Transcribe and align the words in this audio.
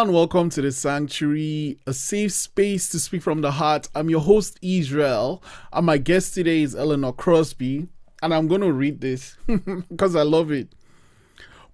and 0.00 0.14
welcome 0.14 0.48
to 0.48 0.62
the 0.62 0.72
Sanctuary, 0.72 1.78
a 1.86 1.92
safe 1.92 2.32
space 2.32 2.88
to 2.88 2.98
speak 2.98 3.20
from 3.20 3.42
the 3.42 3.50
heart. 3.50 3.86
I'm 3.94 4.08
your 4.08 4.22
host, 4.22 4.58
Israel, 4.62 5.42
and 5.74 5.84
my 5.84 5.98
guest 5.98 6.32
today 6.32 6.62
is 6.62 6.74
Elinor 6.74 7.12
Crosby, 7.12 7.86
and 8.22 8.32
I'm 8.32 8.48
going 8.48 8.62
to 8.62 8.72
read 8.72 9.02
this 9.02 9.36
because 9.90 10.16
I 10.16 10.22
love 10.22 10.52
it. 10.52 10.68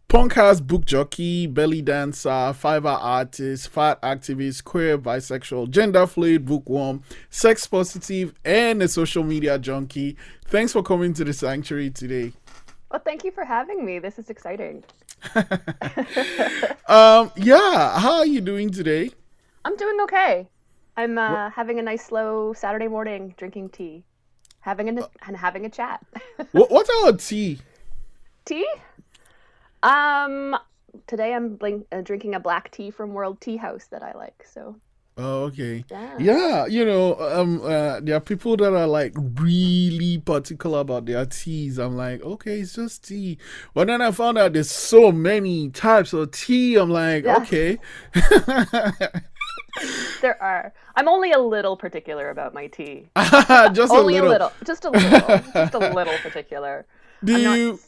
Punkhouse 0.09 0.61
book 0.61 0.85
jockey, 0.85 1.47
belly 1.47 1.83
dancer, 1.83 2.53
fiber 2.53 2.89
artist, 2.89 3.69
fat 3.69 4.03
activist, 4.03 4.65
queer, 4.65 4.99
bisexual, 4.99 5.71
gender 5.71 6.05
fluid, 6.05 6.47
bookworm, 6.47 7.05
sex 7.31 7.65
positive, 7.69 8.35
and 8.45 8.83
a 8.83 8.89
social 8.89 9.23
media 9.23 9.57
junkie. 9.57 10.17
Thanks 10.47 10.73
for 10.73 10.83
coming 10.83 11.15
to 11.15 11.23
the 11.23 11.33
Sanctuary 11.33 11.91
today. 11.91 12.33
Well, 12.91 13.03
thank 13.05 13.23
you 13.23 13.31
for 13.31 13.45
having 13.45 13.85
me. 13.85 14.01
This 14.01 14.19
is 14.19 14.31
exciting. 14.31 14.83
um, 16.87 17.33
yeah, 17.37 17.99
how 17.99 18.19
are 18.19 18.27
you 18.27 18.41
doing 18.41 18.71
today? 18.71 19.11
I'm 19.65 19.77
doing 19.77 20.01
okay. 20.03 20.49
I'm 20.97 21.19
uh, 21.19 21.51
having 21.51 21.79
a 21.79 21.83
nice 21.83 22.07
slow 22.07 22.53
Saturday 22.53 22.89
morning, 22.89 23.35
drinking 23.37 23.71
tea, 23.71 24.05
having 24.61 24.99
a 24.99 25.09
and 25.27 25.37
having 25.37 25.67
a 25.67 25.71
chat. 25.71 26.05
what, 26.53 26.71
what's 26.71 26.91
our 27.03 27.13
tea? 27.13 27.59
Tea? 28.45 28.67
Um, 29.83 30.57
today 31.07 31.35
I'm 31.35 31.57
blink, 31.57 31.87
uh, 31.93 32.01
drinking 32.01 32.35
a 32.35 32.41
black 32.41 32.71
tea 32.71 32.91
from 32.91 33.13
World 33.13 33.41
Tea 33.41 33.57
House 33.57 33.87
that 33.91 34.03
I 34.03 34.13
like. 34.13 34.47
So 34.51 34.77
Oh, 35.19 35.45
okay. 35.45 35.83
Yeah. 35.91 36.19
yeah, 36.19 36.67
you 36.67 36.85
know, 36.85 37.19
um, 37.19 37.63
uh, 37.63 38.01
there 38.01 38.17
are 38.17 38.21
people 38.21 38.55
that 38.59 38.75
are 38.75 38.87
like 38.87 39.15
really 39.41 40.19
particular 40.19 40.81
about 40.81 41.07
their 41.07 41.25
teas. 41.25 41.79
I'm 41.79 41.97
like, 41.97 42.23
okay, 42.23 42.61
it's 42.61 42.75
just 42.75 43.09
tea. 43.09 43.39
But 43.73 43.87
then 43.87 44.03
I 44.03 44.11
found 44.11 44.37
out 44.37 44.53
there's 44.53 44.71
so 44.71 45.11
many 45.11 45.71
types 45.71 46.13
of 46.13 46.33
tea. 46.33 46.77
I'm 46.77 46.91
like, 46.91 47.25
yeah. 47.25 47.39
okay. 47.39 47.79
there 50.21 50.43
are. 50.43 50.75
I'm 50.97 51.09
only 51.09 51.33
a 51.33 51.39
little 51.39 51.79
particular 51.79 52.29
about 52.29 52.53
my 52.53 52.67
tea. 52.67 53.09
just 53.73 53.93
only 53.93 54.19
a 54.19 54.23
little. 54.23 54.27
a 54.27 54.29
little. 54.29 54.53
Just 54.67 54.85
a 54.85 54.91
little. 54.91 55.41
just 55.55 55.75
a 55.75 55.79
little 55.95 56.19
particular. 56.19 56.85
Do 57.25 57.33
not... 57.33 57.41
you 57.41 57.81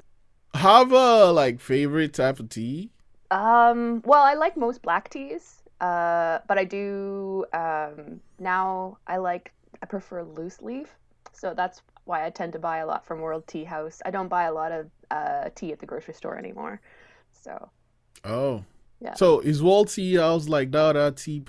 have 0.55 0.93
a 0.93 1.31
like 1.31 1.61
favorite 1.61 2.15
type 2.15 2.41
of 2.41 2.49
tea? 2.49 2.89
Um. 3.31 4.01
Well, 4.07 4.23
I 4.23 4.33
like 4.33 4.57
most 4.57 4.81
black 4.81 5.11
teas. 5.11 5.58
Uh, 5.81 6.39
but 6.49 6.59
I 6.59 6.65
do 6.65 7.45
um, 7.53 8.21
now. 8.39 8.99
I 9.07 9.19
like 9.19 9.53
I 9.83 9.87
prefer 9.87 10.23
loose 10.23 10.61
leaf, 10.61 10.95
so 11.33 11.55
that's 11.55 11.83
why 12.05 12.25
I 12.27 12.31
tend 12.31 12.53
to 12.55 12.59
buy 12.59 12.79
a 12.79 12.87
lot 12.87 13.07
from 13.07 13.21
World 13.21 13.47
Tea 13.47 13.65
House. 13.65 14.01
I 14.05 14.11
don't 14.11 14.29
buy 14.29 14.45
a 14.45 14.53
lot 14.53 14.73
of 14.73 14.91
uh, 15.11 15.51
tea 15.55 15.73
at 15.73 15.79
the 15.79 15.87
grocery 15.87 16.15
store 16.15 16.37
anymore. 16.37 16.81
So. 17.33 17.71
Oh. 18.25 18.65
Yeah. 19.01 19.15
So 19.15 19.41
is 19.41 19.63
World 19.63 19.91
Tea 19.91 20.17
House 20.17 20.49
like 20.49 20.73
that? 20.73 20.95
That 20.95 21.19
tea. 21.19 21.45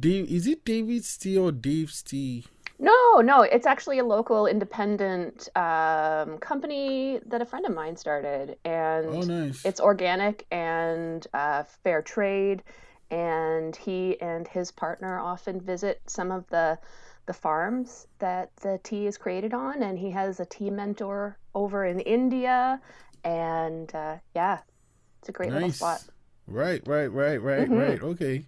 Dave, 0.00 0.30
is 0.30 0.46
it 0.46 0.64
David's 0.64 1.16
tea 1.16 1.38
or 1.38 1.52
Dave's 1.52 2.02
tea? 2.02 2.44
No, 2.78 3.20
no, 3.20 3.42
it's 3.42 3.66
actually 3.66 4.00
a 4.00 4.04
local 4.04 4.48
independent 4.48 5.48
um, 5.54 6.38
company 6.38 7.20
that 7.26 7.40
a 7.40 7.44
friend 7.44 7.64
of 7.64 7.72
mine 7.72 7.96
started, 7.96 8.56
and 8.64 9.06
oh, 9.06 9.20
nice. 9.20 9.64
it's 9.64 9.80
organic 9.80 10.46
and 10.50 11.24
uh, 11.32 11.62
fair 11.84 12.02
trade 12.02 12.64
and 13.12 13.76
he 13.76 14.20
and 14.20 14.48
his 14.48 14.72
partner 14.72 15.20
often 15.20 15.60
visit 15.60 16.00
some 16.06 16.32
of 16.32 16.48
the 16.48 16.78
the 17.26 17.32
farms 17.32 18.08
that 18.18 18.50
the 18.56 18.80
tea 18.82 19.06
is 19.06 19.16
created 19.16 19.54
on 19.54 19.82
and 19.82 19.98
he 19.98 20.10
has 20.10 20.40
a 20.40 20.46
tea 20.46 20.70
mentor 20.70 21.38
over 21.54 21.84
in 21.84 22.00
india 22.00 22.80
and 23.22 23.94
uh, 23.94 24.16
yeah 24.34 24.58
it's 25.20 25.28
a 25.28 25.32
great 25.32 25.50
nice. 25.50 25.54
little 25.54 25.70
spot. 25.72 26.02
Right 26.48 26.82
right 26.84 27.06
right 27.06 27.40
right 27.40 27.68
mm-hmm. 27.70 27.78
right. 27.78 28.02
Okay. 28.02 28.44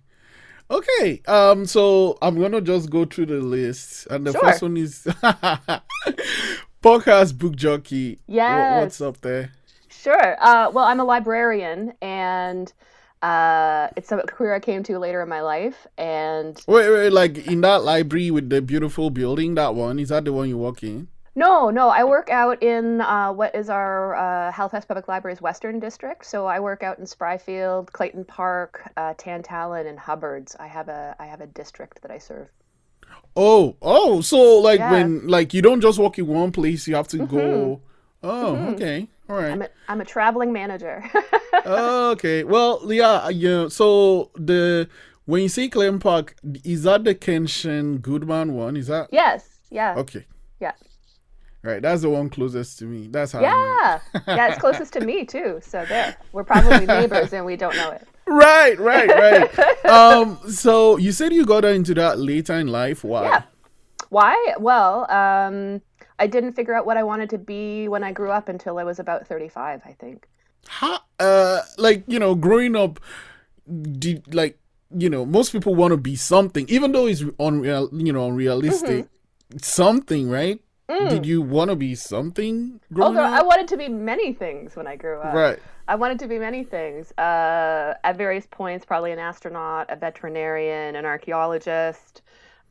Okay 0.69 1.23
um 1.29 1.67
so 1.67 2.19
i'm 2.21 2.41
gonna 2.41 2.61
just 2.61 2.91
go 2.91 3.05
through 3.05 3.27
the 3.27 3.35
list 3.35 4.09
and 4.11 4.27
the 4.27 4.33
sure. 4.33 4.41
first 4.41 4.63
one 4.63 4.77
is 4.77 5.05
Punkhouse 6.83 7.37
book 7.37 7.55
jockey. 7.55 8.19
Yeah 8.27 8.81
what's 8.81 9.01
up 9.01 9.21
there? 9.21 9.53
Sure. 9.89 10.37
Uh, 10.41 10.71
well 10.73 10.87
i'm 10.87 10.99
a 10.99 11.05
librarian 11.05 11.93
and 12.03 12.73
uh, 13.25 13.89
it's 13.97 14.12
a 14.12 14.19
career 14.19 14.55
I 14.55 14.61
came 14.61 14.83
to 14.85 14.99
later 14.99 15.23
in 15.23 15.29
my 15.31 15.41
life, 15.41 15.87
and 15.97 16.62
wait, 16.67 16.91
wait, 16.91 17.11
like 17.11 17.39
in 17.47 17.62
that 17.62 17.83
library 17.83 18.31
with 18.31 18.51
the 18.51 18.61
beautiful 18.61 19.09
building, 19.09 19.55
that 19.55 19.75
one 19.75 19.99
is 19.99 20.11
that 20.11 20.27
the 20.27 20.33
one 20.33 20.49
you 20.51 20.59
walk 20.59 20.83
in? 20.83 21.09
No, 21.35 21.71
no, 21.71 21.89
I 21.89 22.05
work 22.05 22.29
out 22.29 22.62
in 22.62 23.01
uh, 23.01 23.33
what 23.33 23.55
is 23.55 23.71
our 23.71 24.15
uh, 24.15 24.53
Halifax 24.53 24.85
Public 24.85 25.09
Library's 25.09 25.41
Western 25.41 25.81
District. 25.81 26.25
So 26.25 26.47
I 26.47 26.61
work 26.61 26.83
out 26.83 26.99
in 26.99 27.07
Spryfield, 27.07 27.91
Clayton 27.93 28.27
Park, 28.27 28.93
uh, 28.97 29.15
Tantallon, 29.15 29.89
and 29.89 29.99
Hubbards. 29.99 30.55
I 30.61 30.67
have 30.67 30.89
a 30.89 31.17
I 31.19 31.25
have 31.25 31.41
a 31.41 31.47
district 31.47 32.03
that 32.03 32.11
I 32.11 32.19
serve. 32.19 32.49
Oh, 33.35 33.77
oh, 33.81 34.21
so 34.21 34.61
like 34.61 34.79
yeah. 34.81 34.93
when 34.93 35.27
like 35.27 35.55
you 35.55 35.62
don't 35.62 35.81
just 35.81 35.99
walk 35.99 36.19
in 36.19 36.27
one 36.27 36.53
place, 36.53 36.87
you 36.87 36.95
have 36.95 37.09
to 37.09 37.17
mm-hmm. 37.17 37.37
go. 37.37 37.81
Oh, 38.23 38.53
mm-hmm. 38.55 38.75
okay. 38.75 39.09
All 39.29 39.37
right. 39.37 39.51
I'm 39.53 39.62
a, 39.62 39.69
I'm 39.89 40.01
a 40.01 40.05
traveling 40.05 40.53
manager. 40.53 41.05
okay. 41.67 42.45
Well, 42.45 42.93
yeah, 42.93 43.29
yeah. 43.31 43.69
So 43.69 44.31
the 44.35 44.89
when 45.25 45.43
you 45.43 45.49
see 45.49 45.69
Clayton 45.69 45.99
Park, 45.99 46.37
is 46.65 46.83
that 46.83 47.05
the 47.05 47.15
Keshen 47.15 48.03
Goodman 48.03 48.55
one? 48.55 48.77
Is 48.77 48.89
that? 48.89 49.09
Yes. 49.11 49.49
Yeah. 49.71 49.95
Okay. 49.97 50.27
Yeah. 50.61 50.73
Right, 51.62 51.81
that's 51.81 52.03
the 52.03 52.11
one 52.11 52.29
closest 52.29 52.79
to 52.81 52.85
me. 52.85 53.09
That's 53.11 53.33
how. 53.33 53.41
Yeah, 53.41 54.01
yeah, 54.29 54.49
it's 54.49 54.59
closest 54.59 54.93
to 54.93 55.01
me 55.01 55.25
too. 55.25 55.61
So 55.62 55.87
there, 55.87 56.15
we're 56.33 56.45
probably 56.45 56.85
neighbors 56.85 57.33
and 57.33 57.47
we 57.47 57.56
don't 57.56 57.75
know 57.75 57.91
it. 57.91 58.06
Right, 58.27 58.79
right, 58.79 59.09
right. 59.09 59.85
um, 59.87 60.39
so 60.51 60.99
you 60.99 61.11
said 61.11 61.33
you 61.33 61.47
got 61.47 61.65
into 61.65 61.95
that 61.95 62.19
later 62.19 62.53
in 62.55 62.69
life. 62.69 63.03
Why? 63.03 63.23
Yeah. 63.23 63.43
Why? 64.11 64.55
Well, 64.59 65.11
um, 65.11 65.81
I 66.19 66.27
didn't 66.27 66.53
figure 66.53 66.75
out 66.75 66.87
what 66.87 66.97
I 66.97 67.03
wanted 67.03 67.31
to 67.31 67.39
be 67.39 67.89
when 67.89 68.05
I 68.05 68.13
grew 68.13 68.31
up 68.31 68.49
until 68.49 68.79
I 68.79 68.85
was 68.85 68.99
about 68.99 69.27
35, 69.27 69.83
I 69.85 69.93
think. 69.93 70.29
How, 70.67 71.01
uh, 71.19 71.61
like, 71.77 72.05
you 72.07 72.19
know, 72.19 72.35
growing 72.35 72.77
up, 72.77 73.01
did, 73.99 74.35
like, 74.35 74.59
you 74.97 75.11
know, 75.11 75.27
most 75.27 75.53
people 75.53 75.75
want 75.75 75.93
to 75.93 75.97
be 75.97 76.17
something, 76.17 76.67
even 76.69 76.93
though 76.93 77.07
it's 77.07 77.25
unreal, 77.39 77.89
you 77.93 78.13
know, 78.13 78.29
unrealistic, 78.29 79.07
mm-hmm. 79.07 79.59
something, 79.59 80.31
right? 80.31 80.61
Mm. 80.89 81.09
Did 81.09 81.27
you 81.27 81.41
want 81.41 81.71
to 81.71 81.77
be 81.77 81.95
something? 81.95 82.79
Although 82.97 83.25
up? 83.25 83.41
I 83.41 83.43
wanted 83.43 83.69
to 83.69 83.77
be 83.77 83.89
many 83.89 84.35
things 84.35 84.77
when 84.77 84.87
I 84.87 84.97
grew 84.97 85.19
up. 85.19 85.35
Right. 85.35 85.59
I 85.89 85.95
wanted 85.95 86.19
to 86.21 86.29
be 86.29 86.39
many 86.39 86.63
things. 86.63 87.11
Uh, 87.13 87.95
at 88.05 88.17
various 88.19 88.47
points, 88.51 88.85
probably 88.85 89.13
an 89.13 89.19
astronaut, 89.19 89.87
a 89.91 89.97
veterinarian, 89.97 90.97
an 90.97 91.07
archaeologist. 91.07 92.23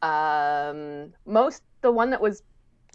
Um, 0.03 1.13
most 1.25 1.63
the 1.81 1.91
one 1.91 2.11
that 2.11 2.21
was 2.21 2.43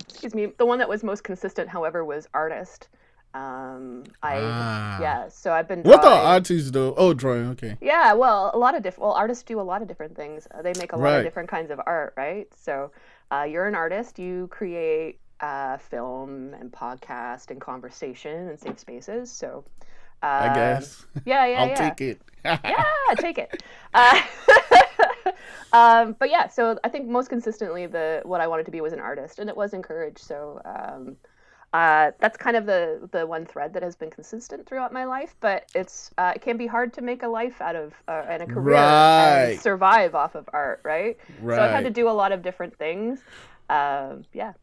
excuse 0.01 0.35
me, 0.35 0.47
the 0.59 0.67
one 0.67 0.79
that 0.79 0.89
was 0.89 1.03
most 1.03 1.25
consistent, 1.25 1.69
however, 1.69 2.05
was 2.05 2.29
artist. 2.35 2.89
Um, 3.35 4.05
I 4.23 4.39
ah. 4.39 5.01
yeah, 5.01 5.29
so 5.29 5.53
I've 5.53 5.69
been. 5.69 5.83
Drawing. 5.83 5.99
What 5.99 6.07
are 6.07 6.25
artists 6.35 6.71
do? 6.71 6.95
Oh, 6.97 7.13
drawing. 7.13 7.49
Okay. 7.51 7.77
Yeah, 7.81 8.15
well, 8.15 8.51
a 8.55 8.59
lot 8.59 8.75
of 8.75 8.83
different. 8.83 9.03
Well, 9.03 9.13
artists 9.13 9.45
do 9.45 9.61
a 9.61 9.63
lot 9.63 9.83
of 9.83 9.89
different 9.89 10.17
things. 10.17 10.49
Uh, 10.51 10.63
they 10.63 10.73
make 10.79 10.93
a 10.93 10.97
lot 10.97 11.19
of 11.19 11.25
different 11.25 11.49
kinds 11.49 11.71
of 11.71 11.81
art, 11.87 12.15
right? 12.17 12.49
So, 12.55 12.91
uh, 13.31 13.43
you're 13.43 13.67
an 13.67 13.75
artist. 13.75 14.19
You 14.19 14.49
create 14.51 15.21
uh, 15.41 15.77
film 15.77 16.55
and 16.55 16.73
podcast 16.73 17.51
and 17.51 17.61
conversation 17.61 18.49
and 18.49 18.59
safe 18.59 18.79
spaces. 18.79 19.31
So, 19.31 19.65
I 20.23 20.53
guess. 20.55 21.07
Yeah, 21.25 21.47
yeah, 21.47 21.61
I'll 21.61 21.69
yeah. 21.69 21.91
take 21.91 22.01
it. 22.01 22.21
yeah, 22.45 22.85
take 23.19 23.39
it. 23.39 23.63
Um, 25.73 26.17
but 26.19 26.31
yeah, 26.31 26.49
so 26.49 26.79
I 26.83 26.89
think 26.89 27.09
most 27.09 27.29
consistently 27.29 27.85
the 27.87 28.23
what 28.25 28.41
I 28.41 28.47
wanted 28.47 28.65
to 28.67 28.73
be 28.73 28.81
was 28.81 28.95
an 28.95 29.01
artist, 29.01 29.39
and 29.39 29.51
it 29.51 29.57
was 29.57 29.75
encouraged. 29.75 30.19
So 30.19 30.63
um, 30.65 31.17
uh, 31.75 32.13
that's 32.19 32.39
kind 32.39 32.57
of 32.57 32.65
the 32.65 33.07
the 33.13 33.27
one 33.27 33.45
thread 33.45 33.75
that 33.75 33.83
has 33.83 33.95
been 33.95 34.11
consistent 34.11 34.67
throughout 34.67 34.93
my 34.93 35.05
life. 35.05 35.37
But 35.41 35.71
it's 35.75 36.11
uh, 36.17 36.33
it 36.35 36.41
can 36.41 36.57
be 36.57 36.67
hard 36.67 36.95
to 36.95 37.03
make 37.03 37.23
a 37.23 37.29
life 37.29 37.61
out 37.61 37.77
of 37.77 37.93
uh, 38.09 38.25
and 38.29 38.43
a 38.43 38.47
career 38.47 38.77
right. 38.77 39.51
and 39.51 39.61
survive 39.61 40.15
off 40.15 40.35
of 40.35 40.49
art, 40.53 40.81
right? 40.85 41.19
Right. 41.43 41.57
So 41.57 41.63
I've 41.63 41.71
had 41.71 41.85
to 41.85 41.91
do 41.91 42.09
a 42.09 42.17
lot 42.17 42.33
of 42.33 42.43
different 42.43 42.77
things. 42.79 43.21
Um, 43.69 44.25
yeah. 44.33 44.55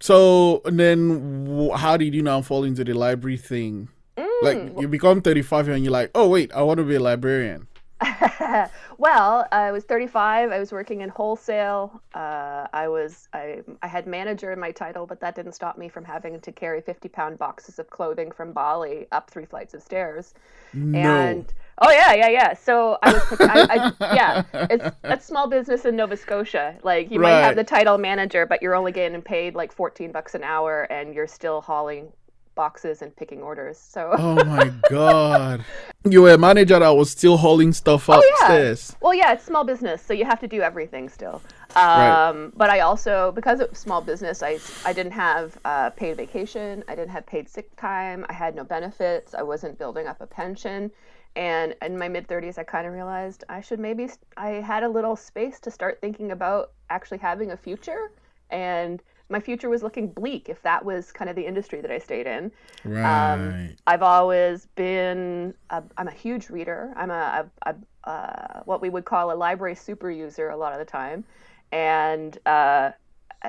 So 0.00 0.62
then, 0.64 1.70
how 1.76 1.96
did 1.96 2.14
you 2.14 2.22
now 2.22 2.42
fall 2.42 2.64
into 2.64 2.82
the 2.82 2.94
library 2.94 3.36
thing? 3.36 3.88
Mm. 4.16 4.42
Like 4.42 4.80
you 4.80 4.88
become 4.88 5.22
35 5.22 5.68
and 5.68 5.84
you're 5.84 5.92
like, 5.92 6.10
oh 6.14 6.28
wait, 6.28 6.52
I 6.52 6.62
want 6.62 6.78
to 6.78 6.84
be 6.84 6.96
a 6.96 7.00
librarian. 7.00 7.67
well, 8.98 9.46
I 9.50 9.72
was 9.72 9.84
35. 9.84 10.52
I 10.52 10.58
was 10.58 10.70
working 10.70 11.00
in 11.00 11.08
wholesale. 11.08 12.00
Uh, 12.14 12.66
I 12.72 12.86
was 12.88 13.28
I, 13.32 13.62
I 13.82 13.88
had 13.88 14.06
manager 14.06 14.52
in 14.52 14.60
my 14.60 14.70
title, 14.70 15.06
but 15.06 15.20
that 15.20 15.34
didn't 15.34 15.52
stop 15.52 15.76
me 15.78 15.88
from 15.88 16.04
having 16.04 16.40
to 16.40 16.52
carry 16.52 16.80
50 16.80 17.08
pound 17.08 17.38
boxes 17.38 17.78
of 17.78 17.90
clothing 17.90 18.30
from 18.30 18.52
Bali 18.52 19.06
up 19.10 19.30
three 19.30 19.44
flights 19.44 19.74
of 19.74 19.82
stairs. 19.82 20.34
No. 20.72 20.98
And 20.98 21.52
oh 21.78 21.90
yeah, 21.90 22.14
yeah, 22.14 22.28
yeah. 22.28 22.54
So 22.54 22.98
I 23.02 23.12
was 23.12 23.22
I, 23.40 23.92
I, 24.00 24.14
yeah, 24.14 24.42
it's 24.70 24.96
a 25.02 25.20
small 25.20 25.48
business 25.48 25.84
in 25.84 25.96
Nova 25.96 26.16
Scotia. 26.16 26.76
Like 26.82 27.10
you 27.10 27.20
right. 27.20 27.32
might 27.32 27.40
have 27.40 27.56
the 27.56 27.64
title 27.64 27.98
manager, 27.98 28.46
but 28.46 28.62
you're 28.62 28.76
only 28.76 28.92
getting 28.92 29.20
paid 29.22 29.54
like 29.54 29.72
14 29.72 30.12
bucks 30.12 30.34
an 30.34 30.44
hour, 30.44 30.82
and 30.84 31.14
you're 31.14 31.26
still 31.26 31.60
hauling 31.60 32.12
boxes 32.58 33.02
and 33.02 33.14
picking 33.14 33.40
orders. 33.40 33.78
So. 33.78 34.10
oh 34.18 34.44
my 34.56 34.72
god, 34.90 35.64
you 36.04 36.22
were 36.22 36.32
a 36.32 36.38
manager 36.38 36.78
that 36.78 36.90
was 36.90 37.10
still 37.10 37.36
hauling 37.36 37.72
stuff 37.72 38.08
upstairs. 38.08 38.90
Oh, 38.90 38.94
yeah. 38.94 38.98
Well, 39.00 39.14
yeah, 39.14 39.32
it's 39.34 39.44
small 39.44 39.64
business, 39.64 40.02
so 40.02 40.12
you 40.12 40.24
have 40.24 40.40
to 40.40 40.48
do 40.48 40.60
everything 40.60 41.08
still. 41.08 41.40
Um, 41.76 41.84
Right. 42.18 42.50
But 42.56 42.70
I 42.70 42.80
also, 42.80 43.32
because 43.32 43.60
it 43.60 43.70
was 43.70 43.78
small 43.78 44.00
business, 44.00 44.42
I 44.42 44.58
I 44.84 44.92
didn't 44.92 45.16
have 45.28 45.56
uh, 45.64 45.90
paid 45.90 46.16
vacation. 46.16 46.82
I 46.88 46.94
didn't 46.98 47.14
have 47.18 47.26
paid 47.26 47.48
sick 47.48 47.68
time. 47.76 48.26
I 48.28 48.32
had 48.32 48.54
no 48.54 48.64
benefits. 48.64 49.34
I 49.34 49.42
wasn't 49.42 49.78
building 49.78 50.06
up 50.06 50.20
a 50.20 50.26
pension. 50.26 50.90
And 51.36 51.76
in 51.82 51.96
my 51.96 52.08
mid 52.08 52.26
30s, 52.26 52.58
I 52.58 52.64
kind 52.64 52.86
of 52.86 52.92
realized 52.92 53.44
I 53.48 53.60
should 53.60 53.78
maybe, 53.78 54.08
I 54.36 54.50
had 54.72 54.82
a 54.82 54.88
little 54.88 55.14
space 55.14 55.60
to 55.60 55.70
start 55.70 56.00
thinking 56.00 56.32
about 56.32 56.72
actually 56.90 57.18
having 57.18 57.52
a 57.52 57.56
future. 57.56 58.10
And 58.50 59.00
my 59.28 59.40
future 59.40 59.68
was 59.68 59.82
looking 59.82 60.08
bleak 60.08 60.48
if 60.48 60.62
that 60.62 60.84
was 60.84 61.12
kind 61.12 61.28
of 61.28 61.36
the 61.36 61.46
industry 61.46 61.80
that 61.80 61.90
I 61.90 61.98
stayed 61.98 62.26
in. 62.26 62.50
Right. 62.84 63.74
I've 63.86 64.02
always 64.02 64.66
been 64.74 65.54
a, 65.70 65.82
I'm 65.96 66.08
a 66.08 66.12
huge 66.12 66.50
reader. 66.50 66.92
I'm 66.96 67.10
a, 67.10 67.48
a, 67.62 67.70
a 67.70 68.08
uh, 68.08 68.62
what 68.64 68.80
we 68.80 68.88
would 68.88 69.04
call 69.04 69.32
a 69.32 69.36
library 69.36 69.74
super 69.74 70.10
user 70.10 70.48
a 70.48 70.56
lot 70.56 70.72
of 70.72 70.78
the 70.78 70.84
time, 70.84 71.24
and 71.72 72.38
uh, 72.46 72.90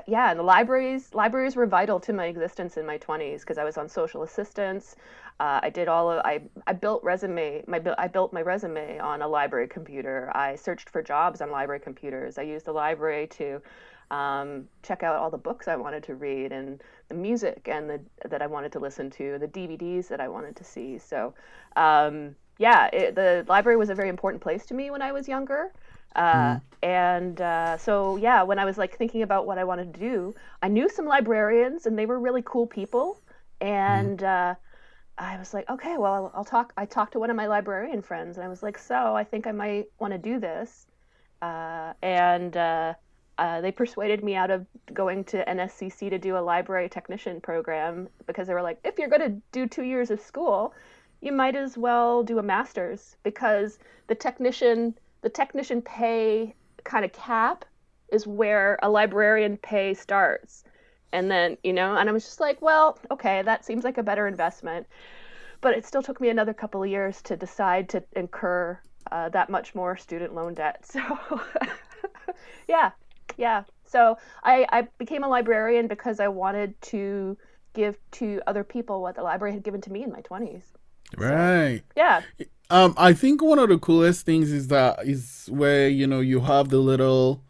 yeah, 0.07 0.29
and 0.29 0.39
the 0.39 0.43
libraries 0.43 1.13
libraries 1.13 1.55
were 1.55 1.65
vital 1.65 1.99
to 2.01 2.13
my 2.13 2.25
existence 2.25 2.77
in 2.77 2.85
my 2.85 2.97
20s 2.97 3.41
because 3.41 3.57
I 3.57 3.63
was 3.63 3.77
on 3.77 3.89
social 3.89 4.23
assistance. 4.23 4.95
Uh, 5.39 5.61
I 5.63 5.69
did 5.69 5.87
all 5.87 6.11
of 6.11 6.21
I 6.25 6.41
I 6.67 6.73
built 6.73 7.03
resume 7.03 7.63
my 7.67 7.81
I 7.97 8.07
built 8.07 8.33
my 8.33 8.41
resume 8.41 8.99
on 8.99 9.21
a 9.21 9.27
library 9.27 9.67
computer. 9.67 10.31
I 10.35 10.55
searched 10.55 10.89
for 10.89 11.01
jobs 11.01 11.41
on 11.41 11.49
library 11.51 11.79
computers. 11.79 12.37
I 12.37 12.43
used 12.43 12.65
the 12.65 12.73
library 12.73 13.27
to 13.27 13.61
um, 14.11 14.67
check 14.83 15.03
out 15.03 15.15
all 15.15 15.29
the 15.29 15.37
books 15.37 15.67
I 15.67 15.75
wanted 15.75 16.03
to 16.03 16.15
read 16.15 16.51
and 16.51 16.81
the 17.09 17.15
music 17.15 17.67
and 17.67 17.89
the 17.89 18.01
that 18.29 18.41
I 18.41 18.47
wanted 18.47 18.71
to 18.73 18.79
listen 18.79 19.09
to, 19.11 19.37
the 19.39 19.47
DVDs 19.47 20.07
that 20.09 20.19
I 20.19 20.27
wanted 20.27 20.55
to 20.57 20.63
see. 20.63 20.97
So, 20.97 21.33
um, 21.75 22.35
yeah, 22.57 22.87
it, 22.93 23.15
the 23.15 23.45
library 23.47 23.77
was 23.77 23.89
a 23.89 23.95
very 23.95 24.09
important 24.09 24.41
place 24.41 24.65
to 24.67 24.73
me 24.73 24.91
when 24.91 25.01
I 25.01 25.11
was 25.11 25.27
younger. 25.27 25.71
Uh, 26.15 26.55
And 26.81 27.41
uh, 27.41 27.77
so, 27.77 28.15
yeah, 28.15 28.41
when 28.43 28.57
I 28.57 28.65
was 28.65 28.77
like 28.77 28.97
thinking 28.97 29.21
about 29.21 29.45
what 29.45 29.57
I 29.57 29.65
wanted 29.65 29.93
to 29.93 29.99
do, 29.99 30.33
I 30.61 30.69
knew 30.69 30.87
some 30.89 31.05
librarians 31.05 31.85
and 31.85 31.97
they 31.99 32.05
were 32.05 32.19
really 32.19 32.41
cool 32.45 32.67
people. 32.67 33.21
And 33.59 34.23
uh, 34.23 34.55
I 35.17 35.37
was 35.37 35.53
like, 35.53 35.69
okay, 35.69 35.97
well, 35.97 36.13
I'll, 36.13 36.31
I'll 36.35 36.45
talk. 36.45 36.73
I 36.77 36.85
talked 36.85 37.13
to 37.13 37.19
one 37.19 37.29
of 37.29 37.35
my 37.35 37.47
librarian 37.47 38.01
friends 38.01 38.37
and 38.37 38.45
I 38.45 38.49
was 38.49 38.63
like, 38.63 38.77
so 38.77 39.15
I 39.15 39.23
think 39.25 39.47
I 39.47 39.51
might 39.51 39.87
want 39.99 40.13
to 40.13 40.17
do 40.19 40.39
this. 40.39 40.87
Uh, 41.41 41.93
and 42.01 42.55
uh, 43.39 43.61
they 43.61 43.71
persuaded 43.71 44.21
me 44.21 44.35
out 44.35 44.51
of 44.51 44.65
going 44.93 45.23
to 45.23 45.45
NSCC 45.45 46.09
to 46.09 46.19
do 46.19 46.37
a 46.37 46.39
library 46.39 46.89
technician 46.89 47.39
program 47.39 48.09
because 48.27 48.47
they 48.47 48.53
were 48.53 48.61
like, 48.61 48.79
if 48.83 48.99
you're 48.99 49.07
going 49.07 49.21
to 49.21 49.41
do 49.53 49.65
two 49.65 49.83
years 49.83 50.11
of 50.11 50.19
school, 50.19 50.73
you 51.21 51.31
might 51.31 51.55
as 51.55 51.77
well 51.77 52.21
do 52.21 52.39
a 52.39 52.43
master's 52.43 53.15
because 53.23 53.79
the 54.07 54.15
technician 54.15 54.93
the 55.21 55.29
technician 55.29 55.81
pay 55.81 56.53
kind 56.83 57.05
of 57.05 57.13
cap 57.13 57.63
is 58.11 58.27
where 58.27 58.77
a 58.81 58.89
librarian 58.89 59.55
pay 59.55 59.93
starts. 59.93 60.65
And 61.13 61.31
then, 61.31 61.57
you 61.63 61.71
know, 61.71 61.95
and 61.95 62.09
I 62.09 62.11
was 62.11 62.25
just 62.25 62.41
like, 62.41 62.61
well, 62.61 62.99
okay, 63.09 63.41
that 63.41 63.63
seems 63.63 63.85
like 63.85 63.97
a 63.97 64.03
better 64.03 64.27
investment. 64.27 64.85
But 65.61 65.77
it 65.77 65.85
still 65.85 66.01
took 66.01 66.19
me 66.19 66.29
another 66.29 66.53
couple 66.53 66.83
of 66.83 66.89
years 66.89 67.21
to 67.23 67.37
decide 67.37 67.87
to 67.89 68.03
incur 68.15 68.79
uh, 69.11 69.29
that 69.29 69.49
much 69.49 69.75
more 69.75 69.95
student 69.95 70.35
loan 70.35 70.55
debt. 70.55 70.85
So, 70.91 71.01
yeah, 72.67 72.91
yeah. 73.39 73.63
So 73.85 74.17
I, 74.43 74.67
I 74.69 74.87
became 74.99 75.23
a 75.23 75.27
librarian 75.27 75.87
because 75.87 76.19
I 76.19 76.27
wanted 76.27 76.79
to 76.93 77.37
give 77.73 77.97
to 78.11 78.39
other 78.45 78.63
people 78.63 79.01
what 79.01 79.15
the 79.15 79.23
library 79.23 79.53
had 79.53 79.63
given 79.63 79.81
to 79.81 79.91
me 79.91 80.03
in 80.03 80.11
my 80.11 80.21
20s. 80.21 80.61
Right. 81.17 81.81
Yeah. 81.95 82.21
Um, 82.69 82.93
I 82.97 83.13
think 83.13 83.41
one 83.41 83.57
of 83.57 83.69
the 83.69 83.79
coolest 83.79 84.25
things 84.27 84.51
is 84.51 84.67
that 84.67 84.99
is 85.07 85.49
where 85.51 85.89
you 85.89 86.05
know 86.05 86.19
you 86.19 86.39
have 86.41 86.69
the 86.69 86.77
little 86.77 87.43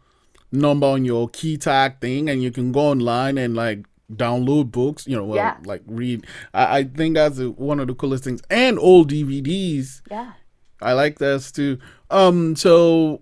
number 0.50 0.86
on 0.86 1.04
your 1.04 1.28
key 1.28 1.58
tag 1.58 2.00
thing, 2.00 2.30
and 2.30 2.42
you 2.42 2.50
can 2.50 2.72
go 2.72 2.80
online 2.80 3.36
and 3.36 3.54
like 3.54 3.84
download 4.10 4.70
books. 4.70 5.06
You 5.06 5.16
know, 5.16 5.24
well, 5.24 5.36
Yeah. 5.36 5.56
like 5.66 5.82
read. 5.86 6.26
I, 6.54 6.78
I 6.78 6.84
think 6.84 7.16
that's 7.16 7.38
a, 7.38 7.50
one 7.50 7.80
of 7.80 7.86
the 7.88 7.94
coolest 7.94 8.24
things, 8.24 8.40
and 8.48 8.78
old 8.78 9.10
DVDs. 9.10 10.00
Yeah. 10.10 10.32
I 10.80 10.94
like 10.94 11.18
this 11.18 11.52
too. 11.52 11.78
Um, 12.10 12.56
so 12.56 13.20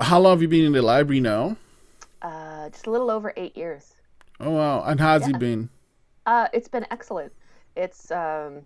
how 0.00 0.20
long 0.20 0.32
have 0.32 0.42
you 0.42 0.48
been 0.48 0.64
in 0.64 0.72
the 0.72 0.82
library 0.82 1.20
now? 1.20 1.56
Uh, 2.20 2.68
just 2.70 2.86
a 2.86 2.90
little 2.90 3.10
over 3.10 3.32
eight 3.36 3.56
years. 3.56 3.94
Oh 4.40 4.50
wow, 4.50 4.82
and 4.84 5.00
how's 5.00 5.26
it 5.26 5.38
been? 5.38 5.68
Uh, 6.26 6.48
it's 6.52 6.68
been 6.68 6.86
excellent. 6.90 7.32
It's 7.76 8.10
um, 8.10 8.62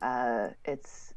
uh, 0.00 0.48
it's 0.64 1.14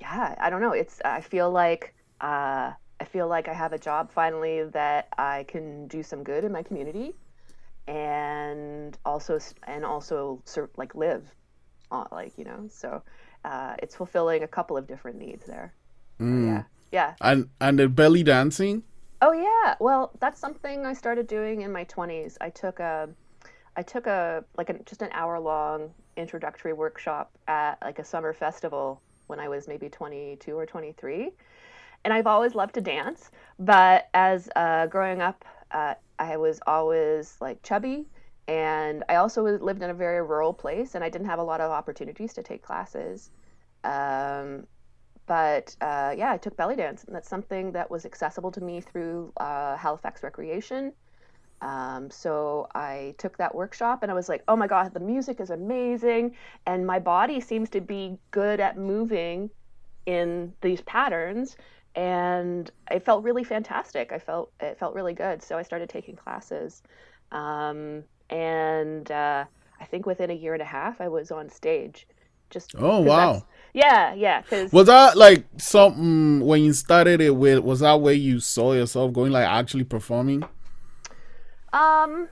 yeah. 0.00 0.34
I 0.38 0.50
don't 0.50 0.60
know. 0.60 0.72
It's 0.72 1.00
I 1.04 1.20
feel 1.20 1.50
like 1.50 1.94
uh, 2.20 2.72
I 3.00 3.04
feel 3.04 3.28
like 3.28 3.48
I 3.48 3.52
have 3.54 3.72
a 3.72 3.78
job 3.78 4.10
finally 4.12 4.64
that 4.64 5.08
I 5.18 5.44
can 5.48 5.88
do 5.88 6.02
some 6.02 6.22
good 6.22 6.44
in 6.44 6.52
my 6.52 6.62
community, 6.62 7.14
and 7.86 8.96
also 9.04 9.38
and 9.66 9.84
also 9.84 10.40
sort 10.44 10.70
like 10.78 10.94
live, 10.94 11.24
uh, 11.90 12.04
like 12.12 12.32
you 12.38 12.44
know. 12.44 12.66
So 12.68 13.02
uh, 13.44 13.74
it's 13.82 13.94
fulfilling 13.94 14.42
a 14.42 14.48
couple 14.48 14.76
of 14.76 14.86
different 14.86 15.18
needs 15.18 15.44
there. 15.46 15.74
Yeah. 16.18 16.62
Yeah. 16.96 17.12
And 17.20 17.50
and 17.60 17.78
the 17.78 17.90
belly 17.90 18.22
dancing. 18.22 18.82
Oh 19.20 19.32
yeah. 19.32 19.74
Well, 19.80 20.12
that's 20.18 20.40
something 20.40 20.86
I 20.86 20.94
started 20.94 21.26
doing 21.26 21.60
in 21.60 21.70
my 21.70 21.84
20s. 21.84 22.38
I 22.40 22.48
took 22.48 22.80
a 22.80 23.10
I 23.76 23.82
took 23.82 24.06
a 24.06 24.42
like 24.56 24.70
a, 24.70 24.78
just 24.84 25.02
an 25.02 25.10
hour 25.12 25.38
long 25.38 25.92
introductory 26.16 26.72
workshop 26.72 27.30
at 27.48 27.74
like 27.82 27.98
a 27.98 28.04
summer 28.04 28.32
festival 28.32 29.02
when 29.26 29.38
I 29.38 29.46
was 29.46 29.68
maybe 29.68 29.90
22 29.90 30.56
or 30.56 30.64
23. 30.64 31.32
And 32.04 32.14
I've 32.14 32.26
always 32.26 32.54
loved 32.54 32.72
to 32.76 32.80
dance, 32.80 33.30
but 33.58 34.08
as 34.14 34.48
uh, 34.56 34.86
growing 34.86 35.20
up, 35.20 35.44
uh, 35.72 35.94
I 36.18 36.38
was 36.38 36.60
always 36.66 37.36
like 37.42 37.62
chubby, 37.62 38.06
and 38.48 39.04
I 39.10 39.16
also 39.16 39.42
lived 39.42 39.82
in 39.82 39.90
a 39.90 39.94
very 39.94 40.22
rural 40.22 40.54
place, 40.54 40.94
and 40.94 41.04
I 41.04 41.10
didn't 41.10 41.26
have 41.26 41.40
a 41.40 41.42
lot 41.42 41.60
of 41.60 41.70
opportunities 41.70 42.32
to 42.34 42.42
take 42.42 42.62
classes. 42.62 43.30
Um, 43.84 44.66
but 45.26 45.74
uh, 45.80 46.14
yeah, 46.16 46.32
I 46.32 46.38
took 46.38 46.56
belly 46.56 46.76
dance, 46.76 47.04
and 47.04 47.14
that's 47.14 47.28
something 47.28 47.72
that 47.72 47.90
was 47.90 48.06
accessible 48.06 48.52
to 48.52 48.60
me 48.60 48.80
through 48.80 49.32
uh, 49.38 49.76
Halifax 49.76 50.22
Recreation. 50.22 50.92
Um, 51.62 52.10
so 52.10 52.68
I 52.74 53.14
took 53.18 53.38
that 53.38 53.54
workshop, 53.54 54.02
and 54.02 54.10
I 54.10 54.14
was 54.14 54.28
like, 54.28 54.42
"Oh 54.48 54.56
my 54.56 54.66
god, 54.66 54.92
the 54.94 55.00
music 55.00 55.40
is 55.40 55.50
amazing, 55.50 56.36
and 56.66 56.86
my 56.86 56.98
body 56.98 57.40
seems 57.40 57.70
to 57.70 57.80
be 57.80 58.18
good 58.30 58.60
at 58.60 58.76
moving 58.78 59.50
in 60.06 60.52
these 60.60 60.80
patterns." 60.82 61.56
And 61.94 62.70
it 62.90 63.04
felt 63.04 63.24
really 63.24 63.42
fantastic. 63.44 64.12
I 64.12 64.18
felt 64.18 64.52
it 64.60 64.78
felt 64.78 64.94
really 64.94 65.14
good. 65.14 65.42
So 65.42 65.56
I 65.58 65.62
started 65.62 65.88
taking 65.88 66.14
classes, 66.16 66.82
um, 67.32 68.04
and 68.30 69.10
uh, 69.10 69.44
I 69.80 69.84
think 69.86 70.06
within 70.06 70.30
a 70.30 70.34
year 70.34 70.52
and 70.52 70.62
a 70.62 70.66
half, 70.66 71.00
I 71.00 71.08
was 71.08 71.30
on 71.30 71.48
stage. 71.48 72.06
Just 72.50 72.74
oh 72.78 73.00
wow. 73.00 73.44
Yeah, 73.76 74.14
yeah, 74.14 74.40
because 74.40 74.72
Was 74.72 74.86
that 74.86 75.18
like 75.18 75.44
something 75.58 76.40
when 76.40 76.62
you 76.62 76.72
started 76.72 77.20
it 77.20 77.36
with? 77.36 77.58
Was 77.58 77.80
that 77.80 78.00
where 78.00 78.14
you 78.14 78.40
saw 78.40 78.72
yourself 78.72 79.12
going, 79.12 79.32
like 79.32 79.46
actually 79.46 79.84
performing? 79.84 80.44
Um, 81.74 82.28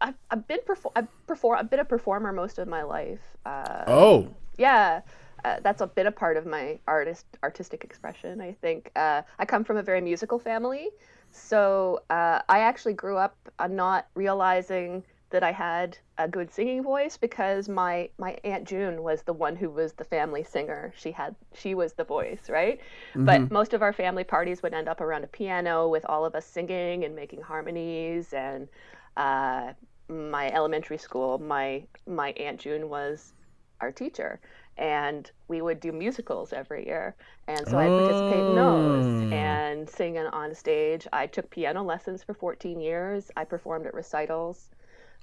I've, 0.00 0.14
I've 0.30 0.46
been 0.46 0.60
perfor- 0.64 0.92
I've 0.94 1.08
perform 1.26 1.58
I've 1.58 1.70
been 1.70 1.80
a 1.80 1.84
performer 1.84 2.32
most 2.32 2.58
of 2.58 2.68
my 2.68 2.84
life. 2.84 3.18
Uh, 3.44 3.82
Oh, 3.88 4.28
yeah, 4.58 5.00
uh, 5.44 5.56
that's 5.60 5.80
a 5.80 5.88
bit 5.88 6.06
a 6.06 6.12
part 6.12 6.36
of 6.36 6.46
my 6.46 6.78
artist 6.86 7.26
artistic 7.42 7.82
expression. 7.82 8.40
I 8.40 8.52
think 8.52 8.92
uh, 8.94 9.22
I 9.40 9.44
come 9.44 9.64
from 9.64 9.78
a 9.78 9.82
very 9.82 10.00
musical 10.00 10.38
family, 10.38 10.90
so 11.32 12.00
uh, 12.10 12.42
I 12.48 12.60
actually 12.60 12.94
grew 12.94 13.16
up 13.16 13.36
uh, 13.58 13.66
not 13.66 14.06
realizing 14.14 15.02
that 15.30 15.42
I 15.42 15.50
had 15.52 15.98
a 16.18 16.28
good 16.28 16.52
singing 16.52 16.82
voice 16.82 17.16
because 17.16 17.68
my 17.68 18.08
my 18.18 18.38
aunt 18.44 18.64
June 18.66 19.02
was 19.02 19.22
the 19.22 19.32
one 19.32 19.56
who 19.56 19.70
was 19.70 19.92
the 19.94 20.04
family 20.04 20.44
singer. 20.44 20.92
She 20.96 21.10
had 21.12 21.34
she 21.54 21.74
was 21.74 21.94
the 21.94 22.04
voice, 22.04 22.48
right? 22.48 22.78
But 23.14 23.50
most 23.50 23.74
of 23.74 23.82
our 23.82 23.92
family 23.92 24.24
parties 24.24 24.62
would 24.62 24.72
end 24.74 24.88
up 24.88 25.00
around 25.00 25.24
a 25.24 25.28
piano 25.28 25.88
with 25.88 26.04
all 26.08 26.24
of 26.24 26.34
us 26.34 26.46
singing 26.46 27.04
and 27.04 27.14
making 27.16 27.42
harmonies 27.42 28.32
and 28.32 28.68
uh, 29.16 29.72
my 30.08 30.50
elementary 30.52 30.98
school, 30.98 31.38
my 31.38 31.82
my 32.06 32.30
aunt 32.32 32.60
June 32.60 32.88
was 32.88 33.32
our 33.80 33.90
teacher, 33.90 34.40
and 34.78 35.30
we 35.48 35.60
would 35.60 35.80
do 35.80 35.90
musicals 35.92 36.52
every 36.52 36.86
year, 36.86 37.14
and 37.48 37.66
so 37.68 37.76
I 37.76 37.86
participate 37.88 38.44
in 38.44 38.54
those 38.54 39.32
Oh. 39.32 39.34
and 39.34 39.90
sing 39.90 40.16
on- 40.18 40.28
on 40.28 40.54
stage. 40.54 41.06
I 41.12 41.26
took 41.26 41.50
piano 41.50 41.82
lessons 41.82 42.22
for 42.22 42.32
14 42.32 42.80
years. 42.80 43.30
I 43.36 43.44
performed 43.44 43.86
at 43.86 43.92
recitals. 43.94 44.70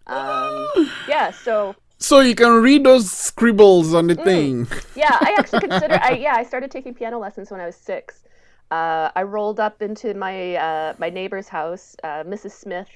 Um, 0.07 0.67
yeah, 1.07 1.31
so 1.31 1.75
so 1.97 2.19
you 2.19 2.35
can 2.35 2.61
read 2.61 2.83
those 2.83 3.09
scribbles 3.09 3.93
on 3.93 4.07
the 4.07 4.15
thing. 4.15 4.67
yeah, 4.95 5.17
I 5.21 5.35
actually 5.39 5.61
consider. 5.61 5.99
I 6.01 6.11
yeah, 6.11 6.35
I 6.35 6.43
started 6.43 6.71
taking 6.71 6.93
piano 6.93 7.19
lessons 7.19 7.51
when 7.51 7.61
I 7.61 7.65
was 7.65 7.75
six. 7.75 8.23
Uh, 8.71 9.09
I 9.15 9.23
rolled 9.23 9.59
up 9.59 9.81
into 9.81 10.13
my 10.13 10.55
uh, 10.55 10.93
my 10.97 11.09
neighbor's 11.09 11.47
house. 11.47 11.95
Uh, 12.03 12.23
Mrs. 12.23 12.51
Smith 12.51 12.89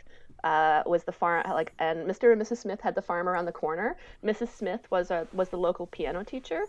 uh, 0.43 0.83
was 0.85 1.03
the 1.03 1.11
farm 1.11 1.43
like, 1.51 1.73
and 1.79 1.99
Mr. 2.07 2.33
and 2.33 2.41
Mrs. 2.41 2.57
Smith 2.57 2.81
had 2.81 2.95
the 2.95 3.01
farm 3.01 3.29
around 3.29 3.45
the 3.45 3.51
corner. 3.51 3.95
Mrs. 4.23 4.49
Smith 4.49 4.81
was 4.89 5.11
a 5.11 5.27
was 5.33 5.49
the 5.49 5.57
local 5.57 5.87
piano 5.87 6.23
teacher, 6.23 6.65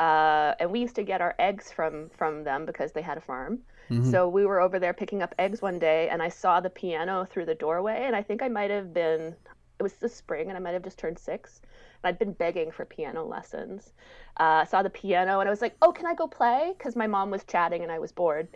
uh, 0.00 0.54
and 0.60 0.70
we 0.70 0.80
used 0.80 0.94
to 0.94 1.02
get 1.02 1.20
our 1.20 1.34
eggs 1.38 1.70
from 1.70 2.08
from 2.16 2.44
them 2.44 2.64
because 2.64 2.92
they 2.92 3.02
had 3.02 3.18
a 3.18 3.20
farm. 3.20 3.58
Mm-hmm. 3.90 4.10
So 4.10 4.28
we 4.28 4.46
were 4.46 4.60
over 4.60 4.78
there 4.78 4.94
picking 4.94 5.22
up 5.22 5.34
eggs 5.38 5.60
one 5.60 5.78
day, 5.78 6.08
and 6.08 6.22
I 6.22 6.28
saw 6.28 6.60
the 6.60 6.70
piano 6.70 7.26
through 7.30 7.46
the 7.46 7.54
doorway, 7.54 8.04
and 8.06 8.16
I 8.16 8.22
think 8.22 8.42
I 8.42 8.48
might 8.48 8.70
have 8.70 8.94
been 8.94 9.34
it 9.82 9.90
was 9.90 9.94
the 9.94 10.08
spring, 10.08 10.48
and 10.48 10.56
I 10.56 10.60
might 10.60 10.74
have 10.74 10.84
just 10.84 10.98
turned 10.98 11.18
six. 11.18 11.60
And 12.02 12.08
I'd 12.08 12.18
been 12.18 12.32
begging 12.32 12.70
for 12.70 12.84
piano 12.84 13.24
lessons. 13.24 13.92
Uh, 14.36 14.64
saw 14.64 14.82
the 14.82 14.90
piano, 14.90 15.40
and 15.40 15.48
I 15.48 15.50
was 15.50 15.60
like, 15.60 15.76
"Oh, 15.82 15.90
can 15.90 16.06
I 16.06 16.14
go 16.14 16.28
play?" 16.28 16.72
Because 16.78 16.94
my 16.94 17.08
mom 17.08 17.30
was 17.30 17.42
chatting, 17.44 17.82
and 17.82 17.90
I 17.90 17.98
was 17.98 18.12
bored. 18.12 18.48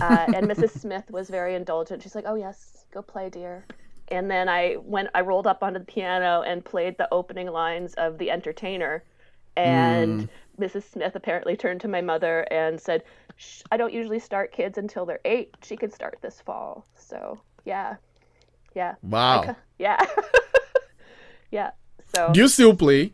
Uh, 0.00 0.26
and 0.34 0.46
Mrs. 0.46 0.78
Smith 0.78 1.10
was 1.10 1.30
very 1.30 1.54
indulgent. 1.54 2.02
She's 2.02 2.14
like, 2.14 2.26
"Oh 2.26 2.34
yes, 2.34 2.84
go 2.92 3.00
play, 3.00 3.30
dear." 3.30 3.64
And 4.08 4.30
then 4.30 4.50
I 4.50 4.76
went, 4.82 5.08
I 5.14 5.22
rolled 5.22 5.46
up 5.46 5.62
onto 5.62 5.78
the 5.78 5.84
piano 5.86 6.42
and 6.42 6.62
played 6.62 6.98
the 6.98 7.08
opening 7.10 7.46
lines 7.46 7.94
of 7.94 8.18
The 8.18 8.30
Entertainer. 8.30 9.02
And 9.56 10.28
mm. 10.28 10.28
Mrs. 10.60 10.82
Smith 10.82 11.16
apparently 11.16 11.56
turned 11.56 11.80
to 11.80 11.88
my 11.88 12.02
mother 12.02 12.40
and 12.50 12.78
said, 12.78 13.02
I 13.72 13.78
don't 13.78 13.94
usually 13.94 14.18
start 14.18 14.52
kids 14.52 14.76
until 14.76 15.06
they're 15.06 15.20
eight. 15.24 15.54
She 15.62 15.76
can 15.76 15.90
start 15.90 16.18
this 16.20 16.42
fall. 16.42 16.84
So, 16.96 17.40
yeah. 17.64 17.96
Yeah. 18.74 18.96
Wow. 19.02 19.56
Yeah. 19.78 20.04
yeah. 21.54 21.70
So, 22.14 22.30
do 22.32 22.40
you 22.40 22.48
still 22.48 22.76
play? 22.76 23.12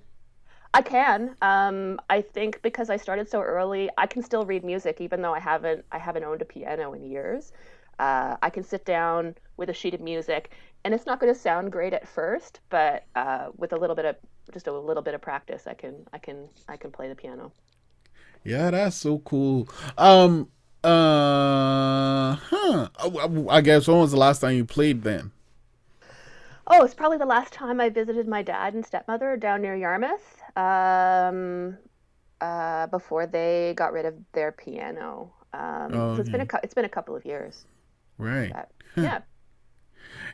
I 0.73 0.83
can. 0.83 1.37
Um, 1.43 2.01
I 2.09 2.23
think 2.23 2.63
because 2.63 2.91
I 2.91 2.97
started 2.97 3.29
so 3.29 3.43
early, 3.43 3.91
I 3.99 4.07
can 4.07 4.23
still 4.23 4.45
read 4.45 4.65
music, 4.65 5.01
even 5.01 5.21
though 5.21 5.35
I 5.35 5.41
haven't 5.41 5.85
I 5.93 5.99
haven't 5.99 6.25
owned 6.25 6.43
a 6.43 6.45
piano 6.45 6.95
in 6.95 7.05
years. 7.05 7.53
Uh, 7.99 8.37
I 8.43 8.49
can 8.49 8.65
sit 8.65 8.87
down 8.87 9.35
with 9.59 9.69
a 9.69 9.75
sheet 9.75 9.93
of 9.93 10.01
music, 10.01 10.53
and 10.85 10.95
it's 10.95 11.05
not 11.05 11.21
going 11.21 11.33
to 11.33 11.39
sound 11.39 11.71
great 11.71 11.93
at 11.93 12.09
first, 12.09 12.61
but 12.71 13.05
uh, 13.15 13.49
with 13.59 13.75
a 13.75 13.77
little 13.77 13.95
bit 13.95 14.07
of 14.07 14.17
just 14.55 14.69
a 14.69 14.73
little 14.73 15.03
bit 15.03 15.15
of 15.15 15.21
practice, 15.21 15.67
I 15.67 15.75
can 15.75 15.95
I 16.13 16.19
can 16.19 16.49
I 16.67 16.77
can 16.79 16.91
play 16.91 17.09
the 17.09 17.15
piano. 17.15 17.53
Yeah, 18.43 18.71
that's 18.71 18.97
so 18.97 19.19
cool. 19.19 19.69
Um, 19.99 20.49
uh, 20.83 22.37
huh. 22.37 22.89
I 23.51 23.61
guess 23.61 23.87
when 23.87 23.99
was 23.99 24.13
the 24.13 24.17
last 24.17 24.41
time 24.41 24.55
you 24.55 24.65
played 24.65 25.03
then? 25.03 25.31
Oh, 26.73 26.85
it's 26.85 26.95
probably 26.95 27.19
the 27.19 27.27
last 27.27 27.53
time 27.53 27.81
I 27.81 27.89
visited 27.89 28.29
my 28.29 28.43
dad 28.43 28.75
and 28.75 28.87
stepmother 28.87 29.37
down 29.37 29.63
near 29.63 29.75
Yarmouth. 29.75 30.41
Um, 30.57 31.77
uh, 32.41 32.87
before 32.87 33.27
they 33.27 33.75
got 33.77 33.93
rid 33.93 34.07
of 34.07 34.15
their 34.33 34.53
piano. 34.53 35.33
Um, 35.53 35.91
oh, 35.93 36.15
so 36.15 36.21
it's 36.21 36.31
been 36.31 36.41
a 36.43 36.47
it's 36.63 36.75
been 36.75 36.85
a 36.85 36.89
couple 36.89 37.17
of 37.17 37.25
years. 37.25 37.65
Right. 38.19 38.53
But, 38.53 38.71
yeah. 38.97 39.21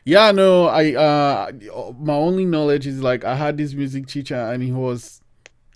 Yeah, 0.05 0.31
no, 0.31 0.67
I 0.67 0.93
uh 0.93 1.51
my 1.99 2.13
only 2.13 2.45
knowledge 2.45 2.87
is 2.87 3.01
like 3.01 3.25
I 3.25 3.35
had 3.35 3.57
this 3.57 3.73
music 3.73 4.07
teacher 4.07 4.35
and 4.35 4.63
he 4.63 4.71
was 4.71 5.21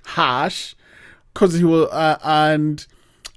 harsh 0.05 0.75
cuz 1.33 1.55
he 1.55 1.63
was 1.63 1.89
uh, 1.91 2.17
and 2.23 2.85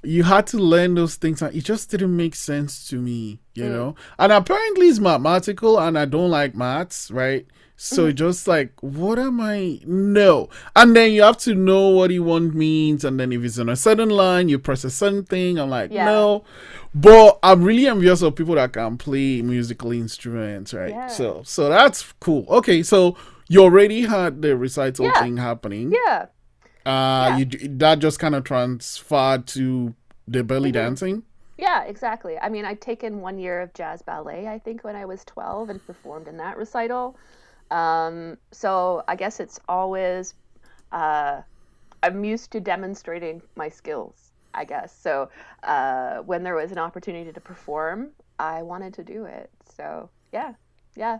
you 0.05 0.23
had 0.23 0.47
to 0.47 0.57
learn 0.57 0.95
those 0.95 1.15
things 1.15 1.41
and 1.41 1.55
it 1.55 1.63
just 1.63 1.89
didn't 1.89 2.15
make 2.15 2.35
sense 2.35 2.87
to 2.89 2.97
me, 2.97 3.39
you 3.53 3.63
mm. 3.63 3.71
know. 3.71 3.95
And 4.17 4.31
apparently 4.31 4.87
it's 4.87 4.99
mathematical 4.99 5.79
and 5.79 5.97
I 5.97 6.05
don't 6.05 6.29
like 6.29 6.55
maths, 6.55 7.11
right? 7.11 7.45
So 7.77 8.07
mm-hmm. 8.07 8.15
just 8.15 8.47
like, 8.47 8.71
what 8.81 9.19
am 9.19 9.41
I? 9.41 9.81
No. 9.85 10.49
And 10.75 10.95
then 10.95 11.11
you 11.11 11.23
have 11.23 11.37
to 11.39 11.53
know 11.53 11.89
what 11.89 12.11
you 12.11 12.23
want 12.23 12.55
means. 12.55 13.03
And 13.03 13.19
then 13.19 13.33
if 13.33 13.43
it's 13.43 13.59
on 13.59 13.67
a 13.67 13.75
certain 13.75 14.09
line, 14.09 14.47
you 14.47 14.59
press 14.59 14.85
a 14.85 14.89
certain 14.89 15.25
thing. 15.25 15.59
I'm 15.59 15.69
like, 15.69 15.91
yeah. 15.91 16.05
no. 16.05 16.45
But 16.93 17.37
I'm 17.43 17.63
really 17.63 17.87
envious 17.87 18.21
of 18.21 18.35
people 18.35 18.55
that 18.55 18.71
can 18.71 18.97
play 18.97 19.41
musical 19.41 19.91
instruments, 19.91 20.73
right? 20.73 20.91
Yeah. 20.91 21.07
So 21.07 21.43
so 21.43 21.67
that's 21.67 22.13
cool. 22.21 22.45
Okay, 22.47 22.81
so 22.81 23.17
you 23.49 23.61
already 23.61 24.03
had 24.03 24.41
the 24.41 24.55
recital 24.55 25.07
yeah. 25.07 25.21
thing 25.21 25.35
happening. 25.35 25.91
Yeah. 25.91 26.27
Uh, 26.85 26.89
yeah. 26.89 27.37
you 27.37 27.45
that 27.77 27.99
just 27.99 28.19
kind 28.19 28.35
of 28.35 28.43
transferred 28.43 29.47
to 29.47 29.95
the 30.27 30.43
belly 30.43 30.69
mm-hmm. 30.69 30.85
dancing. 30.85 31.23
Yeah, 31.57 31.83
exactly. 31.83 32.37
I 32.37 32.49
mean, 32.49 32.65
I'd 32.65 32.81
taken 32.81 33.21
one 33.21 33.39
year 33.39 33.61
of 33.61 33.73
jazz 33.73 34.01
ballet, 34.01 34.47
I 34.47 34.59
think, 34.59 34.83
when 34.83 34.95
I 34.95 35.05
was 35.05 35.23
12 35.23 35.69
and 35.69 35.85
performed 35.85 36.27
in 36.27 36.37
that 36.37 36.57
recital. 36.57 37.17
Um, 37.71 38.37
so 38.51 39.03
I 39.07 39.15
guess 39.15 39.39
it's 39.39 39.59
always, 39.69 40.33
uh, 40.91 41.41
I'm 42.03 42.23
used 42.25 42.51
to 42.51 42.59
demonstrating 42.59 43.41
my 43.55 43.69
skills, 43.69 44.31
I 44.53 44.65
guess. 44.65 44.93
So 44.95 45.29
uh, 45.63 46.17
when 46.17 46.43
there 46.43 46.55
was 46.55 46.71
an 46.71 46.77
opportunity 46.77 47.31
to 47.31 47.39
perform, 47.39 48.09
I 48.37 48.61
wanted 48.61 48.93
to 48.95 49.03
do 49.03 49.23
it. 49.23 49.49
So 49.77 50.09
yeah, 50.33 50.53
yeah. 50.95 51.19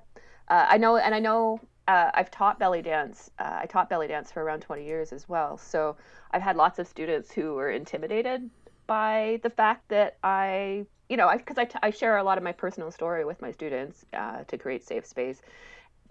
Uh, 0.50 0.66
I 0.68 0.78
know, 0.78 0.98
and 0.98 1.16
I 1.16 1.20
know 1.20 1.62
uh, 1.88 2.12
I've 2.14 2.32
taught 2.32 2.60
belly 2.60 2.82
dance. 2.82 3.30
Uh, 3.40 3.60
I 3.62 3.66
taught 3.66 3.90
belly 3.90 4.08
dance 4.08 4.32
for 4.32 4.44
around 4.44 4.62
20 4.62 4.86
years 4.86 5.12
as 5.12 5.30
well. 5.30 5.58
So 5.58 5.96
I've 6.32 6.42
had 6.42 6.56
lots 6.56 6.80
of 6.80 6.88
students 6.88 7.32
who 7.32 7.54
were 7.54 7.72
intimidated 7.72 8.50
by 8.88 9.40
the 9.44 9.50
fact 9.50 9.88
that 9.90 10.18
I, 10.24 10.86
you 11.10 11.18
know, 11.18 11.32
because 11.36 11.58
I, 11.58 11.64
I, 11.64 11.66
t- 11.66 11.80
I 11.84 11.90
share 11.92 12.18
a 12.18 12.24
lot 12.24 12.38
of 12.38 12.44
my 12.44 12.52
personal 12.52 12.92
story 12.92 13.26
with 13.26 13.42
my 13.42 13.52
students 13.52 14.06
uh, 14.14 14.44
to 14.44 14.58
create 14.58 14.84
safe 14.84 15.06
space 15.06 15.42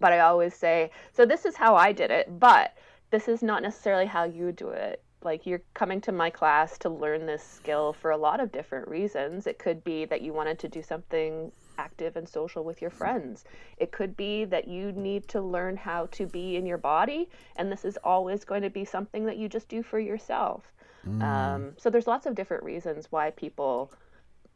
but 0.01 0.13
I 0.13 0.21
always 0.21 0.55
say, 0.55 0.91
so 1.13 1.25
this 1.25 1.45
is 1.45 1.57
how 1.57 1.77
I 1.77 1.93
did 1.93 2.11
it, 2.11 2.39
but 2.39 2.77
this 3.11 3.29
is 3.29 3.43
not 3.43 3.63
necessarily 3.63 4.07
how 4.07 4.25
you 4.25 4.53
do 4.53 4.71
it. 4.71 5.03
Like 5.23 5.47
you're 5.47 5.63
coming 5.73 6.01
to 6.03 6.13
my 6.13 6.31
class 6.31 6.77
to 6.79 6.91
learn 6.91 7.27
this 7.27 7.43
skill 7.43 7.93
for 7.95 8.11
a 8.11 8.17
lot 8.17 8.41
of 8.41 8.53
different 8.53 8.89
reasons. 8.89 9.47
It 9.47 9.59
could 9.59 9.83
be 9.85 10.05
that 10.07 10.21
you 10.21 10.33
wanted 10.33 10.59
to 10.61 10.69
do 10.69 10.83
something 10.83 11.51
active 11.79 12.17
and 12.17 12.29
social 12.29 12.65
with 12.65 12.81
your 12.81 12.91
friends. 12.91 13.45
It 13.77 13.93
could 13.93 14.17
be 14.17 14.45
that 14.47 14.69
you 14.69 14.93
need 14.93 15.29
to 15.29 15.41
learn 15.41 15.77
how 15.77 16.07
to 16.13 16.27
be 16.27 16.57
in 16.57 16.67
your 16.67 16.79
body, 16.79 17.29
and 17.57 17.71
this 17.71 17.85
is 17.85 17.99
always 18.05 18.45
going 18.45 18.63
to 18.63 18.71
be 18.71 18.85
something 18.85 19.25
that 19.27 19.37
you 19.37 19.49
just 19.49 19.69
do 19.69 19.83
for 19.83 19.99
yourself. 19.99 20.73
Mm. 21.07 21.23
Um, 21.23 21.73
so 21.77 21.91
there's 21.91 22.07
lots 22.07 22.27
of 22.27 22.35
different 22.35 22.63
reasons 22.63 23.07
why 23.11 23.31
people, 23.31 23.93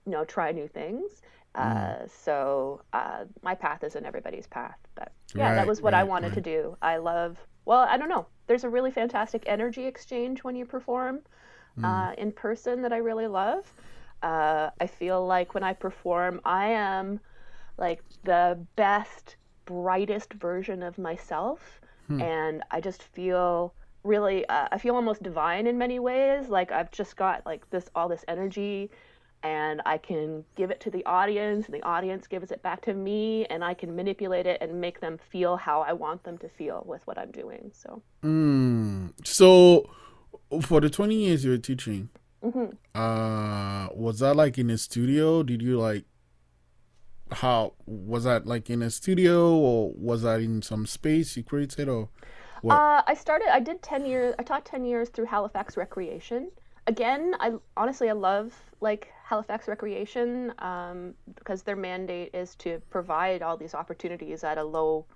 you 0.06 0.12
know, 0.12 0.25
try 0.25 0.52
new 0.52 0.68
things. 0.68 1.22
Mm. 1.54 2.04
Uh, 2.04 2.08
so 2.08 2.82
uh, 2.92 3.25
my 3.42 3.54
path 3.54 3.84
isn't 3.84 4.04
everybody's 4.04 4.46
path, 4.46 4.78
but 4.94 5.12
yeah, 5.34 5.48
right, 5.48 5.54
that 5.54 5.66
was 5.66 5.82
what 5.82 5.92
right, 5.92 6.00
I 6.00 6.04
wanted 6.04 6.28
right. 6.28 6.34
to 6.37 6.40
do. 6.40 6.76
I 6.80 6.96
love. 6.98 7.37
Well, 7.64 7.80
I 7.80 7.96
don't 7.98 8.08
know. 8.08 8.26
There's 8.46 8.64
a 8.64 8.68
really 8.68 8.90
fantastic 8.90 9.44
energy 9.46 9.84
exchange 9.84 10.42
when 10.42 10.56
you 10.56 10.64
perform 10.64 11.20
mm. 11.78 11.84
uh, 11.84 12.14
in 12.16 12.32
person 12.32 12.82
that 12.82 12.92
I 12.92 12.98
really 12.98 13.26
love. 13.26 13.72
Uh, 14.22 14.70
I 14.80 14.87
feel 14.87 15.26
like 15.26 15.54
when 15.54 15.62
I 15.62 15.72
perform, 15.72 16.40
I 16.44 16.68
am 16.68 17.20
like 17.76 18.02
the 18.25 18.58
best, 18.76 19.37
brightest 19.64 20.32
version 20.32 20.82
of 20.82 20.98
myself, 20.98 21.80
hmm. 22.06 22.20
and 22.20 22.62
I 22.70 22.80
just 22.80 23.02
feel 23.02 23.75
really. 24.02 24.46
Uh, 24.46 24.68
I 24.72 24.78
feel 24.78 24.94
almost 24.94 25.22
divine 25.22 25.66
in 25.66 25.78
many 25.78 25.98
ways. 25.98 26.48
Like 26.48 26.72
I've 26.72 26.90
just 26.90 27.16
got 27.16 27.46
like 27.46 27.68
this 27.70 27.88
all 27.94 28.08
this 28.08 28.25
energy 28.28 28.90
and 29.42 29.80
I 29.87 29.98
can 29.98 30.44
give 30.56 30.70
it 30.70 30.80
to 30.80 30.90
the 30.90 31.04
audience, 31.06 31.66
and 31.66 31.75
the 31.75 31.82
audience 31.84 32.26
gives 32.26 32.50
it 32.50 32.62
back 32.62 32.82
to 32.82 32.94
me, 32.94 33.46
and 33.46 33.62
I 33.62 33.75
can 33.75 33.94
manipulate 33.94 34.46
it 34.46 34.60
and 34.60 34.80
make 34.80 35.00
them 35.00 35.18
feel 35.30 35.56
how 35.56 35.82
I 35.82 35.92
want 35.92 36.25
them 36.25 36.38
to 36.38 36.48
feel 36.48 36.82
with 36.87 37.06
what 37.06 37.18
I'm 37.18 37.30
doing. 37.30 37.70
So, 37.72 38.02
mm. 38.25 39.12
so 39.25 39.88
for 40.62 40.80
the 40.80 40.90
20 40.90 41.14
years 41.14 41.44
you 41.44 41.52
were 41.52 41.58
teaching, 41.58 42.08
mm-hmm. 42.42 42.66
uh, 42.95 43.88
was 43.95 44.21
that 44.21 44.37
like 44.37 44.59
in 44.59 44.71
a 44.71 44.78
studio? 44.78 45.42
Did 45.42 45.62
you 45.62 45.78
like 45.78 46.04
how 47.30 47.75
was 47.87 48.25
that 48.25 48.47
like 48.47 48.71
in 48.71 48.83
a 48.83 48.90
studio, 48.90 49.54
or 49.54 49.92
was 49.97 50.23
that 50.23 50.40
in 50.40 50.62
some 50.62 50.87
space 50.87 51.37
you 51.37 51.42
created, 51.42 51.88
or? 51.88 52.09
What? 52.62 52.75
Uh, 52.75 53.02
I 53.07 53.14
started. 53.14 53.49
I 53.52 53.61
did 53.61 53.83
10 53.83 54.04
years. 54.04 54.35
I 54.38 54.42
taught 54.42 54.64
10 54.64 54.85
years 54.85 55.11
through 55.11 55.26
Halifax 55.26 55.76
Recreation 55.76 56.50
again, 56.88 57.37
I 57.38 57.52
honestly 57.76 58.09
I 58.09 58.14
love 58.14 58.52
like 58.80 59.12
Halifax 59.23 59.68
Recreation 59.68 60.52
um, 60.59 61.14
because 61.37 61.62
their 61.62 61.76
mandate 61.76 62.35
is 62.35 62.57
to 62.57 62.83
provide 62.90 63.42
all 63.42 63.57
these 63.57 63.75
opportunities 63.75 64.42
at 64.42 64.59
a 64.59 64.64
low 64.64 65.07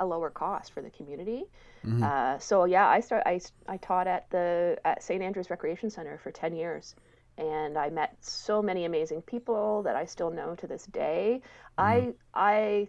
a 0.00 0.06
lower 0.06 0.30
cost 0.30 0.72
for 0.72 0.82
the 0.82 0.90
community. 0.90 1.44
Mm-hmm. 1.84 2.02
Uh, 2.02 2.38
so 2.38 2.64
yeah, 2.64 2.86
I 2.86 3.00
start 3.00 3.22
I, 3.26 3.40
I 3.66 3.76
taught 3.76 4.06
at 4.06 4.30
the 4.30 4.78
at 4.84 5.02
St 5.02 5.22
Andrews 5.22 5.50
Recreation 5.50 5.90
Center 5.90 6.18
for 6.18 6.30
ten 6.30 6.54
years, 6.54 6.94
and 7.36 7.78
I 7.78 7.90
met 7.90 8.16
so 8.20 8.62
many 8.62 8.84
amazing 8.84 9.22
people 9.22 9.82
that 9.82 9.96
I 9.96 10.04
still 10.04 10.30
know 10.30 10.54
to 10.56 10.66
this 10.66 10.86
day. 10.86 11.42
Mm-hmm. 11.78 12.10
I 12.34 12.88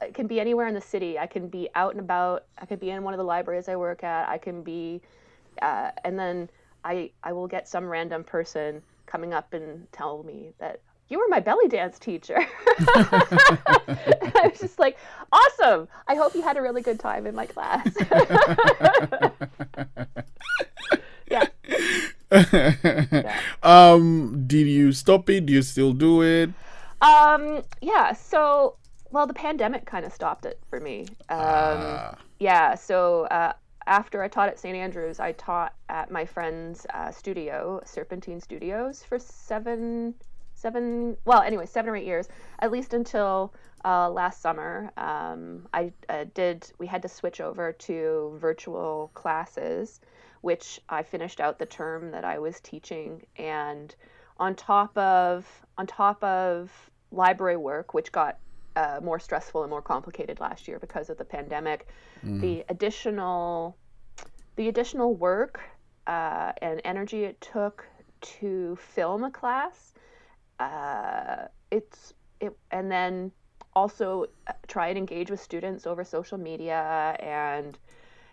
I 0.00 0.10
can 0.12 0.26
be 0.26 0.40
anywhere 0.40 0.66
in 0.66 0.74
the 0.74 0.80
city. 0.80 1.18
I 1.18 1.26
can 1.26 1.48
be 1.48 1.68
out 1.74 1.92
and 1.92 2.00
about. 2.00 2.44
I 2.58 2.66
could 2.66 2.80
be 2.80 2.90
in 2.90 3.02
one 3.02 3.14
of 3.14 3.18
the 3.18 3.24
libraries 3.24 3.68
I 3.68 3.76
work 3.76 4.04
at. 4.04 4.28
I 4.28 4.38
can 4.38 4.62
be, 4.62 5.00
uh, 5.62 5.90
and 6.04 6.18
then 6.18 6.50
I 6.84 7.10
I 7.22 7.32
will 7.32 7.46
get 7.46 7.68
some 7.68 7.86
random 7.86 8.24
person 8.24 8.82
coming 9.06 9.32
up 9.32 9.54
and 9.54 9.90
tell 9.92 10.22
me 10.22 10.52
that 10.58 10.80
you 11.10 11.18
were 11.18 11.28
my 11.28 11.40
belly 11.40 11.68
dance 11.68 11.98
teacher. 11.98 12.38
I 12.78 14.48
was 14.50 14.60
just 14.60 14.78
like, 14.78 14.96
awesome. 15.32 15.88
I 16.08 16.14
hope 16.14 16.34
you 16.34 16.42
had 16.42 16.56
a 16.56 16.62
really 16.62 16.82
good 16.82 16.98
time 17.00 17.26
in 17.26 17.34
my 17.34 17.46
class. 17.46 17.88
yeah. 21.30 21.46
yeah. 22.30 23.40
Um, 23.62 24.44
did 24.46 24.66
you 24.66 24.92
stop 24.92 25.28
it? 25.30 25.46
Do 25.46 25.52
you 25.52 25.62
still 25.62 25.92
do 25.92 26.22
it? 26.22 26.50
Um, 27.00 27.62
yeah. 27.80 28.12
So 28.12 28.76
well, 29.10 29.26
the 29.26 29.34
pandemic 29.34 29.86
kind 29.86 30.04
of 30.04 30.12
stopped 30.12 30.46
it 30.46 30.60
for 30.68 30.80
me. 30.80 31.06
Um, 31.28 31.36
Ah. 31.38 32.14
yeah, 32.38 32.74
so 32.74 33.24
uh, 33.24 33.52
after 33.86 34.22
I 34.22 34.28
taught 34.28 34.48
at 34.48 34.58
St. 34.58 34.76
Andrews, 34.76 35.18
I 35.20 35.32
taught 35.32 35.74
at 35.88 36.10
my 36.10 36.24
friend's 36.24 36.86
uh, 36.94 37.10
studio, 37.10 37.80
Serpentine 37.84 38.40
Studios, 38.40 39.02
for 39.02 39.18
seven, 39.18 40.14
seven, 40.60 41.16
well, 41.24 41.42
anyway, 41.42 41.66
seven 41.66 41.90
or 41.90 41.96
eight 41.96 42.06
years, 42.06 42.28
at 42.58 42.70
least 42.70 42.94
until 42.94 43.54
uh, 43.84 44.10
last 44.10 44.42
summer. 44.42 44.90
Um, 44.96 45.66
I 45.72 45.92
uh, 46.08 46.24
did, 46.34 46.70
we 46.78 46.86
had 46.86 47.02
to 47.02 47.08
switch 47.08 47.40
over 47.40 47.72
to 47.72 48.36
virtual 48.40 49.10
classes, 49.14 50.00
which 50.42 50.80
I 50.88 51.02
finished 51.02 51.40
out 51.40 51.58
the 51.58 51.66
term 51.66 52.10
that 52.10 52.24
I 52.24 52.38
was 52.38 52.60
teaching. 52.60 53.22
And 53.36 53.94
on 54.38 54.54
top 54.54 54.96
of, 54.96 55.46
on 55.78 55.86
top 55.86 56.22
of 56.22 56.70
library 57.10 57.56
work, 57.56 57.94
which 57.94 58.12
got 58.12 58.38
uh, 58.76 59.00
more 59.02 59.18
stressful 59.18 59.62
and 59.62 59.70
more 59.70 59.82
complicated 59.82 60.40
last 60.40 60.68
year 60.68 60.78
because 60.78 61.10
of 61.10 61.18
the 61.18 61.24
pandemic. 61.24 61.88
The 62.22 62.64
additional, 62.68 63.76
the 64.56 64.68
additional 64.68 65.14
work 65.14 65.60
uh, 66.06 66.52
and 66.62 66.80
energy 66.84 67.24
it 67.24 67.40
took 67.40 67.86
to 68.20 68.76
film 68.76 69.24
a 69.24 69.30
class, 69.30 69.94
uh, 70.60 71.46
it's 71.70 72.14
it, 72.40 72.56
and 72.70 72.90
then 72.90 73.32
also 73.74 74.26
uh, 74.46 74.52
try 74.66 74.88
and 74.88 74.98
engage 74.98 75.30
with 75.30 75.40
students 75.40 75.86
over 75.86 76.04
social 76.04 76.38
media 76.38 77.16
and 77.20 77.78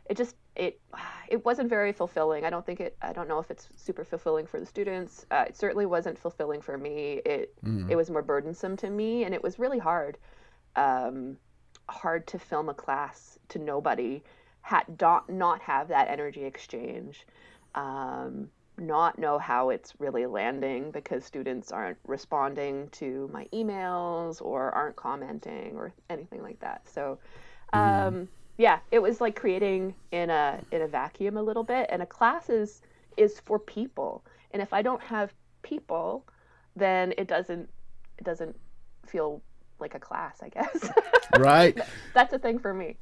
it 0.09 0.17
just 0.17 0.35
it 0.55 0.79
it 1.29 1.43
wasn't 1.45 1.69
very 1.69 1.93
fulfilling. 1.93 2.45
I 2.45 2.49
don't 2.49 2.65
think 2.65 2.79
it 2.79 2.95
i 3.01 3.11
don't 3.13 3.27
know 3.27 3.39
if 3.39 3.49
it's 3.49 3.69
super 3.75 4.03
fulfilling 4.03 4.45
for 4.45 4.59
the 4.59 4.65
students. 4.65 5.25
Uh, 5.31 5.45
it 5.47 5.55
certainly 5.55 5.85
wasn't 5.85 6.19
fulfilling 6.19 6.61
for 6.61 6.77
me. 6.77 7.21
It 7.25 7.53
it 7.89 7.95
was 7.95 8.09
more 8.09 8.21
burdensome 8.21 8.77
to 8.77 8.89
me 8.89 9.23
and 9.23 9.33
it 9.33 9.41
was 9.41 9.57
really 9.57 9.79
hard 9.79 10.17
um, 10.75 11.37
hard 11.89 12.27
to 12.27 12.39
film 12.39 12.69
a 12.69 12.73
class 12.73 13.39
to 13.49 13.59
nobody 13.59 14.21
had 14.61 14.83
not 14.99 15.29
not 15.29 15.61
have 15.61 15.87
that 15.87 16.09
energy 16.09 16.43
exchange. 16.43 17.25
Um, 17.75 18.49
not 18.77 19.17
know 19.17 19.37
how 19.39 19.69
it's 19.69 19.93
really 19.99 20.25
landing 20.25 20.91
because 20.91 21.25
students 21.25 21.71
aren't 21.71 21.97
responding 22.05 22.89
to 22.89 23.29
my 23.33 23.45
emails 23.53 24.41
or 24.41 24.71
aren't 24.71 24.95
commenting 24.95 25.75
or 25.75 25.93
anything 26.09 26.41
like 26.43 26.59
that. 26.59 26.87
So 26.87 27.17
um, 27.73 28.27
yeah 28.57 28.79
it 28.91 28.99
was 28.99 29.19
like 29.21 29.35
creating 29.35 29.93
in 30.11 30.29
a 30.29 30.59
in 30.71 30.81
a 30.81 30.87
vacuum 30.87 31.37
a 31.37 31.41
little 31.41 31.63
bit. 31.63 31.87
And 31.89 32.01
a 32.01 32.05
class 32.05 32.49
is 32.49 32.81
is 33.17 33.39
for 33.39 33.59
people. 33.59 34.23
And 34.51 34.61
if 34.61 34.73
i 34.73 34.81
don't 34.81 35.01
have 35.01 35.33
people 35.61 36.25
then 36.75 37.13
it 37.17 37.27
doesn't 37.27 37.69
it 38.17 38.23
doesn't 38.23 38.55
feel 39.05 39.41
like 39.79 39.95
a 39.95 39.99
class 39.99 40.39
i 40.41 40.49
guess. 40.49 40.89
Right. 41.37 41.77
that's 42.13 42.31
a 42.33 42.39
thing 42.39 42.57
for 42.57 42.73
me 42.73 42.95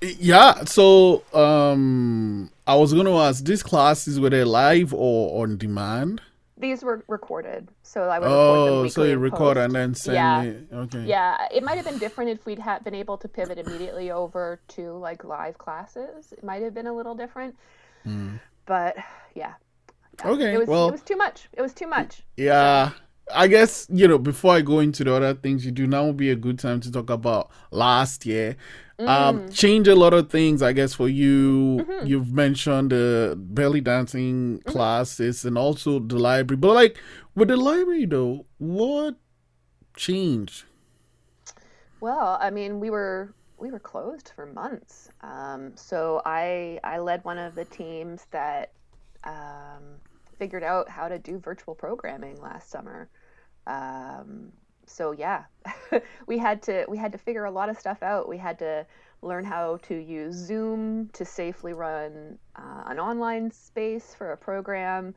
Yeah. 0.00 0.64
So, 0.64 1.22
um, 1.32 2.50
I 2.66 2.74
was 2.74 2.92
going 2.92 3.06
to 3.06 3.12
ask, 3.18 3.44
these 3.44 3.62
classes 3.62 4.20
were 4.20 4.30
they 4.30 4.44
live 4.44 4.92
or 4.94 5.42
on 5.42 5.56
demand? 5.56 6.20
these 6.58 6.82
were 6.82 7.04
recorded 7.06 7.68
so 7.82 8.04
i 8.08 8.18
would 8.18 8.26
Oh, 8.30 8.88
so 8.88 9.02
you 9.02 9.18
record 9.18 9.56
post. 9.56 9.64
and 9.66 9.74
then 9.74 9.94
send 9.94 10.14
Yeah. 10.14 10.42
it. 10.42 10.66
Okay. 10.72 11.04
yeah 11.04 11.36
it 11.54 11.62
might 11.62 11.76
have 11.76 11.84
been 11.84 11.98
different 11.98 12.30
if 12.30 12.46
we'd 12.46 12.58
ha- 12.58 12.78
been 12.78 12.94
able 12.94 13.18
to 13.18 13.28
pivot 13.28 13.58
immediately 13.58 14.10
over 14.10 14.58
to 14.68 14.92
like 14.92 15.22
live 15.22 15.58
classes 15.58 16.32
it 16.32 16.42
might 16.42 16.62
have 16.62 16.72
been 16.72 16.86
a 16.86 16.94
little 16.94 17.14
different 17.14 17.56
but 18.64 18.96
yeah 19.34 19.52
Hmm. 20.22 20.28
Okay. 20.30 20.54
it 20.54 20.58
was 20.58 20.66
well, 20.66 20.88
it 20.88 20.92
was 20.92 21.02
too 21.02 21.16
much 21.16 21.46
it 21.52 21.60
was 21.60 21.74
too 21.74 21.86
much 21.86 22.22
Yeah. 22.38 22.92
I 23.34 23.48
guess, 23.48 23.86
you 23.90 24.06
know, 24.08 24.18
before 24.18 24.54
I 24.54 24.60
go 24.62 24.78
into 24.78 25.02
the 25.04 25.12
other 25.12 25.34
things 25.34 25.66
you 25.66 25.72
do, 25.72 25.86
now 25.88 26.06
would 26.06 26.16
be 26.16 26.30
a 26.30 26.36
good 26.36 26.60
time 26.60 26.78
to 26.82 26.92
talk 26.92 27.10
about 27.10 27.50
last 27.72 28.24
year. 28.24 28.56
Mm. 28.98 29.08
Um, 29.08 29.50
change 29.50 29.88
a 29.88 29.94
lot 29.94 30.14
of 30.14 30.30
things, 30.30 30.62
I 30.62 30.72
guess, 30.72 30.94
for 30.94 31.08
you. 31.08 31.86
You've 32.04 32.32
mentioned 32.32 32.92
the 32.92 33.34
belly 33.36 33.82
dancing 33.82 34.60
classes 34.64 35.44
and 35.44 35.58
also 35.58 35.98
the 35.98 36.18
library. 36.18 36.56
But, 36.56 36.74
like, 36.74 36.98
with 37.34 37.48
the 37.48 37.56
library, 37.58 38.06
though, 38.06 38.46
what 38.56 39.16
changed? 39.96 40.64
Well, 42.00 42.38
I 42.40 42.50
mean, 42.50 42.80
we 42.80 42.90
were 42.90 43.34
we 43.58 43.70
were 43.70 43.78
closed 43.80 44.32
for 44.34 44.46
months. 44.46 45.10
Um, 45.22 45.72
so 45.76 46.22
I 46.24 46.78
I 46.84 46.98
led 46.98 47.24
one 47.24 47.38
of 47.38 47.54
the 47.54 47.64
teams 47.64 48.26
that 48.30 48.72
um, 49.24 50.00
figured 50.38 50.62
out 50.62 50.88
how 50.88 51.08
to 51.08 51.18
do 51.18 51.38
virtual 51.38 51.74
programming 51.74 52.40
last 52.40 52.70
summer. 52.70 53.08
Um, 53.66 54.52
so 54.86 55.12
yeah, 55.12 55.44
we 56.26 56.38
had 56.38 56.62
to 56.62 56.84
we 56.88 56.96
had 56.96 57.12
to 57.12 57.18
figure 57.18 57.44
a 57.44 57.50
lot 57.50 57.68
of 57.68 57.78
stuff 57.78 58.02
out. 58.02 58.28
We 58.28 58.38
had 58.38 58.58
to 58.60 58.86
learn 59.22 59.44
how 59.44 59.78
to 59.78 59.94
use 59.94 60.34
Zoom 60.34 61.08
to 61.12 61.24
safely 61.24 61.72
run 61.72 62.38
uh, 62.56 62.84
an 62.86 62.98
online 62.98 63.50
space 63.50 64.14
for 64.16 64.32
a 64.32 64.36
program. 64.36 65.14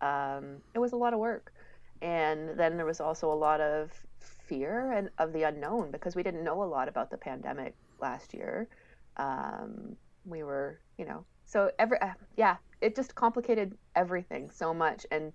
Um, 0.00 0.56
it 0.74 0.78
was 0.78 0.92
a 0.92 0.96
lot 0.96 1.12
of 1.12 1.20
work, 1.20 1.52
and 2.00 2.58
then 2.58 2.76
there 2.76 2.86
was 2.86 3.00
also 3.00 3.32
a 3.32 3.34
lot 3.34 3.60
of 3.60 3.92
fear 4.18 4.92
and 4.92 5.08
of 5.18 5.32
the 5.32 5.44
unknown 5.44 5.90
because 5.90 6.16
we 6.16 6.22
didn't 6.22 6.44
know 6.44 6.62
a 6.62 6.64
lot 6.64 6.88
about 6.88 7.10
the 7.10 7.16
pandemic 7.16 7.74
last 8.00 8.34
year. 8.34 8.68
Um, 9.16 9.96
we 10.24 10.42
were, 10.42 10.80
you 10.98 11.04
know, 11.04 11.24
so 11.44 11.70
every 11.78 12.00
uh, 12.00 12.14
yeah, 12.36 12.56
it 12.80 12.96
just 12.96 13.14
complicated 13.14 13.76
everything 13.94 14.50
so 14.50 14.74
much 14.74 15.06
and 15.10 15.32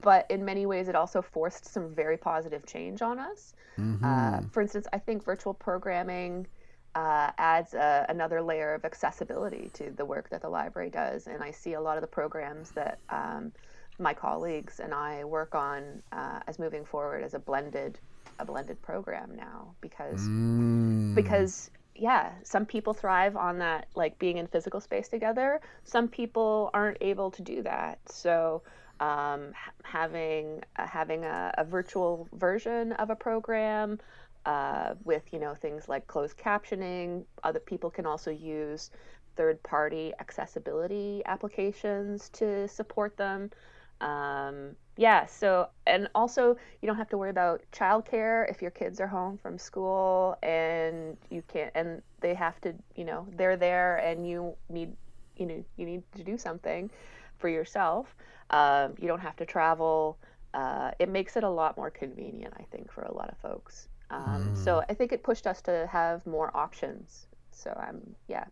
but 0.00 0.26
in 0.30 0.44
many 0.44 0.66
ways 0.66 0.88
it 0.88 0.94
also 0.94 1.22
forced 1.22 1.64
some 1.64 1.94
very 1.94 2.16
positive 2.16 2.66
change 2.66 3.02
on 3.02 3.18
us. 3.18 3.54
Uh, 3.78 4.40
for 4.52 4.62
instance 4.62 4.86
i 4.92 4.98
think 4.98 5.22
virtual 5.22 5.52
programming 5.52 6.46
uh, 6.94 7.30
adds 7.36 7.74
a, 7.74 8.06
another 8.08 8.40
layer 8.40 8.72
of 8.72 8.86
accessibility 8.86 9.70
to 9.74 9.90
the 9.90 10.04
work 10.04 10.30
that 10.30 10.40
the 10.40 10.48
library 10.48 10.88
does. 10.90 11.26
And 11.26 11.42
i 11.42 11.50
see 11.50 11.74
a 11.74 11.80
lot 11.80 11.96
of 11.98 12.00
the 12.00 12.06
programs 12.20 12.70
that 12.70 12.98
um, 13.10 13.52
my 13.98 14.14
colleagues 14.14 14.80
and 14.80 14.92
i 14.94 15.24
work 15.24 15.54
on 15.54 16.02
uh, 16.12 16.40
as 16.46 16.58
moving 16.58 16.84
forward 16.84 17.22
as 17.22 17.34
a 17.34 17.38
blended 17.38 17.98
a 18.38 18.44
blended 18.44 18.80
program 18.82 19.34
now 19.36 19.74
because 19.80 20.20
Mm. 20.20 21.14
because 21.14 21.70
yeah 21.94 22.32
some 22.42 22.66
people 22.66 22.92
thrive 22.92 23.36
on 23.36 23.58
that 23.58 23.88
like 23.94 24.18
being 24.18 24.36
in 24.38 24.46
physical 24.46 24.80
space 24.80 25.08
together. 25.08 25.60
Some 25.84 26.08
people 26.08 26.70
aren't 26.74 26.98
able 27.00 27.30
to 27.30 27.42
do 27.42 27.62
that. 27.62 27.98
So 28.10 28.62
um, 29.00 29.52
having 29.82 30.62
uh, 30.76 30.86
having 30.86 31.24
a, 31.24 31.52
a 31.58 31.64
virtual 31.64 32.28
version 32.32 32.92
of 32.92 33.10
a 33.10 33.16
program 33.16 33.98
uh, 34.44 34.94
with 35.04 35.22
you 35.32 35.38
know 35.38 35.54
things 35.54 35.88
like 35.88 36.06
closed 36.06 36.36
captioning. 36.36 37.24
Other 37.44 37.60
people 37.60 37.90
can 37.90 38.06
also 38.06 38.30
use 38.30 38.90
third 39.36 39.62
party 39.62 40.12
accessibility 40.20 41.22
applications 41.26 42.28
to 42.30 42.66
support 42.68 43.16
them. 43.16 43.50
Um, 44.00 44.76
yeah 44.96 45.26
so 45.26 45.68
and 45.86 46.08
also 46.14 46.56
you 46.80 46.86
don't 46.86 46.96
have 46.96 47.08
to 47.10 47.18
worry 47.18 47.30
about 47.30 47.62
childcare 47.72 48.50
if 48.50 48.62
your 48.62 48.70
kids 48.70 49.00
are 49.00 49.06
home 49.06 49.38
from 49.38 49.58
school 49.58 50.36
and 50.42 51.16
you 51.30 51.42
can't 51.48 51.70
and 51.74 52.02
they 52.20 52.34
have 52.34 52.60
to 52.62 52.74
you 52.94 53.04
know 53.04 53.26
they're 53.36 53.56
there 53.56 53.96
and 53.98 54.28
you 54.28 54.54
need 54.70 54.92
you 55.36 55.46
know 55.46 55.64
you 55.76 55.84
need 55.84 56.02
to 56.14 56.24
do 56.24 56.38
something 56.38 56.90
for 57.38 57.48
yourself 57.48 58.14
um, 58.50 58.94
you 59.00 59.08
don't 59.08 59.20
have 59.20 59.36
to 59.36 59.46
travel. 59.46 60.18
Uh, 60.54 60.90
it 60.98 61.08
makes 61.08 61.36
it 61.36 61.44
a 61.44 61.50
lot 61.50 61.76
more 61.76 61.90
convenient 61.90 62.54
i 62.58 62.62
think 62.70 62.90
for 62.90 63.02
a 63.02 63.12
lot 63.12 63.28
of 63.28 63.36
folks. 63.38 63.88
Um, 64.10 64.54
so 64.54 64.82
i 64.88 64.94
think 64.94 65.12
it 65.12 65.22
pushed 65.22 65.46
us 65.46 65.60
to 65.62 65.88
have 65.90 66.26
more 66.26 66.56
options. 66.56 67.26
So 67.50 67.70
i'm 67.78 68.14
yeah. 68.28 68.44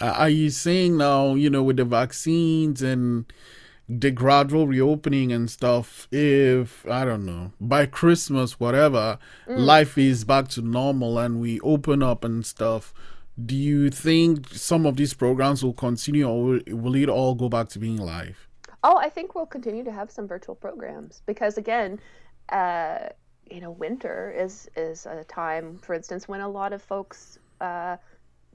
Uh, 0.00 0.06
Are 0.06 0.28
you 0.28 0.50
saying 0.50 0.96
now, 0.96 1.34
you 1.34 1.50
know, 1.50 1.62
with 1.62 1.76
the 1.76 1.84
vaccines 1.84 2.82
and 2.82 3.24
the 3.88 4.10
gradual 4.10 4.66
reopening 4.66 5.32
and 5.32 5.50
stuff, 5.50 6.08
if, 6.10 6.86
I 6.88 7.04
don't 7.04 7.24
know, 7.24 7.52
by 7.60 7.86
Christmas, 7.86 8.58
whatever, 8.58 9.18
life 9.46 9.96
is 9.96 10.24
back 10.24 10.48
to 10.48 10.62
normal 10.62 11.18
and 11.18 11.40
we 11.40 11.60
open 11.60 12.02
up 12.02 12.24
and 12.24 12.44
stuff, 12.44 12.92
do 13.44 13.54
you 13.54 13.90
think 13.90 14.48
some 14.48 14.86
of 14.86 14.96
these 14.96 15.14
programs 15.14 15.62
will 15.62 15.74
continue 15.74 16.26
or 16.26 16.60
will 16.68 16.96
it 16.96 17.08
all 17.08 17.34
go 17.34 17.48
back 17.48 17.68
to 17.70 17.78
being 17.78 17.98
live? 17.98 18.48
Oh, 18.82 18.96
I 18.96 19.08
think 19.08 19.34
we'll 19.34 19.46
continue 19.46 19.84
to 19.84 19.92
have 19.92 20.10
some 20.10 20.28
virtual 20.28 20.54
programs 20.54 21.22
because 21.26 21.58
again, 21.58 21.98
uh, 22.50 23.08
you 23.50 23.60
know, 23.60 23.70
winter 23.70 24.34
is 24.36 24.68
is 24.76 25.06
a 25.06 25.24
time, 25.24 25.78
for 25.78 25.94
instance, 25.94 26.28
when 26.28 26.40
a 26.40 26.48
lot 26.48 26.72
of 26.72 26.82
folks 26.82 27.38
uh, 27.60 27.96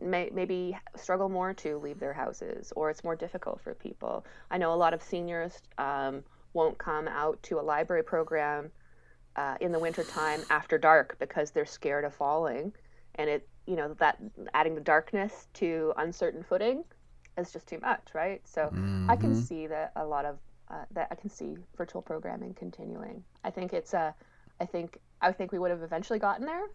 may 0.01 0.29
maybe 0.33 0.77
struggle 0.95 1.29
more 1.29 1.53
to 1.53 1.77
leave 1.77 1.99
their 1.99 2.13
houses, 2.13 2.73
or 2.75 2.89
it's 2.89 3.03
more 3.03 3.15
difficult 3.15 3.61
for 3.61 3.73
people. 3.73 4.25
I 4.49 4.57
know 4.57 4.73
a 4.73 4.75
lot 4.75 4.93
of 4.93 5.01
seniors 5.01 5.61
um, 5.77 6.23
won't 6.53 6.77
come 6.77 7.07
out 7.07 7.41
to 7.43 7.59
a 7.59 7.61
library 7.61 8.03
program 8.03 8.71
uh, 9.35 9.55
in 9.61 9.71
the 9.71 9.79
wintertime 9.79 10.41
after 10.49 10.77
dark 10.77 11.15
because 11.19 11.51
they're 11.51 11.65
scared 11.65 12.03
of 12.05 12.13
falling, 12.13 12.73
and 13.15 13.29
it 13.29 13.47
you 13.65 13.75
know 13.75 13.93
that 13.95 14.17
adding 14.53 14.75
the 14.75 14.81
darkness 14.81 15.47
to 15.53 15.93
uncertain 15.97 16.43
footing 16.43 16.83
is 17.37 17.51
just 17.51 17.67
too 17.67 17.79
much, 17.81 18.09
right? 18.13 18.41
So 18.45 18.71
I 19.09 19.15
can 19.15 19.35
see 19.35 19.67
that 19.67 19.91
a 19.95 20.05
lot 20.05 20.25
of 20.25 20.37
uh, 20.69 20.85
that 20.91 21.07
I 21.11 21.15
can 21.15 21.29
see 21.29 21.55
virtual 21.75 22.01
programming 22.01 22.53
continuing. 22.53 23.23
I 23.43 23.49
think 23.49 23.73
it's 23.73 23.93
a, 23.93 24.15
I 24.59 24.65
think 24.65 24.99
I 25.21 25.31
think 25.31 25.51
we 25.51 25.59
would 25.59 25.71
have 25.71 25.83
eventually 25.83 26.19
gotten 26.19 26.45
there, 26.45 26.67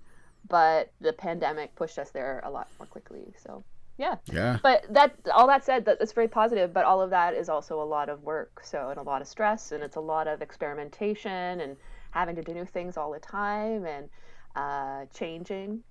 but 0.48 0.92
the 1.00 1.12
pandemic 1.12 1.74
pushed 1.74 1.98
us 1.98 2.10
there 2.10 2.42
a 2.44 2.50
lot 2.50 2.68
more 2.78 2.86
quickly. 2.86 3.32
So 3.42 3.64
yeah. 3.98 4.16
Yeah. 4.26 4.58
But 4.62 4.84
that 4.90 5.16
all 5.32 5.46
that 5.46 5.64
said, 5.64 5.84
that 5.86 5.98
that's 5.98 6.12
very 6.12 6.28
positive. 6.28 6.72
But 6.72 6.84
all 6.84 7.00
of 7.00 7.10
that 7.10 7.34
is 7.34 7.48
also 7.48 7.80
a 7.80 7.84
lot 7.84 8.08
of 8.08 8.22
work. 8.22 8.60
So 8.62 8.90
and 8.90 8.98
a 8.98 9.02
lot 9.02 9.22
of 9.22 9.28
stress, 9.28 9.72
and 9.72 9.82
it's 9.82 9.96
a 9.96 10.00
lot 10.00 10.28
of 10.28 10.42
experimentation 10.42 11.60
and 11.60 11.76
having 12.10 12.36
to 12.36 12.42
do 12.42 12.52
new 12.52 12.64
things 12.64 12.96
all 12.96 13.12
the 13.12 13.18
time 13.18 13.84
and 13.86 14.08
uh, 14.54 15.06
changing 15.14 15.82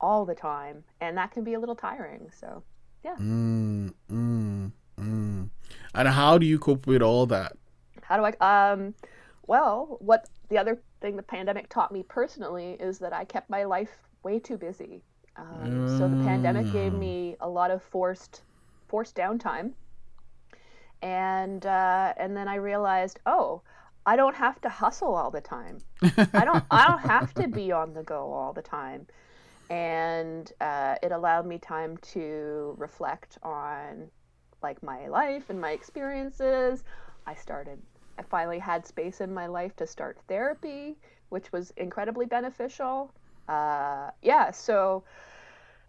all 0.00 0.24
the 0.24 0.34
time, 0.34 0.84
and 1.00 1.16
that 1.16 1.30
can 1.30 1.44
be 1.44 1.54
a 1.54 1.60
little 1.60 1.74
tiring. 1.74 2.30
So 2.30 2.62
yeah. 3.04 3.16
Mm, 3.16 3.92
mm, 4.10 4.72
mm. 4.98 5.48
And 5.94 6.08
how 6.08 6.38
do 6.38 6.46
you 6.46 6.58
cope 6.58 6.86
with 6.86 7.02
all 7.02 7.26
that? 7.26 7.56
How 8.02 8.16
do 8.16 8.24
I? 8.24 8.72
Um, 8.72 8.94
well, 9.46 9.96
what 10.00 10.28
the 10.48 10.58
other 10.58 10.78
thing 11.00 11.16
the 11.16 11.22
pandemic 11.22 11.68
taught 11.68 11.92
me 11.92 12.02
personally 12.02 12.76
is 12.80 12.98
that 12.98 13.12
I 13.12 13.24
kept 13.24 13.50
my 13.50 13.64
life 13.64 13.90
way 14.22 14.38
too 14.38 14.56
busy. 14.56 15.02
Um, 15.36 15.82
So 15.86 16.08
the 16.08 16.16
pandemic 16.16 16.70
gave 16.70 16.92
Mm. 16.92 16.98
me 16.98 17.36
a 17.40 17.48
lot 17.48 17.70
of 17.70 17.82
forced 17.82 18.42
forced 18.88 19.16
downtime, 19.16 19.72
and 21.02 21.64
uh, 21.66 22.14
and 22.16 22.36
then 22.36 22.48
I 22.48 22.56
realized, 22.56 23.20
oh, 23.26 23.62
I 24.06 24.16
don't 24.16 24.36
have 24.36 24.60
to 24.62 24.68
hustle 24.68 25.14
all 25.14 25.30
the 25.30 25.40
time. 25.40 25.78
I 26.34 26.44
don't 26.44 26.64
I 26.70 26.86
don't 26.88 27.00
have 27.00 27.34
to 27.34 27.48
be 27.48 27.72
on 27.72 27.92
the 27.92 28.02
go 28.02 28.32
all 28.32 28.52
the 28.52 28.62
time, 28.62 29.06
and 29.70 30.52
uh, 30.60 30.96
it 31.02 31.12
allowed 31.12 31.46
me 31.46 31.58
time 31.58 31.96
to 31.98 32.74
reflect 32.78 33.38
on 33.42 34.10
like 34.62 34.82
my 34.82 35.08
life 35.08 35.50
and 35.50 35.60
my 35.60 35.72
experiences. 35.72 36.84
I 37.26 37.34
started. 37.34 37.80
I 38.18 38.22
finally 38.22 38.58
had 38.58 38.86
space 38.86 39.20
in 39.20 39.32
my 39.34 39.46
life 39.46 39.76
to 39.76 39.86
start 39.86 40.18
therapy, 40.28 40.96
which 41.28 41.52
was 41.52 41.72
incredibly 41.76 42.26
beneficial. 42.26 43.12
Uh, 43.48 44.10
yeah, 44.22 44.50
so 44.50 45.04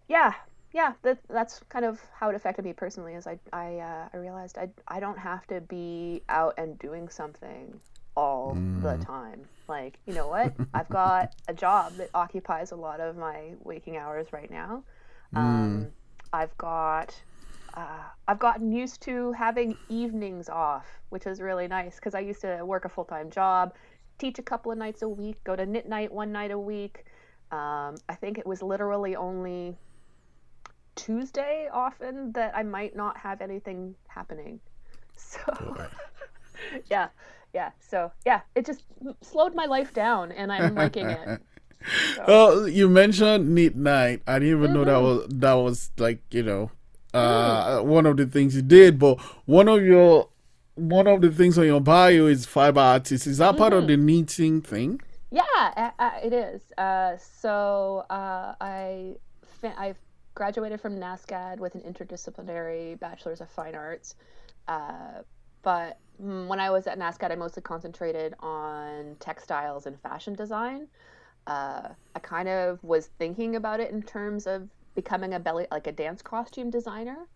yeah, 0.07 0.33
yeah, 0.73 0.93
that 1.03 1.19
that's 1.29 1.61
kind 1.69 1.85
of 1.85 2.01
how 2.13 2.29
it 2.29 2.35
affected 2.35 2.65
me 2.65 2.73
personally. 2.73 3.13
Is 3.13 3.27
I 3.27 3.39
I 3.53 3.77
uh, 3.77 4.09
I 4.13 4.17
realized 4.17 4.57
I 4.57 4.69
I 4.87 4.99
don't 4.99 5.17
have 5.17 5.45
to 5.47 5.61
be 5.61 6.23
out 6.29 6.55
and 6.57 6.77
doing 6.79 7.09
something 7.09 7.79
all 8.17 8.57
the 8.81 8.97
time. 8.97 9.41
Like 9.69 9.99
you 10.07 10.13
know 10.13 10.27
what? 10.27 10.53
I've 10.73 10.89
got 10.89 11.33
a 11.47 11.53
job 11.53 11.93
that 11.97 12.09
occupies 12.13 12.71
a 12.71 12.75
lot 12.75 12.99
of 12.99 13.15
my 13.15 13.53
waking 13.63 13.95
hours 13.95 14.33
right 14.33 14.51
now. 14.51 14.83
Um, 15.35 15.87
I've 16.31 16.57
got 16.57 17.13
uh, 17.73 18.03
I've 18.29 18.39
gotten 18.39 18.71
used 18.71 19.01
to 19.01 19.33
having 19.33 19.75
evenings 19.89 20.47
off, 20.47 20.87
which 21.09 21.27
is 21.27 21.41
really 21.41 21.67
nice 21.67 21.95
because 21.95 22.15
I 22.15 22.21
used 22.21 22.39
to 22.41 22.63
work 22.63 22.85
a 22.85 22.89
full 22.89 23.03
time 23.03 23.29
job, 23.29 23.73
teach 24.17 24.39
a 24.39 24.41
couple 24.41 24.71
of 24.71 24.77
nights 24.77 25.01
a 25.01 25.09
week, 25.09 25.43
go 25.43 25.55
to 25.57 25.65
knit 25.65 25.87
night 25.87 26.13
one 26.13 26.31
night 26.31 26.51
a 26.51 26.57
week. 26.57 27.03
Um, 27.51 27.95
I 28.07 28.15
think 28.15 28.37
it 28.37 28.47
was 28.47 28.61
literally 28.61 29.17
only 29.17 29.75
Tuesday 30.95 31.67
often 31.71 32.31
that 32.31 32.55
I 32.55 32.63
might 32.63 32.95
not 32.95 33.17
have 33.17 33.41
anything 33.41 33.95
happening. 34.07 34.59
So, 35.19 35.75
yeah, 36.91 37.07
yeah. 37.57 37.71
So, 37.79 38.11
yeah, 38.25 38.41
it 38.55 38.65
just 38.65 38.83
slowed 39.21 39.55
my 39.55 39.65
life 39.65 39.91
down 39.93 40.31
and 40.31 40.51
I'm 40.51 40.75
liking 40.75 41.09
it. 41.09 41.29
Oh, 42.27 42.65
you 42.65 42.89
mentioned 42.89 43.53
Knit 43.55 43.75
Night. 43.75 44.21
I 44.27 44.39
didn't 44.39 44.57
even 44.57 44.73
know 44.73 44.83
that 44.85 44.97
Mm-hmm. 44.97 45.01
was 45.01 45.27
that 45.29 45.53
was 45.53 45.91
like 45.97 46.21
you 46.31 46.43
know 46.43 46.71
uh 47.13 47.79
one 47.81 48.05
of 48.05 48.17
the 48.17 48.25
things 48.25 48.55
you 48.55 48.61
did. 48.61 48.99
But 48.99 49.19
one 49.45 49.67
of 49.67 49.83
your 49.83 50.29
one 50.75 51.07
of 51.07 51.21
the 51.21 51.31
things 51.31 51.57
on 51.57 51.65
your 51.65 51.81
bio 51.81 52.25
is 52.27 52.45
fiber 52.45 52.81
artist. 52.81 53.27
Is 53.27 53.37
that 53.39 53.57
part 53.57 53.73
Mm-hmm. 53.73 53.79
of 53.79 53.87
the 53.87 53.97
knitting 53.97 54.61
thing? 54.61 55.01
Yeah, 55.31 55.41
uh, 55.55 55.91
uh, 55.99 56.11
it 56.23 56.33
is. 56.33 56.61
Uh, 56.77 57.17
so 57.17 58.05
uh, 58.09 58.55
I 58.61 59.15
I 59.63 59.95
graduated 60.35 60.79
from 60.81 60.95
NSCAD 60.97 61.59
with 61.59 61.75
an 61.75 61.81
interdisciplinary 61.81 62.99
bachelor's 62.99 63.41
of 63.41 63.49
fine 63.49 63.75
arts. 63.75 64.15
Uh, 64.67 65.23
but 65.63 65.97
mm, 65.97 66.06
when 66.19 66.59
I 66.59 66.69
was 66.69 66.87
at 66.87 66.97
NSCAD, 66.97 67.31
I 67.31 67.35
mostly 67.35 67.61
concentrated 67.61 68.33
on 68.39 69.15
textiles 69.19 69.85
and 69.85 69.99
fashion 70.01 70.33
design. 70.33 70.87
Uh, 71.45 71.89
I 72.15 72.19
kind 72.19 72.49
of 72.49 72.83
was 72.83 73.07
thinking 73.19 73.55
about 73.55 73.79
it 73.79 73.91
in 73.91 74.01
terms 74.03 74.47
of 74.47 74.67
becoming 74.95 75.33
a 75.33 75.39
belly 75.39 75.67
like 75.71 75.87
a 75.87 75.91
dance 75.91 76.21
costume 76.21 76.69
designer. 76.69 77.27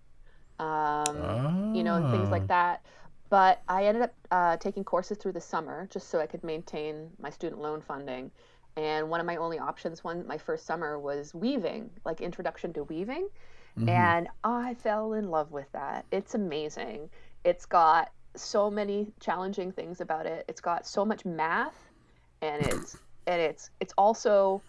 Um, 0.60 1.74
you 1.76 1.84
know, 1.84 1.96
and 1.96 2.12
things 2.12 2.28
Ah. 2.28 2.32
like 2.32 2.48
that. 2.48 2.86
But 3.30 3.62
I 3.67 3.86
ended 3.86 4.04
up 4.04 4.13
uh, 4.30 4.58
taking 4.58 4.84
courses 4.84 5.17
through 5.17 5.32
the 5.32 5.41
summer 5.41 5.88
just 5.89 6.10
so 6.10 6.20
I 6.20 6.28
could 6.28 6.44
maintain 6.44 7.10
my 7.20 7.30
student 7.30 7.62
loan 7.62 7.82
funding. 7.82 8.30
And 8.76 9.10
one 9.10 9.20
of 9.20 9.26
my 9.26 9.38
only 9.38 9.58
options, 9.60 10.04
one 10.04 10.26
my 10.28 10.38
first 10.38 10.65
summer, 10.65 11.00
was 11.00 11.34
weaving, 11.34 11.89
like 12.06 12.22
introduction 12.22 12.74
to 12.74 12.84
weaving. 12.84 13.28
And 13.88 14.28
I 14.44 14.74
fell 14.76 15.13
in 15.13 15.30
love 15.30 15.52
with 15.52 15.72
that. 15.72 16.06
It's 16.12 16.36
amazing. 16.36 17.10
It's 17.46 17.65
got 17.65 18.12
so 18.36 18.70
many 18.72 19.12
challenging 19.20 19.72
things 19.72 20.02
about 20.02 20.26
it. 20.26 20.46
It's 20.48 20.62
got 20.62 20.88
so 20.88 21.06
much 21.06 21.26
math, 21.26 21.89
and 22.41 22.65
it's 22.65 22.98
and 23.28 23.41
it's 23.41 23.70
it's 23.80 23.94
also 23.98 24.62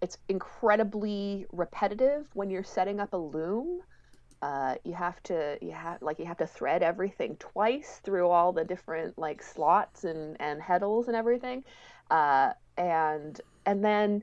it's 0.00 0.16
incredibly 0.28 1.46
repetitive 1.52 2.26
when 2.34 2.50
you're 2.50 2.64
setting 2.64 3.00
up 3.00 3.12
a 3.12 3.18
loom 3.18 3.82
uh, 4.42 4.74
you 4.84 4.94
have 4.94 5.22
to 5.22 5.58
you 5.60 5.72
have 5.72 6.00
like 6.00 6.18
you 6.18 6.24
have 6.24 6.38
to 6.38 6.46
thread 6.46 6.82
everything 6.82 7.36
twice 7.36 8.00
through 8.02 8.28
all 8.28 8.52
the 8.52 8.64
different 8.64 9.18
like 9.18 9.42
slots 9.42 10.04
and 10.04 10.36
and 10.40 10.60
heddles 10.60 11.08
and 11.08 11.16
everything 11.16 11.62
uh, 12.10 12.50
and 12.78 13.40
and 13.66 13.84
then 13.84 14.22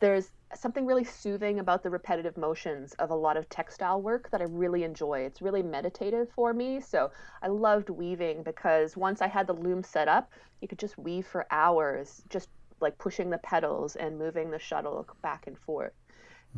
there's 0.00 0.32
something 0.54 0.84
really 0.84 1.04
soothing 1.04 1.60
about 1.60 1.82
the 1.82 1.90
repetitive 1.90 2.36
motions 2.36 2.94
of 2.94 3.10
a 3.10 3.14
lot 3.14 3.36
of 3.36 3.48
textile 3.48 4.02
work 4.02 4.30
that 4.30 4.40
I 4.40 4.44
really 4.44 4.82
enjoy. 4.82 5.20
It's 5.20 5.40
really 5.40 5.62
meditative 5.62 6.28
for 6.34 6.52
me. 6.52 6.80
So 6.80 7.10
I 7.42 7.48
loved 7.48 7.88
weaving 7.88 8.42
because 8.42 8.96
once 8.96 9.22
I 9.22 9.28
had 9.28 9.46
the 9.46 9.52
loom 9.52 9.82
set 9.84 10.08
up, 10.08 10.32
you 10.60 10.66
could 10.66 10.78
just 10.78 10.98
weave 10.98 11.26
for 11.26 11.46
hours, 11.50 12.22
just 12.28 12.48
like 12.80 12.98
pushing 12.98 13.30
the 13.30 13.38
pedals 13.38 13.94
and 13.96 14.18
moving 14.18 14.50
the 14.50 14.58
shuttle 14.58 15.06
back 15.22 15.46
and 15.46 15.56
forth. 15.56 15.92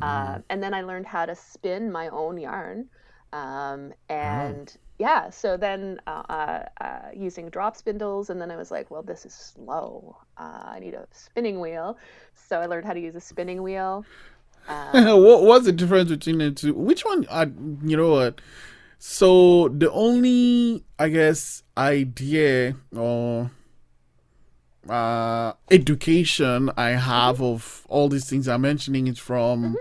Uh, 0.01 0.39
and 0.49 0.63
then 0.63 0.73
I 0.73 0.81
learned 0.81 1.05
how 1.05 1.25
to 1.25 1.35
spin 1.35 1.91
my 1.91 2.07
own 2.09 2.37
yarn. 2.39 2.89
Um, 3.33 3.93
and 4.09 4.75
yeah, 4.99 5.31
so 5.31 5.57
then 5.57 5.99
uh, 6.07 6.23
uh, 6.29 6.65
uh, 6.79 6.99
using 7.13 7.49
drop 7.49 7.75
spindles, 7.75 8.29
and 8.29 8.39
then 8.39 8.51
I 8.51 8.55
was 8.55 8.69
like, 8.69 8.91
well, 8.91 9.01
this 9.01 9.25
is 9.25 9.33
slow. 9.33 10.15
Uh, 10.37 10.63
I 10.65 10.79
need 10.79 10.93
a 10.93 11.07
spinning 11.11 11.59
wheel. 11.59 11.97
So 12.35 12.59
I 12.59 12.67
learned 12.67 12.85
how 12.85 12.93
to 12.93 12.99
use 12.99 13.15
a 13.15 13.19
spinning 13.19 13.63
wheel. 13.63 14.05
what 14.67 15.43
what's 15.43 15.65
the 15.65 15.73
difference 15.73 16.09
between 16.09 16.37
the 16.37 16.51
two? 16.51 16.73
Which 16.73 17.03
one? 17.03 17.25
Uh, 17.27 17.47
you 17.83 17.97
know 17.97 18.11
what? 18.11 18.39
So 18.99 19.67
the 19.67 19.91
only, 19.91 20.85
I 20.97 21.09
guess, 21.09 21.63
idea 21.75 22.75
or 22.95 23.51
uh, 24.87 25.53
education 25.69 26.71
I 26.77 26.91
have 26.91 27.41
of 27.41 27.85
all 27.89 28.07
these 28.07 28.29
things 28.29 28.47
I'm 28.47 28.61
mentioning 28.61 29.07
is 29.07 29.19
from, 29.19 29.75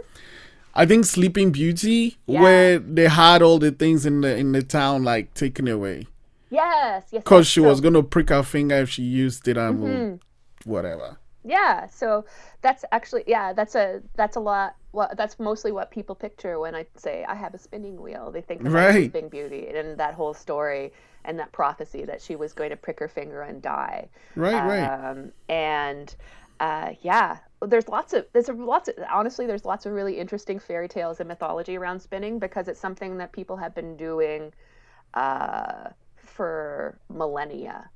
I 0.75 0.87
think, 0.87 1.05
Sleeping 1.05 1.51
Beauty, 1.53 2.17
Yeah. 2.27 2.41
where 2.43 2.79
they 2.79 3.09
had 3.09 3.43
all 3.43 3.59
the 3.59 3.71
things 3.71 4.07
in 4.07 4.23
the 4.23 4.37
in 4.37 4.53
the 4.53 4.63
town 4.63 5.05
like 5.05 5.35
taken 5.35 5.69
away 5.69 6.07
Yes, 6.51 7.05
yes. 7.11 7.23
because 7.23 7.47
she 7.47 7.61
So- 7.61 7.69
was 7.69 7.81
gonna 7.81 8.03
prick 8.03 8.31
her 8.31 8.43
finger 8.43 8.77
if 8.77 8.89
she 8.91 9.03
used 9.03 9.47
it 9.49 9.57
and 9.57 9.81
would- 9.83 10.21
whatever. 10.65 11.17
Yeah, 11.45 11.89
so 11.89 12.25
that's 12.63 12.85
actually 12.93 13.25
yeah, 13.27 13.53
that's 13.53 13.75
a 13.75 14.01
that's 14.15 14.37
a 14.37 14.41
lot. 14.41 14.77
What 14.93 15.17
that's 15.17 15.41
mostly 15.41 15.73
what 15.73 15.91
people 15.91 16.15
picture 16.15 16.59
when 16.61 16.75
I 16.75 16.87
say 16.97 17.25
I 17.29 17.35
have 17.35 17.53
a 17.55 17.59
spinning 17.59 18.01
wheel. 18.01 18.31
They 18.31 18.43
think 18.43 18.61
of 18.65 18.73
Right. 18.73 18.93
Sleeping 19.11 19.29
Beauty 19.29 19.67
and 19.69 19.99
that 19.99 20.15
whole 20.15 20.35
story 20.35 20.93
and 21.25 21.39
that 21.39 21.51
prophecy 21.53 22.05
that 22.05 22.21
she 22.23 22.37
was 22.37 22.53
going 22.53 22.71
to 22.71 22.77
prick 22.77 23.01
her 23.01 23.09
finger 23.09 23.43
and 23.43 23.61
die. 23.63 24.09
Right, 24.37 24.53
right. 24.55 24.85
Um, 24.87 25.33
and 25.49 26.15
uh, 26.61 26.91
yeah, 27.01 27.39
there's 27.67 27.89
lots 27.89 28.13
of 28.13 28.27
there's 28.33 28.49
lots 28.49 28.89
of 28.89 28.95
honestly 29.11 29.47
there's 29.47 29.65
lots 29.65 29.87
of 29.87 29.93
really 29.93 30.19
interesting 30.19 30.59
fairy 30.59 30.89
tales 30.89 31.21
and 31.21 31.29
mythology 31.29 31.77
around 31.77 32.01
spinning 32.01 32.39
because 32.39 32.69
it's 32.69 32.81
something 32.81 33.19
that 33.19 33.33
people 33.33 33.57
have 33.57 33.75
been 33.75 33.97
doing 33.97 34.53
uh, 35.15 35.91
for 36.17 36.99
millennia. 37.09 37.89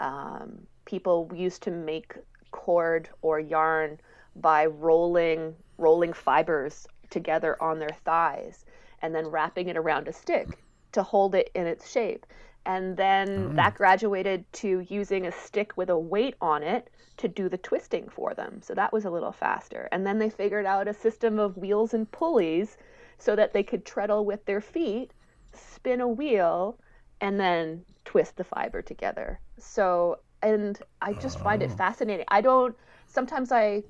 Um, 0.00 0.66
people 0.84 1.30
used 1.34 1.62
to 1.62 1.70
make 1.70 2.14
cord 2.50 3.08
or 3.22 3.40
yarn 3.40 3.98
by 4.36 4.66
rolling 4.66 5.54
rolling 5.78 6.12
fibers 6.12 6.86
together 7.10 7.60
on 7.62 7.78
their 7.78 7.96
thighs 8.04 8.64
and 9.02 9.14
then 9.14 9.26
wrapping 9.26 9.68
it 9.68 9.76
around 9.76 10.08
a 10.08 10.12
stick 10.12 10.58
to 10.92 11.02
hold 11.02 11.34
it 11.34 11.50
in 11.54 11.66
its 11.66 11.90
shape. 11.90 12.26
And 12.66 12.96
then 12.96 13.50
oh. 13.50 13.56
that 13.56 13.74
graduated 13.74 14.50
to 14.54 14.86
using 14.88 15.26
a 15.26 15.32
stick 15.32 15.76
with 15.76 15.90
a 15.90 15.98
weight 15.98 16.34
on 16.40 16.62
it 16.62 16.90
to 17.18 17.28
do 17.28 17.48
the 17.48 17.58
twisting 17.58 18.08
for 18.08 18.34
them. 18.34 18.60
So 18.62 18.74
that 18.74 18.92
was 18.92 19.04
a 19.04 19.10
little 19.10 19.32
faster. 19.32 19.88
And 19.92 20.06
then 20.06 20.18
they 20.18 20.30
figured 20.30 20.66
out 20.66 20.88
a 20.88 20.94
system 20.94 21.38
of 21.38 21.56
wheels 21.56 21.94
and 21.94 22.10
pulleys 22.10 22.76
so 23.18 23.36
that 23.36 23.52
they 23.52 23.62
could 23.62 23.84
treadle 23.84 24.24
with 24.24 24.44
their 24.46 24.60
feet, 24.60 25.12
spin 25.52 26.00
a 26.00 26.08
wheel, 26.08 26.78
and 27.20 27.38
then 27.38 27.84
twist 28.04 28.36
the 28.36 28.44
fiber 28.44 28.82
together. 28.82 29.40
So, 29.58 30.18
and 30.42 30.78
I 31.00 31.12
just 31.14 31.38
find 31.38 31.62
it 31.62 31.70
oh. 31.72 31.76
fascinating. 31.76 32.26
I 32.28 32.40
don't, 32.40 32.74
sometimes 33.06 33.52
I, 33.52 33.82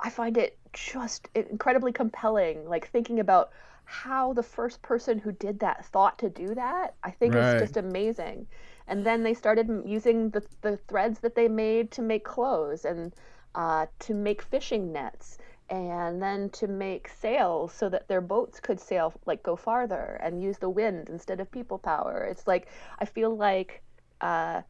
I 0.00 0.10
find 0.10 0.38
it 0.38 0.58
just 0.72 1.28
incredibly 1.34 1.92
compelling. 1.92 2.68
Like 2.68 2.88
thinking 2.88 3.20
about 3.20 3.50
how 3.90 4.32
the 4.32 4.42
first 4.42 4.80
person 4.82 5.18
who 5.18 5.32
did 5.32 5.58
that 5.58 5.84
thought 5.86 6.16
to 6.20 6.30
do 6.30 6.54
that, 6.54 6.94
I 7.02 7.10
think 7.10 7.34
right. 7.34 7.56
is 7.56 7.60
just 7.60 7.76
amazing. 7.76 8.46
And 8.86 9.04
then 9.04 9.24
they 9.24 9.34
started 9.34 9.68
using 9.84 10.30
the, 10.30 10.44
the 10.60 10.76
threads 10.76 11.18
that 11.20 11.34
they 11.34 11.48
made 11.48 11.90
to 11.92 12.02
make 12.02 12.24
clothes 12.24 12.84
and 12.84 13.12
uh, 13.56 13.86
to 13.98 14.14
make 14.14 14.42
fishing 14.42 14.92
nets 14.92 15.38
and 15.70 16.22
then 16.22 16.50
to 16.50 16.68
make 16.68 17.08
sails 17.08 17.72
so 17.72 17.88
that 17.88 18.06
their 18.06 18.20
boats 18.20 18.60
could 18.60 18.78
sail 18.78 19.12
like 19.26 19.42
go 19.42 19.56
farther 19.56 20.20
and 20.22 20.40
use 20.40 20.58
the 20.58 20.70
wind 20.70 21.08
instead 21.08 21.40
of 21.40 21.50
people 21.50 21.78
power 21.78 22.26
it's 22.28 22.46
like 22.48 22.66
i 22.98 23.04
feel 23.04 23.36
like 23.36 23.80
uh, 24.20 24.60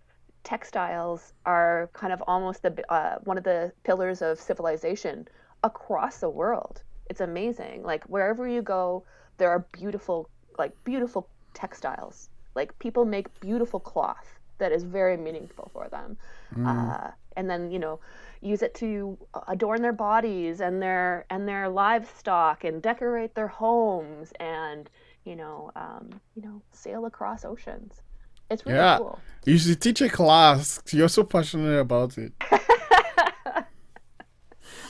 textiles 0.44 1.32
are 1.46 1.88
kind 1.94 2.12
of 2.12 2.22
almost 2.26 2.62
the 2.62 2.92
uh, 2.92 3.16
one 3.24 3.38
of 3.38 3.44
the 3.44 3.72
pillars 3.82 4.20
of 4.20 4.38
civilization 4.38 5.26
across 5.62 6.18
the 6.18 6.28
world 6.28 6.82
it's 7.10 7.20
amazing 7.20 7.82
like 7.82 8.02
wherever 8.04 8.48
you 8.48 8.62
go 8.62 9.04
there 9.36 9.50
are 9.50 9.66
beautiful 9.72 10.30
like 10.58 10.72
beautiful 10.84 11.28
textiles 11.52 12.30
like 12.54 12.76
people 12.78 13.04
make 13.04 13.26
beautiful 13.40 13.80
cloth 13.80 14.38
that 14.58 14.72
is 14.72 14.84
very 14.84 15.16
meaningful 15.16 15.70
for 15.72 15.88
them 15.88 16.16
mm. 16.54 16.66
uh, 16.66 17.10
and 17.36 17.50
then 17.50 17.70
you 17.70 17.78
know 17.78 18.00
use 18.40 18.62
it 18.62 18.74
to 18.74 19.18
adorn 19.48 19.82
their 19.82 19.92
bodies 19.92 20.60
and 20.60 20.80
their 20.80 21.26
and 21.30 21.46
their 21.46 21.68
livestock 21.68 22.64
and 22.64 22.80
decorate 22.82 23.34
their 23.34 23.48
homes 23.48 24.32
and 24.40 24.88
you 25.24 25.36
know 25.36 25.70
um, 25.76 26.08
you 26.34 26.42
know 26.42 26.62
sail 26.72 27.06
across 27.06 27.44
oceans. 27.44 28.02
It's 28.50 28.66
really 28.66 28.78
yeah. 28.78 28.98
cool. 28.98 29.20
You 29.44 29.58
should 29.58 29.80
teach 29.80 30.00
a 30.00 30.08
class. 30.08 30.82
You're 30.90 31.08
so 31.08 31.22
passionate 31.22 31.78
about 31.78 32.18
it. 32.18 32.32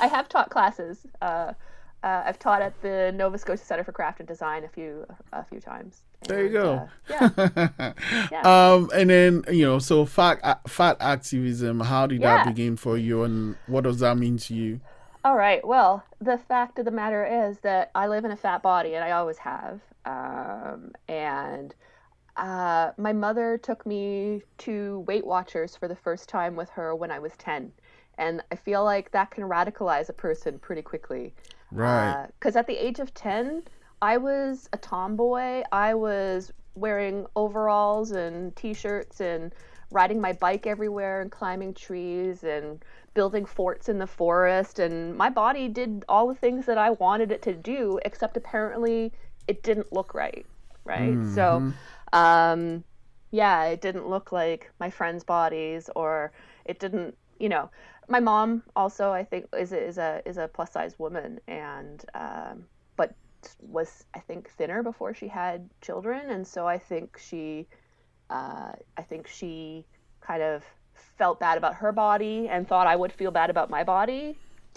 I 0.00 0.06
have 0.06 0.30
taught 0.30 0.48
classes. 0.48 1.06
Uh, 1.20 1.52
uh, 2.02 2.22
I've 2.24 2.38
taught 2.38 2.62
at 2.62 2.80
the 2.82 3.12
Nova 3.14 3.36
Scotia 3.38 3.64
Center 3.64 3.84
for 3.84 3.92
Craft 3.92 4.20
and 4.20 4.28
Design 4.28 4.64
a 4.64 4.68
few 4.68 5.06
a 5.32 5.44
few 5.44 5.60
times. 5.60 6.02
There 6.26 6.44
you 6.44 6.52
go. 6.52 6.88
Uh, 7.10 7.30
yeah. 7.38 7.92
yeah. 8.32 8.72
Um, 8.72 8.90
and 8.94 9.10
then 9.10 9.44
you 9.50 9.64
know, 9.64 9.78
so 9.78 10.06
fat 10.06 10.60
fat 10.68 10.96
activism. 11.00 11.80
How 11.80 12.06
did 12.06 12.20
yeah. 12.20 12.44
that 12.44 12.46
begin 12.46 12.76
for 12.76 12.96
you, 12.96 13.24
and 13.24 13.56
what 13.66 13.84
does 13.84 14.00
that 14.00 14.16
mean 14.16 14.38
to 14.38 14.54
you? 14.54 14.80
All 15.24 15.36
right. 15.36 15.66
Well, 15.66 16.02
the 16.20 16.38
fact 16.38 16.78
of 16.78 16.86
the 16.86 16.90
matter 16.90 17.48
is 17.48 17.58
that 17.58 17.90
I 17.94 18.06
live 18.08 18.24
in 18.24 18.30
a 18.30 18.36
fat 18.36 18.62
body, 18.62 18.94
and 18.94 19.04
I 19.04 19.10
always 19.12 19.38
have. 19.38 19.80
Um, 20.06 20.92
and 21.08 21.74
uh, 22.38 22.92
my 22.96 23.12
mother 23.12 23.58
took 23.58 23.84
me 23.84 24.42
to 24.58 25.00
Weight 25.00 25.26
Watchers 25.26 25.76
for 25.76 25.88
the 25.88 25.96
first 25.96 26.30
time 26.30 26.56
with 26.56 26.70
her 26.70 26.94
when 26.94 27.10
I 27.10 27.18
was 27.18 27.32
ten, 27.36 27.72
and 28.16 28.42
I 28.50 28.56
feel 28.56 28.84
like 28.84 29.10
that 29.10 29.30
can 29.30 29.44
radicalize 29.44 30.08
a 30.08 30.14
person 30.14 30.58
pretty 30.58 30.82
quickly. 30.82 31.34
Right. 31.72 32.26
Because 32.38 32.56
uh, 32.56 32.61
at 32.61 32.66
the 32.66 32.76
age 32.76 32.98
of 32.98 33.12
ten 33.14 33.62
I 34.02 34.16
was 34.16 34.68
a 34.72 34.78
tomboy. 34.78 35.62
I 35.72 35.94
was 35.94 36.52
wearing 36.74 37.26
overalls 37.37 38.12
and 38.12 38.54
t-shirts 38.56 39.20
and 39.20 39.52
riding 39.90 40.20
my 40.20 40.33
bike 40.33 40.66
everywhere 40.66 41.20
and 41.20 41.30
climbing 41.30 41.74
trees 41.74 42.44
and 42.44 42.83
building 43.12 43.44
forts 43.44 43.88
in 43.88 43.98
the 43.98 44.06
forest 44.06 44.78
and 44.78 45.16
my 45.16 45.28
body 45.28 45.66
did 45.66 46.04
all 46.09 46.28
the 46.28 46.35
things 46.35 46.64
that 46.66 46.78
I 46.78 46.90
wanted 46.90 47.33
it 47.33 47.42
to 47.42 47.52
do 47.52 47.98
except 48.04 48.37
apparently 48.37 49.12
it 49.48 49.64
didn't 49.64 49.92
look 49.92 50.14
right, 50.14 50.46
right? 50.85 51.16
Mm-hmm. 51.16 51.35
So 51.35 51.72
um 52.12 52.85
yeah, 53.33 53.64
it 53.64 53.80
didn't 53.80 54.09
look 54.09 54.33
like 54.33 54.70
my 54.78 54.90
friends' 54.90 55.24
bodies 55.24 55.90
or 55.94 56.33
it 56.64 56.78
didn't, 56.78 57.16
you 57.38 57.48
know, 57.48 57.70
my 58.11 58.20
mom 58.20 58.62
also 58.77 59.11
I 59.11 59.25
think 59.25 59.46
is 59.57 59.73
a, 59.73 59.83
is 59.83 59.99
a 59.99 60.20
is 60.27 60.37
a 60.37 60.49
plus 60.49 60.73
size 60.73 60.99
woman 60.99 61.40
and 61.49 62.05
um 62.14 62.66
but 62.96 63.14
was 63.61 64.05
I 64.14 64.20
think 64.20 64.51
thinner 64.51 64.83
before 64.83 65.14
she 65.14 65.29
had 65.29 65.68
children, 65.81 66.31
and 66.31 66.46
so 66.46 66.66
I 66.66 66.79
think 66.79 67.18
she, 67.18 67.66
uh, 68.29 68.73
I 68.96 69.03
think 69.03 69.27
she 69.27 69.85
kind 70.20 70.42
of 70.42 70.64
felt 70.94 71.40
bad 71.40 71.59
about 71.59 71.75
her 71.77 71.92
body 71.92 72.49
and 72.49 72.66
thought 72.66 72.87
I 72.87 72.96
would 72.96 73.12
feel 73.12 73.31
bad 73.31 73.51
about 73.51 73.70
my 73.70 73.85
body. 73.85 74.37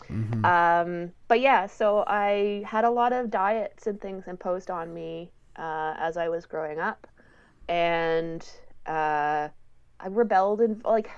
Mm-hmm. 0.09 0.45
Um, 0.45 1.11
but 1.27 1.39
yeah, 1.39 1.67
so 1.67 2.03
I 2.07 2.63
had 2.65 2.83
a 2.83 2.89
lot 2.89 3.13
of 3.13 3.29
diets 3.29 3.87
and 3.87 3.99
things 4.01 4.27
imposed 4.27 4.69
on 4.69 4.93
me 4.93 5.31
uh, 5.57 5.93
as 5.97 6.17
I 6.17 6.29
was 6.29 6.45
growing 6.45 6.79
up, 6.79 7.07
and 7.67 8.47
uh, 8.85 9.49
I 9.99 10.07
rebelled 10.09 10.61
and 10.61 10.83
like 10.83 11.09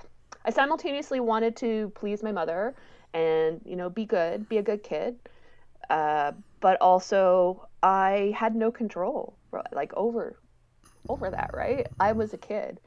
I 0.45 0.51
simultaneously 0.51 1.19
wanted 1.19 1.55
to 1.57 1.91
please 1.95 2.21
my 2.21 2.31
mother 2.31 2.75
and 3.13 3.59
you 3.65 3.75
know 3.75 3.89
be 3.89 4.05
good, 4.05 4.47
be 4.47 4.59
a 4.59 4.63
good 4.63 4.83
kid. 4.83 5.17
Uh, 5.89 6.31
but 6.61 6.79
also 6.81 7.67
I 7.83 8.33
had 8.35 8.55
no 8.55 8.71
control 8.71 9.37
like 9.71 9.91
over 9.95 10.37
over 11.09 11.29
that, 11.29 11.51
right? 11.53 11.87
I 11.99 12.11
was 12.13 12.33
a 12.33 12.37
kid. 12.37 12.79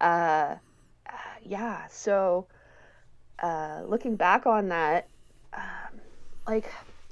Uh, 0.00 0.56
yeah, 1.42 1.86
so 1.88 2.46
uh, 3.42 3.82
looking 3.86 4.16
back 4.16 4.46
on 4.46 4.68
that, 4.68 5.08
um, 5.52 6.00
like 6.48 6.70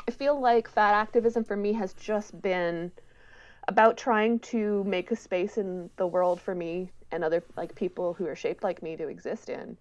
I 0.08 0.10
feel 0.10 0.40
like 0.40 0.68
fat 0.68 0.94
activism 0.94 1.44
for 1.44 1.56
me 1.56 1.74
has 1.74 1.92
just 1.94 2.40
been 2.40 2.92
about 3.68 3.96
trying 3.96 4.38
to 4.40 4.82
make 4.84 5.10
a 5.10 5.16
space 5.16 5.58
in 5.58 5.90
the 5.96 6.06
world 6.06 6.40
for 6.40 6.54
me 6.54 6.90
and 7.12 7.22
other 7.22 7.44
like 7.56 7.74
people 7.74 8.14
who 8.14 8.26
are 8.26 8.34
shaped 8.34 8.64
like 8.64 8.82
me 8.82 8.96
to 8.96 9.08
exist 9.08 9.48
in. 9.48 9.76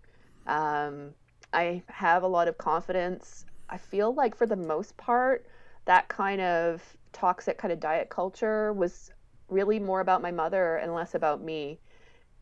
Um, 0.48 1.12
I 1.54 1.82
have 1.88 2.24
a 2.24 2.28
lot 2.28 2.48
of 2.48 2.58
confidence. 2.58 3.46
I 3.70 3.78
feel 3.78 4.14
like 4.14 4.36
for 4.36 4.46
the 4.46 4.56
most 4.56 4.96
part, 4.98 5.46
that 5.86 6.08
kind 6.10 6.42
of 6.42 6.84
toxic 7.14 7.58
kind 7.58 7.72
of 7.72 7.80
diet 7.80 8.10
culture 8.10 8.74
was 8.74 9.12
really 9.50 9.80
more 9.80 10.02
about 10.02 10.22
my 10.22 10.32
mother 10.32 10.78
and 10.78 10.94
less 10.94 11.16
about 11.16 11.42
me. 11.42 11.80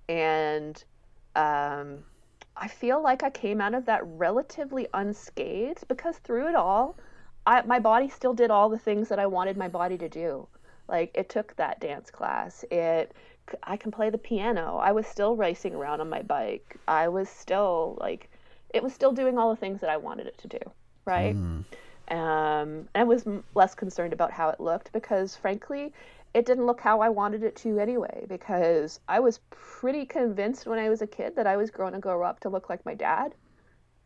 And 0.07 0.83
um, 1.35 1.99
I 2.57 2.67
feel 2.67 3.01
like 3.01 3.23
I 3.23 3.29
came 3.29 3.61
out 3.61 3.73
of 3.73 3.85
that 3.85 4.01
relatively 4.03 4.87
unscathed 4.93 5.87
because 5.87 6.17
through 6.17 6.49
it 6.49 6.55
all, 6.55 6.97
I, 7.45 7.61
my 7.61 7.79
body 7.79 8.09
still 8.09 8.33
did 8.33 8.51
all 8.51 8.69
the 8.69 8.77
things 8.77 9.09
that 9.09 9.19
I 9.19 9.25
wanted 9.27 9.57
my 9.57 9.67
body 9.67 9.97
to 9.99 10.09
do. 10.09 10.47
Like 10.87 11.11
it 11.13 11.29
took 11.29 11.55
that 11.55 11.79
dance 11.79 12.11
class. 12.11 12.65
It 12.71 13.13
I 13.63 13.77
can 13.77 13.91
play 13.91 14.09
the 14.09 14.17
piano. 14.17 14.77
I 14.77 14.91
was 14.91 15.07
still 15.07 15.35
racing 15.35 15.75
around 15.75 16.01
on 16.01 16.09
my 16.09 16.21
bike. 16.21 16.77
I 16.87 17.07
was 17.07 17.29
still 17.29 17.97
like 17.99 18.29
it 18.73 18.83
was 18.83 18.93
still 18.93 19.11
doing 19.11 19.37
all 19.37 19.49
the 19.49 19.55
things 19.55 19.81
that 19.81 19.89
I 19.89 19.97
wanted 19.97 20.27
it 20.27 20.37
to 20.39 20.47
do, 20.47 20.59
right? 21.05 21.35
Mm. 21.35 21.63
Um, 22.11 22.87
I 22.95 23.03
was 23.03 23.25
less 23.55 23.75
concerned 23.75 24.13
about 24.13 24.31
how 24.31 24.49
it 24.49 24.59
looked 24.59 24.91
because, 24.91 25.35
frankly, 25.35 25.93
it 26.33 26.45
didn't 26.45 26.65
look 26.65 26.81
how 26.81 27.01
I 27.01 27.09
wanted 27.09 27.43
it 27.43 27.55
to 27.57 27.79
anyway. 27.79 28.25
Because 28.27 28.99
I 29.07 29.19
was 29.19 29.39
pretty 29.49 30.05
convinced 30.05 30.67
when 30.67 30.79
I 30.79 30.89
was 30.89 31.01
a 31.01 31.07
kid 31.07 31.35
that 31.35 31.47
I 31.47 31.57
was 31.57 31.71
going 31.71 31.93
to 31.93 31.99
grow 31.99 32.23
up 32.23 32.39
to 32.41 32.49
look 32.49 32.69
like 32.69 32.85
my 32.85 32.93
dad. 32.93 33.35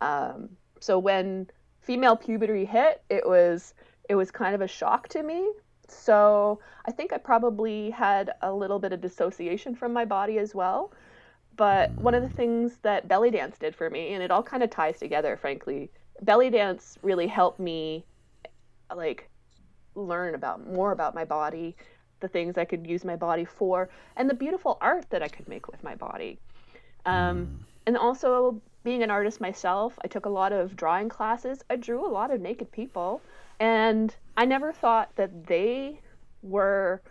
Um, 0.00 0.50
so 0.80 0.98
when 0.98 1.48
female 1.80 2.16
puberty 2.16 2.64
hit, 2.64 3.02
it 3.10 3.26
was 3.26 3.74
it 4.08 4.14
was 4.14 4.30
kind 4.30 4.54
of 4.54 4.60
a 4.60 4.68
shock 4.68 5.08
to 5.08 5.22
me. 5.22 5.50
So 5.88 6.60
I 6.86 6.90
think 6.90 7.12
I 7.12 7.18
probably 7.18 7.90
had 7.90 8.32
a 8.42 8.52
little 8.52 8.78
bit 8.78 8.92
of 8.92 9.00
dissociation 9.00 9.74
from 9.74 9.92
my 9.92 10.04
body 10.04 10.38
as 10.38 10.54
well. 10.54 10.92
But 11.56 11.92
one 11.96 12.14
of 12.14 12.22
the 12.22 12.28
things 12.28 12.78
that 12.82 13.06
belly 13.06 13.30
dance 13.30 13.58
did 13.58 13.76
for 13.76 13.88
me, 13.88 14.14
and 14.14 14.22
it 14.22 14.30
all 14.30 14.42
kind 14.42 14.62
of 14.62 14.70
ties 14.70 14.98
together, 14.98 15.36
frankly, 15.36 15.90
belly 16.22 16.50
dance 16.50 16.98
really 17.02 17.26
helped 17.26 17.58
me 17.58 18.04
like 18.94 19.28
learn 19.94 20.34
about 20.34 20.66
more 20.66 20.92
about 20.92 21.14
my 21.14 21.24
body 21.24 21.76
the 22.20 22.28
things 22.28 22.56
i 22.56 22.64
could 22.64 22.86
use 22.86 23.04
my 23.04 23.16
body 23.16 23.44
for 23.44 23.88
and 24.16 24.28
the 24.28 24.34
beautiful 24.34 24.78
art 24.80 25.08
that 25.10 25.22
i 25.22 25.28
could 25.28 25.48
make 25.48 25.68
with 25.68 25.82
my 25.82 25.94
body 25.94 26.38
um, 27.06 27.46
mm. 27.46 27.48
and 27.86 27.96
also 27.96 28.60
being 28.82 29.02
an 29.02 29.10
artist 29.10 29.40
myself 29.40 29.98
i 30.02 30.08
took 30.08 30.26
a 30.26 30.28
lot 30.28 30.52
of 30.52 30.76
drawing 30.76 31.08
classes 31.08 31.62
i 31.70 31.76
drew 31.76 32.06
a 32.06 32.08
lot 32.08 32.30
of 32.30 32.40
naked 32.40 32.70
people 32.72 33.20
and 33.60 34.16
i 34.36 34.44
never 34.44 34.72
thought 34.72 35.14
that 35.16 35.46
they 35.46 36.00
were 36.42 37.02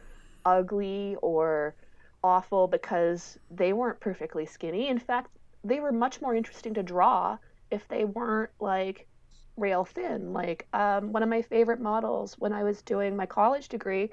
ugly 0.45 1.15
or 1.21 1.75
awful 2.23 2.67
because 2.67 3.38
they 3.51 3.73
weren't 3.73 3.99
perfectly 3.99 4.45
skinny 4.45 4.88
in 4.88 4.99
fact 4.99 5.29
they 5.63 5.79
were 5.79 5.91
much 5.91 6.21
more 6.21 6.36
interesting 6.36 6.73
to 6.73 6.84
draw 6.84 7.38
if 7.71 7.88
they 7.88 8.06
weren't 8.06 8.51
like 8.60 9.08
rail 9.58 9.86
thin. 9.86 10.34
Like 10.34 10.67
um, 10.73 11.12
one 11.12 11.23
of 11.23 11.29
my 11.29 11.41
favorite 11.41 11.79
models 11.79 12.36
when 12.39 12.53
I 12.53 12.63
was 12.63 12.82
doing 12.82 13.15
my 13.15 13.25
college 13.25 13.69
degree 13.69 14.10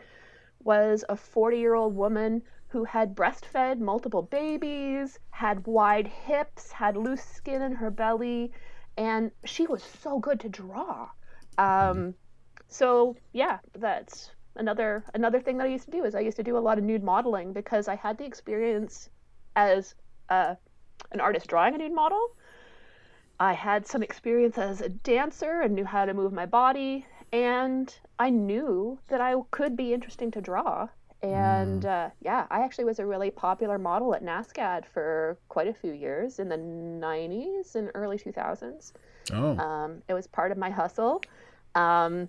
was 0.62 1.04
a 1.08 1.16
40 1.16 1.58
year 1.58 1.74
old 1.74 1.94
woman 1.94 2.42
who 2.68 2.84
had 2.84 3.16
breastfed 3.16 3.80
multiple 3.80 4.22
babies, 4.22 5.18
had 5.30 5.66
wide 5.66 6.06
hips, 6.06 6.70
had 6.70 6.96
loose 6.96 7.24
skin 7.24 7.62
in 7.62 7.72
her 7.72 7.90
belly, 7.90 8.52
and 8.96 9.32
she 9.44 9.66
was 9.66 9.82
so 9.82 10.20
good 10.20 10.38
to 10.40 10.48
draw. 10.48 11.08
Um, 11.58 12.14
so 12.70 13.16
yeah, 13.32 13.58
that's 13.78 14.30
another 14.56 15.04
another 15.14 15.40
thing 15.40 15.58
that 15.58 15.66
I 15.66 15.70
used 15.70 15.84
to 15.84 15.90
do 15.90 16.04
is 16.04 16.14
I 16.14 16.20
used 16.20 16.36
to 16.38 16.42
do 16.42 16.56
a 16.56 16.58
lot 16.58 16.78
of 16.78 16.84
nude 16.84 17.04
modeling 17.04 17.52
because 17.52 17.86
I 17.88 17.96
had 17.96 18.16
the 18.16 18.24
experience 18.24 19.10
as 19.56 19.94
uh, 20.30 20.54
an 21.12 21.20
artist 21.20 21.46
drawing 21.48 21.74
a 21.74 21.78
nude 21.78 21.92
model, 21.92 22.34
I 23.40 23.54
had 23.54 23.86
some 23.86 24.02
experience 24.02 24.58
as 24.58 24.82
a 24.82 24.90
dancer 24.90 25.62
and 25.62 25.74
knew 25.74 25.84
how 25.84 26.04
to 26.04 26.12
move 26.12 26.32
my 26.32 26.44
body, 26.44 27.06
and 27.32 27.92
I 28.18 28.28
knew 28.28 28.98
that 29.08 29.22
I 29.22 29.34
could 29.50 29.76
be 29.76 29.94
interesting 29.94 30.30
to 30.32 30.42
draw. 30.42 30.88
And 31.22 31.84
uh, 31.84 32.10
yeah, 32.20 32.46
I 32.50 32.60
actually 32.60 32.84
was 32.84 32.98
a 32.98 33.06
really 33.06 33.30
popular 33.30 33.78
model 33.78 34.14
at 34.14 34.22
NSCAD 34.22 34.84
for 34.92 35.38
quite 35.48 35.68
a 35.68 35.74
few 35.74 35.92
years 35.92 36.38
in 36.38 36.48
the 36.48 36.56
90s 36.56 37.74
and 37.74 37.90
early 37.94 38.18
2000s. 38.18 38.92
Oh. 39.32 39.56
Um, 39.58 40.02
it 40.08 40.14
was 40.14 40.26
part 40.26 40.52
of 40.52 40.58
my 40.58 40.70
hustle. 40.70 41.22
Um, 41.74 42.28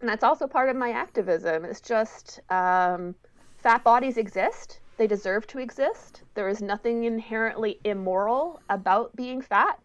and 0.00 0.08
that's 0.08 0.24
also 0.24 0.46
part 0.46 0.68
of 0.68 0.76
my 0.76 0.90
activism. 0.90 1.64
It's 1.64 1.80
just 1.80 2.40
um, 2.50 3.14
fat 3.62 3.82
bodies 3.84 4.16
exist, 4.16 4.80
they 4.96 5.06
deserve 5.06 5.46
to 5.48 5.58
exist. 5.58 6.22
There 6.34 6.48
is 6.48 6.62
nothing 6.62 7.04
inherently 7.04 7.80
immoral 7.84 8.60
about 8.70 9.14
being 9.14 9.42
fat. 9.42 9.78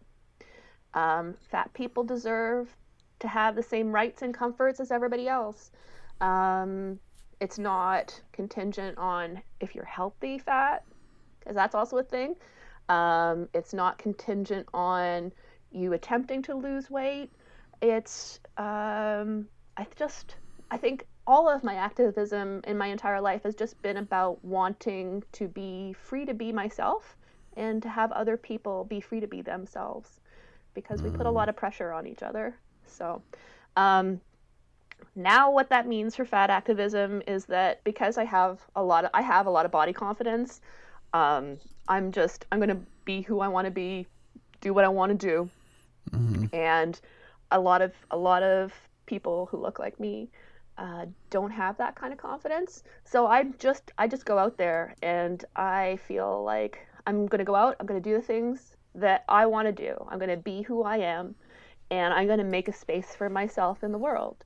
Um, 0.94 1.34
fat 1.50 1.72
people 1.74 2.04
deserve 2.04 2.74
to 3.20 3.28
have 3.28 3.54
the 3.54 3.62
same 3.62 3.92
rights 3.92 4.22
and 4.22 4.34
comforts 4.34 4.80
as 4.80 4.90
everybody 4.90 5.28
else. 5.28 5.70
Um, 6.20 6.98
it's 7.40 7.58
not 7.58 8.20
contingent 8.32 8.96
on 8.98 9.42
if 9.60 9.74
you're 9.74 9.84
healthy 9.84 10.38
fat, 10.38 10.84
because 11.40 11.54
that's 11.54 11.74
also 11.74 11.98
a 11.98 12.02
thing. 12.02 12.36
Um, 12.88 13.48
it's 13.52 13.74
not 13.74 13.98
contingent 13.98 14.66
on 14.72 15.32
you 15.70 15.92
attempting 15.92 16.42
to 16.42 16.54
lose 16.54 16.90
weight. 16.90 17.30
It's, 17.80 18.40
um, 18.58 19.46
I 19.76 19.86
just, 19.96 20.36
I 20.70 20.76
think 20.76 21.06
all 21.26 21.48
of 21.48 21.62
my 21.62 21.74
activism 21.74 22.60
in 22.66 22.76
my 22.76 22.86
entire 22.88 23.20
life 23.20 23.44
has 23.44 23.54
just 23.54 23.80
been 23.82 23.96
about 23.96 24.44
wanting 24.44 25.22
to 25.32 25.48
be 25.48 25.94
free 25.94 26.24
to 26.26 26.34
be 26.34 26.52
myself 26.52 27.16
and 27.56 27.82
to 27.82 27.88
have 27.88 28.12
other 28.12 28.36
people 28.36 28.84
be 28.84 29.00
free 29.00 29.20
to 29.20 29.26
be 29.26 29.42
themselves 29.42 30.20
because 30.74 31.02
we 31.02 31.10
put 31.10 31.26
a 31.26 31.30
lot 31.30 31.48
of 31.48 31.56
pressure 31.56 31.92
on 31.92 32.06
each 32.06 32.22
other. 32.22 32.56
So, 32.86 33.22
um, 33.76 34.20
now 35.14 35.50
what 35.50 35.68
that 35.70 35.86
means 35.86 36.16
for 36.16 36.24
fat 36.24 36.50
activism 36.50 37.22
is 37.26 37.44
that 37.46 37.82
because 37.84 38.16
I 38.18 38.24
have 38.24 38.60
a 38.76 38.82
lot 38.82 39.04
of 39.04 39.10
I 39.14 39.22
have 39.22 39.46
a 39.46 39.50
lot 39.50 39.66
of 39.66 39.72
body 39.72 39.92
confidence, 39.92 40.60
um, 41.12 41.58
I'm 41.88 42.12
just 42.12 42.46
I'm 42.50 42.60
gonna 42.60 42.80
be 43.04 43.22
who 43.22 43.40
I 43.40 43.48
want 43.48 43.66
to 43.66 43.70
be, 43.70 44.06
do 44.60 44.72
what 44.72 44.84
I 44.84 44.88
want 44.88 45.18
to 45.18 45.26
do, 45.26 45.50
and 46.52 46.98
a 47.50 47.60
lot 47.60 47.82
of 47.82 47.92
a 48.10 48.16
lot 48.16 48.42
of 48.42 48.72
people 49.06 49.46
who 49.50 49.58
look 49.58 49.78
like 49.78 49.98
me 49.98 50.28
uh, 50.78 51.06
don't 51.30 51.50
have 51.50 51.76
that 51.78 51.94
kind 51.94 52.12
of 52.12 52.18
confidence. 52.18 52.82
So 53.04 53.26
I 53.26 53.44
just 53.58 53.92
I 53.98 54.08
just 54.08 54.24
go 54.24 54.38
out 54.38 54.56
there 54.56 54.94
and 55.02 55.44
I 55.54 55.98
feel 56.06 56.42
like 56.44 56.86
I'm 57.06 57.26
gonna 57.26 57.44
go 57.44 57.54
out. 57.54 57.76
I'm 57.78 57.86
gonna 57.86 58.00
do 58.00 58.14
the 58.14 58.22
things 58.22 58.76
that 58.94 59.24
I 59.28 59.46
want 59.46 59.66
to 59.68 59.72
do. 59.72 59.94
I'm 60.08 60.18
gonna 60.18 60.36
be 60.36 60.62
who 60.62 60.82
I 60.82 60.98
am, 60.98 61.34
and 61.90 62.14
I'm 62.14 62.26
gonna 62.26 62.44
make 62.44 62.68
a 62.68 62.72
space 62.72 63.14
for 63.14 63.28
myself 63.28 63.84
in 63.84 63.92
the 63.92 63.98
world. 63.98 64.44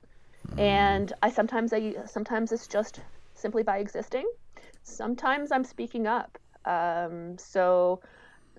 And 0.57 1.13
I 1.21 1.29
sometimes 1.29 1.73
I 1.73 1.95
sometimes 2.05 2.51
it's 2.51 2.67
just 2.67 2.99
simply 3.33 3.63
by 3.63 3.77
existing. 3.77 4.27
Sometimes 4.83 5.51
I'm 5.51 5.63
speaking 5.63 6.07
up. 6.07 6.37
Um, 6.65 7.37
so 7.37 8.01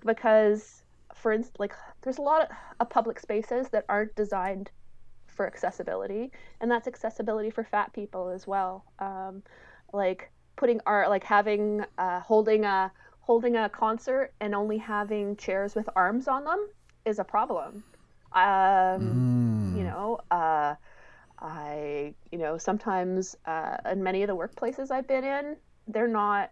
because 0.05 0.83
for 1.13 1.31
instance, 1.31 1.59
like 1.59 1.73
there's 2.01 2.17
a 2.17 2.21
lot 2.21 2.43
of, 2.43 2.49
of 2.79 2.89
public 2.89 3.19
spaces 3.19 3.69
that 3.69 3.85
aren't 3.89 4.15
designed 4.15 4.71
for 5.39 5.47
accessibility, 5.47 6.33
and 6.59 6.69
that's 6.69 6.85
accessibility 6.85 7.49
for 7.49 7.63
fat 7.63 7.93
people 7.93 8.27
as 8.27 8.45
well. 8.45 8.83
Um, 8.99 9.41
like 9.93 10.29
putting 10.57 10.81
art, 10.85 11.07
like 11.07 11.23
having 11.23 11.85
uh, 11.97 12.19
holding 12.19 12.65
a 12.65 12.91
holding 13.21 13.55
a 13.55 13.69
concert 13.69 14.33
and 14.41 14.53
only 14.53 14.77
having 14.77 15.37
chairs 15.37 15.75
with 15.75 15.87
arms 15.95 16.27
on 16.27 16.43
them 16.43 16.67
is 17.05 17.19
a 17.19 17.23
problem. 17.23 17.85
Um, 18.33 19.21
You 19.77 19.85
know, 19.85 20.19
uh, 20.29 20.75
I 21.39 22.15
you 22.33 22.37
know 22.37 22.57
sometimes 22.57 23.37
uh, 23.45 23.77
in 23.89 24.03
many 24.03 24.23
of 24.23 24.27
the 24.27 24.35
workplaces 24.35 24.91
I've 24.91 25.07
been 25.07 25.23
in, 25.23 25.55
they're 25.87 26.13
not 26.21 26.51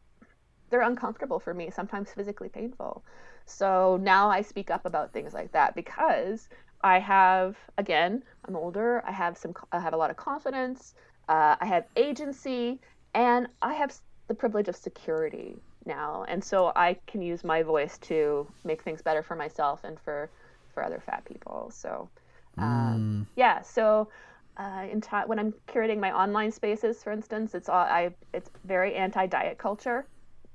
they're 0.69 0.87
uncomfortable 0.93 1.39
for 1.41 1.53
me, 1.53 1.71
sometimes 1.71 2.13
physically 2.13 2.47
painful. 2.49 3.03
So 3.45 3.97
now 4.01 4.29
I 4.29 4.43
speak 4.43 4.71
up 4.71 4.85
about 4.85 5.11
things 5.11 5.33
like 5.33 5.51
that 5.51 5.75
because 5.75 6.47
I 6.81 6.99
have 6.99 7.57
again, 7.77 8.23
I'm 8.47 8.55
older, 8.55 9.03
I 9.05 9.11
have 9.11 9.37
some 9.37 9.53
I 9.71 9.79
have 9.79 9.93
a 9.93 9.97
lot 9.97 10.11
of 10.11 10.17
confidence, 10.17 10.93
uh, 11.29 11.55
I 11.59 11.65
have 11.65 11.85
agency, 11.95 12.79
and 13.13 13.47
I 13.61 13.73
have 13.73 13.93
the 14.27 14.33
privilege 14.35 14.67
of 14.67 14.75
security 14.75 15.57
now, 15.85 16.25
and 16.27 16.43
so 16.43 16.71
I 16.75 16.97
can 17.07 17.21
use 17.21 17.43
my 17.43 17.63
voice 17.63 17.97
to 17.99 18.47
make 18.63 18.83
things 18.83 19.01
better 19.01 19.23
for 19.23 19.35
myself 19.35 19.83
and 19.83 19.99
for 19.99 20.29
for 20.73 20.83
other 20.83 21.01
fat 21.05 21.25
people. 21.25 21.71
So 21.73 22.09
um, 22.57 23.07
yeah, 23.35 23.61
so 23.61 24.09
uh, 24.57 24.85
in 24.91 25.01
ti 25.01 25.17
when 25.25 25.39
I'm 25.39 25.53
curating 25.67 25.99
my 25.99 26.11
online 26.11 26.51
spaces, 26.51 27.03
for 27.03 27.11
instance, 27.11 27.53
it's 27.55 27.69
all 27.69 27.77
I 27.77 28.13
it's 28.33 28.49
very 28.65 28.95
anti-diet 28.95 29.57
culture. 29.57 30.05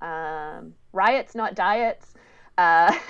Um, 0.00 0.74
riots, 0.92 1.34
not 1.34 1.54
diets. 1.54 2.14
Uh, 2.58 2.92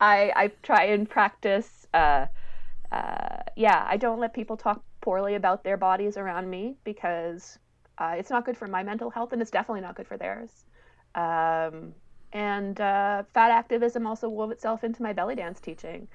I 0.00 0.32
I 0.36 0.52
try 0.62 0.84
and 0.84 1.08
practice. 1.08 1.83
Uh, 1.94 2.26
uh, 2.92 3.38
yeah, 3.56 3.86
I 3.88 3.96
don't 3.96 4.20
let 4.20 4.34
people 4.34 4.56
talk 4.56 4.82
poorly 5.00 5.36
about 5.36 5.64
their 5.64 5.76
bodies 5.76 6.16
around 6.16 6.50
me 6.50 6.76
because 6.84 7.58
uh, 7.98 8.14
it's 8.18 8.30
not 8.30 8.44
good 8.44 8.56
for 8.56 8.68
my 8.68 8.82
mental 8.82 9.10
health 9.10 9.32
and 9.32 9.40
it's 9.40 9.50
definitely 9.50 9.80
not 9.80 9.96
good 9.96 10.06
for 10.06 10.18
theirs. 10.18 10.50
Um, 11.14 11.94
and 12.32 12.80
uh, 12.80 13.22
fat 13.32 13.50
activism 13.52 14.06
also 14.06 14.28
wove 14.28 14.50
itself 14.50 14.84
into 14.84 15.02
my 15.02 15.12
belly 15.12 15.36
dance 15.36 15.60
teaching. 15.60 16.08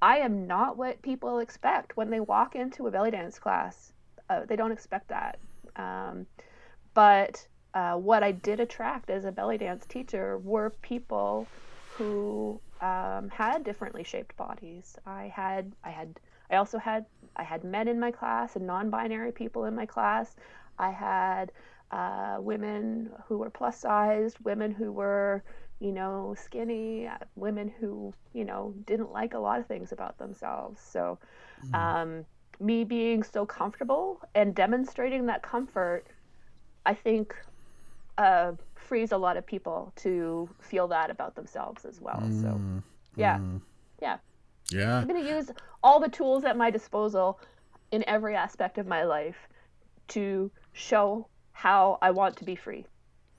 I 0.00 0.18
am 0.18 0.46
not 0.46 0.76
what 0.76 1.02
people 1.02 1.38
expect 1.40 1.96
when 1.96 2.10
they 2.10 2.20
walk 2.20 2.54
into 2.54 2.86
a 2.86 2.90
belly 2.90 3.10
dance 3.10 3.38
class. 3.38 3.92
Uh, 4.30 4.44
they 4.46 4.56
don't 4.56 4.72
expect 4.72 5.08
that. 5.08 5.38
Um, 5.76 6.26
but 6.94 7.46
uh, 7.74 7.94
what 7.96 8.22
I 8.22 8.32
did 8.32 8.60
attract 8.60 9.10
as 9.10 9.24
a 9.26 9.32
belly 9.32 9.58
dance 9.58 9.86
teacher 9.86 10.38
were 10.38 10.70
people 10.82 11.50
who 11.88 12.60
um, 12.80 13.28
had 13.30 13.64
differently 13.64 14.04
shaped 14.04 14.36
bodies. 14.36 14.96
I 15.06 15.32
had, 15.34 15.72
I 15.84 15.90
had, 15.90 16.18
I 16.50 16.56
also 16.56 16.78
had, 16.78 17.06
I 17.36 17.42
had 17.42 17.64
men 17.64 17.88
in 17.88 17.98
my 17.98 18.10
class 18.10 18.56
and 18.56 18.66
non-binary 18.66 19.32
people 19.32 19.64
in 19.64 19.74
my 19.74 19.86
class. 19.86 20.36
I 20.78 20.90
had 20.90 21.52
uh, 21.90 22.36
women 22.40 23.10
who 23.26 23.38
were 23.38 23.50
plus 23.50 23.80
sized, 23.80 24.38
women 24.44 24.72
who 24.72 24.92
were, 24.92 25.42
you 25.80 25.92
know, 25.92 26.34
skinny, 26.38 27.06
uh, 27.06 27.18
women 27.34 27.72
who, 27.80 28.12
you 28.32 28.44
know, 28.44 28.74
didn't 28.86 29.12
like 29.12 29.34
a 29.34 29.38
lot 29.38 29.60
of 29.60 29.66
things 29.66 29.92
about 29.92 30.18
themselves. 30.18 30.80
So, 30.80 31.18
um, 31.74 32.24
me 32.60 32.84
being 32.84 33.22
so 33.22 33.44
comfortable 33.46 34.20
and 34.34 34.54
demonstrating 34.54 35.26
that 35.26 35.42
comfort, 35.42 36.06
I 36.84 36.94
think, 36.94 37.34
uh, 38.18 38.52
frees 38.74 39.12
a 39.12 39.16
lot 39.16 39.36
of 39.36 39.46
people 39.46 39.92
to 39.96 40.48
feel 40.60 40.88
that 40.88 41.10
about 41.10 41.34
themselves 41.34 41.84
as 41.84 42.00
well. 42.00 42.22
So, 42.40 42.60
yeah, 43.16 43.40
yeah. 44.00 44.18
Yeah. 44.70 44.98
I'm 44.98 45.06
going 45.06 45.22
to 45.24 45.30
use 45.30 45.50
all 45.82 46.00
the 46.00 46.08
tools 46.08 46.44
at 46.44 46.56
my 46.56 46.70
disposal 46.70 47.38
in 47.92 48.04
every 48.08 48.34
aspect 48.34 48.78
of 48.78 48.86
my 48.86 49.04
life 49.04 49.36
to 50.08 50.50
show 50.72 51.28
how 51.52 51.98
I 52.02 52.10
want 52.10 52.36
to 52.38 52.44
be 52.44 52.56
free. 52.56 52.86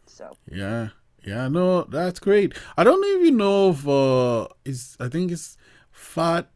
So, 0.06 0.32
Yeah. 0.52 0.90
Yeah, 1.24 1.50
no, 1.50 1.84
that's 1.84 2.20
great. 2.20 2.54
I 2.78 2.86
don't 2.86 3.04
even 3.04 3.36
know 3.36 3.70
if 3.72 3.84
you 3.84 3.92
know 3.92 3.98
of 3.98 4.48
uh 4.50 4.54
is 4.63 4.96
I 5.00 5.10
think 5.10 5.32
it's 5.32 5.58
Fat 5.92 6.50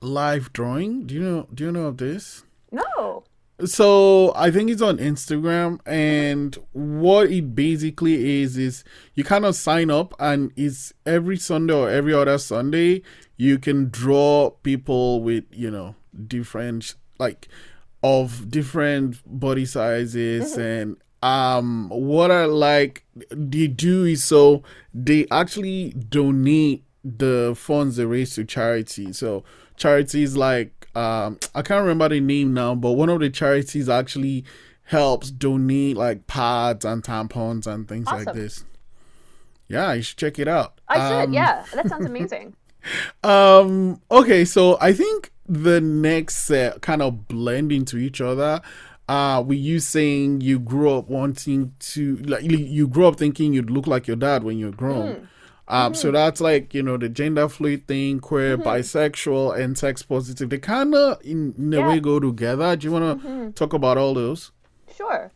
Life 0.00 0.52
Drawing. 0.52 1.06
Do 1.06 1.14
you 1.14 1.20
know 1.20 1.48
do 1.54 1.64
you 1.64 1.72
know 1.72 1.86
of 1.86 1.98
this? 1.98 2.42
no. 2.72 3.24
So 3.64 4.32
I 4.36 4.50
think 4.50 4.70
it's 4.70 4.82
on 4.82 4.98
Instagram, 4.98 5.80
and 5.86 6.56
what 6.72 7.30
it 7.30 7.54
basically 7.54 8.40
is 8.42 8.56
is 8.56 8.84
you 9.14 9.24
kind 9.24 9.44
of 9.44 9.54
sign 9.54 9.90
up, 9.90 10.14
and 10.18 10.52
it's 10.56 10.92
every 11.04 11.36
Sunday 11.36 11.74
or 11.74 11.90
every 11.90 12.14
other 12.14 12.38
Sunday 12.38 13.02
you 13.36 13.58
can 13.58 13.88
draw 13.88 14.50
people 14.62 15.22
with 15.22 15.44
you 15.50 15.70
know 15.70 15.94
different 16.26 16.94
like 17.18 17.48
of 18.02 18.50
different 18.50 19.16
body 19.26 19.64
sizes 19.64 20.56
and 20.56 20.96
um 21.22 21.88
what 21.90 22.30
I 22.30 22.44
like 22.46 23.04
they 23.30 23.66
do 23.66 24.04
is 24.04 24.24
so 24.24 24.62
they 24.92 25.26
actually 25.30 25.90
donate 25.90 26.84
the 27.04 27.54
funds 27.56 27.96
they 27.96 28.04
raise 28.04 28.34
to 28.34 28.44
charity. 28.44 29.12
So 29.12 29.44
charities 29.76 30.36
like 30.36 30.79
um 30.94 31.38
I 31.54 31.62
can't 31.62 31.82
remember 31.82 32.08
the 32.08 32.20
name 32.20 32.52
now, 32.54 32.74
but 32.74 32.92
one 32.92 33.08
of 33.08 33.20
the 33.20 33.30
charities 33.30 33.88
actually 33.88 34.44
helps 34.84 35.30
donate 35.30 35.96
like 35.96 36.26
pads 36.26 36.84
and 36.84 37.02
tampons 37.02 37.66
and 37.66 37.86
things 37.88 38.06
like 38.06 38.32
this. 38.34 38.64
Yeah, 39.68 39.92
you 39.92 40.02
should 40.02 40.16
check 40.18 40.38
it 40.40 40.48
out. 40.48 40.80
I 40.88 40.96
should. 40.96 41.28
Um, 41.28 41.32
yeah, 41.32 41.64
that 41.74 41.88
sounds 41.88 42.06
amazing. 42.12 42.54
um. 43.22 44.00
Okay. 44.10 44.44
So 44.44 44.78
I 44.80 44.92
think 44.92 45.30
the 45.46 45.80
next 45.80 46.38
set 46.46 46.80
kind 46.82 47.02
of 47.02 47.28
blend 47.28 47.72
into 47.72 47.96
each 47.98 48.20
other. 48.20 48.60
Uh, 49.08 49.42
with 49.44 49.58
you 49.58 49.80
saying 49.80 50.40
you 50.40 50.60
grew 50.60 50.92
up 50.92 51.08
wanting 51.08 51.74
to 51.80 52.16
like 52.18 52.44
you- 52.44 52.56
you 52.58 52.86
grew 52.86 53.06
up 53.08 53.16
thinking 53.16 53.52
you'd 53.52 53.68
look 53.70 53.88
like 53.88 54.06
your 54.06 54.16
dad 54.16 54.44
when 54.44 54.56
you're 54.58 54.70
grown. 54.70 55.28
Um, 55.70 55.94
so 55.94 56.10
that's 56.10 56.40
like 56.40 56.74
you 56.74 56.82
know 56.82 56.96
the 56.96 57.08
gender 57.08 57.48
fluid 57.48 57.86
thing, 57.86 58.18
queer, 58.18 58.58
bisexual, 58.58 59.56
and 59.56 59.78
sex 59.78 60.02
positive. 60.02 60.50
They 60.50 60.58
kind 60.58 60.92
of 60.96 61.24
in, 61.24 61.54
in 61.56 61.72
a 61.74 61.86
way 61.86 62.00
go 62.00 62.18
together. 62.18 62.74
Do 62.74 62.88
you 62.88 62.92
want 62.92 63.22
to 63.22 63.52
talk 63.52 63.72
about 63.72 63.96
all 63.96 64.12
those? 64.12 64.50
Sure. 64.96 65.30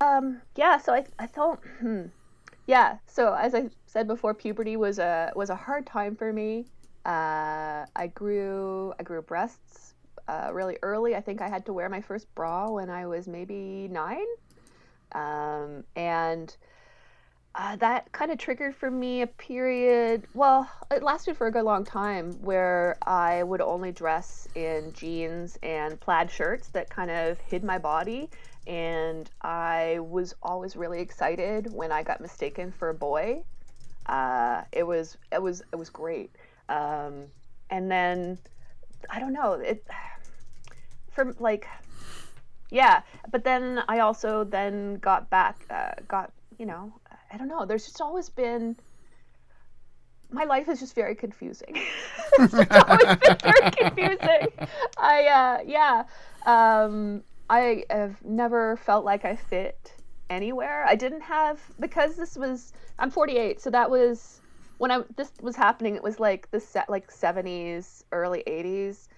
Um, 0.00 0.40
yeah, 0.56 0.78
so 0.78 0.94
I, 0.94 1.04
I 1.18 1.26
thought, 1.26 1.60
hmm. 1.80 2.04
yeah, 2.66 2.98
so 3.06 3.34
as 3.34 3.54
I 3.54 3.70
said 3.86 4.06
before, 4.06 4.34
puberty 4.34 4.76
was 4.76 5.00
a 5.00 5.32
was 5.34 5.50
a 5.50 5.56
hard 5.56 5.84
time 5.84 6.14
for 6.14 6.32
me. 6.32 6.66
Uh, 7.04 7.86
I 7.96 8.06
grew 8.14 8.94
I 9.00 9.02
grew 9.02 9.20
breasts 9.20 9.94
uh, 10.28 10.50
really 10.52 10.78
early. 10.82 11.16
I 11.16 11.20
think 11.20 11.42
I 11.42 11.48
had 11.48 11.66
to 11.66 11.72
wear 11.72 11.88
my 11.88 12.00
first 12.00 12.32
bra 12.36 12.70
when 12.70 12.88
I 12.88 13.06
was 13.06 13.26
maybe 13.26 13.88
nine, 13.90 14.26
um, 15.12 15.82
and 15.96 16.56
uh, 17.54 17.76
that 17.76 18.10
kind 18.12 18.30
of 18.30 18.38
triggered 18.38 18.76
for 18.76 18.90
me 18.90 19.22
a 19.22 19.26
period. 19.26 20.24
Well, 20.34 20.70
it 20.90 21.02
lasted 21.02 21.36
for 21.36 21.48
a 21.48 21.50
good 21.50 21.64
long 21.64 21.84
time 21.84 22.32
where 22.42 22.96
I 23.02 23.42
would 23.42 23.60
only 23.60 23.90
dress 23.90 24.46
in 24.54 24.92
jeans 24.92 25.58
and 25.62 25.98
plaid 25.98 26.30
shirts 26.30 26.68
that 26.68 26.88
kind 26.90 27.10
of 27.10 27.40
hid 27.40 27.64
my 27.64 27.78
body. 27.78 28.30
And 28.66 29.28
I 29.42 29.98
was 30.00 30.34
always 30.42 30.76
really 30.76 31.00
excited 31.00 31.72
when 31.72 31.90
I 31.90 32.04
got 32.04 32.20
mistaken 32.20 32.70
for 32.70 32.90
a 32.90 32.94
boy. 32.94 33.42
Uh, 34.06 34.62
it 34.70 34.86
was 34.86 35.18
it 35.32 35.42
was 35.42 35.62
it 35.72 35.76
was 35.76 35.90
great. 35.90 36.30
Um, 36.68 37.24
and 37.70 37.90
then 37.90 38.38
I 39.08 39.18
don't 39.18 39.32
know 39.32 39.54
it 39.54 39.84
from 41.10 41.34
like 41.40 41.66
yeah. 42.70 43.02
But 43.32 43.42
then 43.42 43.82
I 43.88 43.98
also 44.00 44.44
then 44.44 44.96
got 44.96 45.30
back 45.30 45.64
uh, 45.68 45.92
got 46.06 46.32
you 46.58 46.66
know 46.66 46.92
I 47.30 47.36
don't 47.36 47.48
know. 47.48 47.64
There's 47.64 47.84
just 47.84 48.00
always 48.00 48.28
been. 48.28 48.76
My 50.32 50.44
life 50.44 50.68
is 50.68 50.78
just 50.80 50.94
very 50.94 51.14
confusing. 51.14 51.76
it's 52.38 52.54
always 52.54 53.16
been 53.18 53.36
very 53.42 53.70
confusing. 53.76 54.68
I 54.98 55.26
uh, 55.26 55.58
yeah. 55.66 56.04
Um, 56.46 57.22
I 57.48 57.84
have 57.90 58.24
never 58.24 58.76
felt 58.76 59.04
like 59.04 59.24
I 59.24 59.36
fit 59.36 59.92
anywhere. 60.30 60.84
I 60.86 60.94
didn't 60.94 61.22
have 61.22 61.60
because 61.80 62.16
this 62.16 62.36
was 62.36 62.72
I'm 62.98 63.10
48, 63.10 63.60
so 63.60 63.70
that 63.70 63.90
was 63.90 64.40
when 64.78 64.90
I 64.90 65.02
this 65.16 65.32
was 65.40 65.56
happening. 65.56 65.96
It 65.96 66.02
was 66.02 66.20
like 66.20 66.50
the 66.50 66.60
set 66.60 66.88
like 66.88 67.10
70s, 67.10 68.04
early 68.12 68.42
80s, 68.46 69.08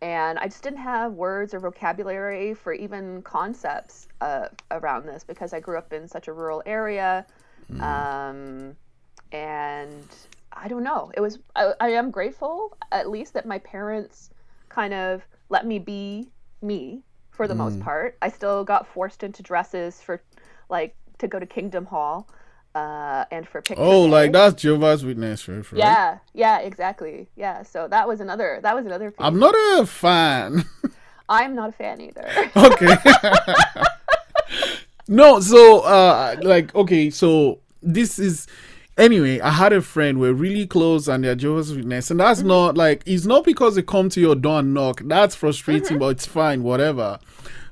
and 0.00 0.38
I 0.38 0.46
just 0.46 0.62
didn't 0.62 0.80
have 0.80 1.12
words 1.12 1.54
or 1.54 1.60
vocabulary 1.60 2.54
for 2.54 2.72
even 2.72 3.22
concepts 3.22 4.08
uh, 4.20 4.48
around 4.70 5.06
this 5.06 5.22
because 5.22 5.52
I 5.52 5.60
grew 5.60 5.78
up 5.78 5.92
in 5.92 6.08
such 6.08 6.28
a 6.28 6.32
rural 6.32 6.62
area, 6.66 7.24
um, 7.80 8.76
and 9.32 10.06
I 10.52 10.68
don't 10.68 10.82
know. 10.82 11.10
It 11.14 11.20
was 11.20 11.38
I, 11.56 11.72
I 11.80 11.88
am 11.90 12.10
grateful 12.10 12.76
at 12.90 13.08
least 13.08 13.34
that 13.34 13.46
my 13.46 13.58
parents 13.58 14.30
kind 14.68 14.94
of 14.94 15.22
let 15.48 15.66
me 15.66 15.78
be 15.78 16.28
me 16.60 17.02
for 17.30 17.48
the 17.48 17.54
most 17.54 17.80
part. 17.80 18.16
I 18.22 18.28
still 18.28 18.64
got 18.64 18.86
forced 18.86 19.22
into 19.22 19.42
dresses 19.42 20.00
for 20.00 20.22
like 20.68 20.94
to 21.18 21.28
go 21.28 21.38
to 21.38 21.46
Kingdom 21.46 21.86
Hall 21.86 22.28
uh, 22.74 23.24
and 23.30 23.48
for 23.48 23.60
picture 23.62 23.82
Oh, 23.82 24.02
like 24.02 24.32
that's 24.32 24.60
Jehovah's 24.62 25.04
Witness, 25.04 25.48
right? 25.48 25.56
right? 25.72 25.78
Yeah, 25.78 26.18
yeah, 26.34 26.58
exactly. 26.60 27.28
Yeah, 27.36 27.62
so 27.62 27.88
that 27.88 28.06
was 28.06 28.20
another 28.20 28.60
that 28.62 28.74
was 28.74 28.86
another 28.86 29.10
piece. 29.10 29.18
I'm 29.20 29.38
not 29.38 29.54
a 29.78 29.86
fan. 29.86 30.64
I'm 31.28 31.54
not 31.54 31.70
a 31.70 31.72
fan 31.72 32.00
either. 32.00 32.28
okay. 32.56 32.96
no, 35.08 35.40
so 35.40 35.80
uh 35.80 36.36
like 36.42 36.74
okay, 36.74 37.10
so 37.10 37.60
this 37.82 38.18
is 38.18 38.46
anyway, 38.96 39.40
I 39.40 39.50
had 39.50 39.72
a 39.72 39.80
friend 39.82 40.18
we're 40.20 40.32
really 40.34 40.66
close 40.66 41.08
and 41.08 41.24
they're 41.24 41.34
Jehovah's 41.34 41.74
Witness, 41.74 42.10
and 42.10 42.20
that's 42.20 42.42
not 42.42 42.76
like 42.76 43.02
it's 43.06 43.24
not 43.26 43.44
because 43.44 43.74
they 43.74 43.82
come 43.82 44.08
to 44.10 44.20
your 44.20 44.34
door 44.34 44.60
and 44.60 44.74
knock. 44.74 45.00
That's 45.04 45.34
frustrating, 45.34 45.98
but 45.98 46.08
it's 46.08 46.26
fine, 46.26 46.62
whatever. 46.62 47.18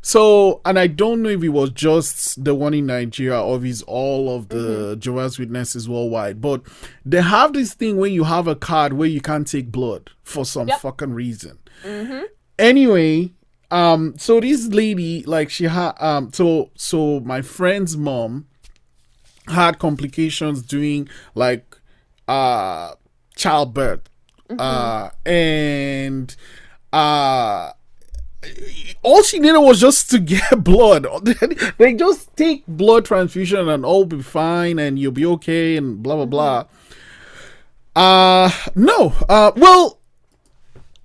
So, 0.03 0.63
and 0.65 0.79
I 0.79 0.87
don't 0.87 1.21
know 1.23 1.29
if 1.29 1.43
it 1.43 1.51
was 1.51 1.69
just 1.71 2.43
the 2.43 2.55
one 2.55 2.73
in 2.73 2.87
Nigeria 2.87 3.39
or 3.43 3.59
if 3.59 3.65
it's 3.65 3.83
all 3.83 4.35
of 4.35 4.49
the 4.49 4.97
Jehovah's 4.99 5.39
Witnesses 5.39 5.91
worldwide, 5.91 6.41
but 6.41 6.63
they 7.05 7.21
have 7.21 7.53
this 7.53 7.75
thing 7.75 7.99
where 7.99 8.09
you 8.09 8.25
have 8.25 8.47
a 8.47 8.57
card 8.57 8.95
where 8.95 9.09
you 9.09 9.21
can't 9.21 9.47
take 9.47 9.71
blood 9.71 10.09
for 10.23 10.47
some 10.47 10.69
Yep. 10.69 10.81
fucking 10.81 11.13
reason 11.13 11.59
anyway 12.59 13.31
um 13.71 14.15
so 14.19 14.41
this 14.41 14.67
lady 14.69 15.23
like 15.25 15.49
she 15.51 15.65
had 15.65 15.93
um 15.99 16.33
so 16.33 16.71
so 16.77 17.21
my 17.21 17.41
friend's 17.43 17.97
mom 17.97 18.47
had 19.51 19.79
complications 19.79 20.63
during 20.63 21.09
like 21.35 21.77
uh 22.29 22.95
childbirth 23.37 24.09
uh 24.59 25.11
and 25.25 26.37
uh 26.93 27.73
all 29.03 29.23
she 29.23 29.39
needed 29.39 29.59
was 29.59 29.81
just 29.81 30.11
to 30.11 30.19
get 30.33 30.65
blood. 30.65 31.07
they 31.79 31.95
just 31.95 32.35
take 32.37 32.67
blood 32.67 33.05
transfusion 33.05 33.69
and 33.69 33.85
all 33.85 34.05
be 34.05 34.23
fine 34.23 34.79
and 34.79 34.99
you'll 34.99 35.13
be 35.13 35.27
okay 35.27 35.77
and 35.77 36.03
blah 36.03 36.17
blah 36.17 36.27
blah. 36.27 36.65
Uh 37.95 38.51
no. 38.75 39.15
Uh 39.29 39.53
well 39.57 40.00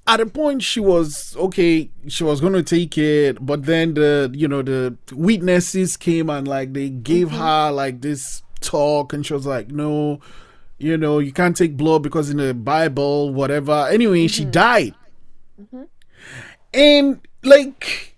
at 0.07 0.19
a 0.19 0.25
point 0.25 0.61
she 0.61 0.79
was 0.79 1.35
okay 1.37 1.89
she 2.07 2.23
was 2.23 2.39
going 2.39 2.53
to 2.53 2.61
take 2.63 2.97
it 2.97 3.43
but 3.43 3.65
then 3.65 3.95
the 3.95 4.29
you 4.33 4.47
know 4.47 4.61
the 4.61 4.95
witnesses 5.11 5.97
came 5.97 6.29
and 6.29 6.47
like 6.47 6.73
they 6.73 6.89
gave 6.89 7.29
mm-hmm. 7.29 7.37
her 7.37 7.71
like 7.71 8.01
this 8.01 8.43
talk 8.61 9.13
and 9.13 9.25
she 9.25 9.33
was 9.33 9.45
like 9.45 9.69
no 9.69 10.19
you 10.77 10.97
know 10.97 11.19
you 11.19 11.31
can't 11.31 11.57
take 11.57 11.75
blood 11.75 12.03
because 12.03 12.29
in 12.29 12.37
the 12.37 12.53
bible 12.53 13.33
whatever. 13.33 13.87
Anyway 13.89 14.27
she 14.27 14.43
mm-hmm. 14.43 14.51
died. 14.51 14.95
Mm-hmm. 15.61 15.83
And 16.73 17.21
like 17.43 18.15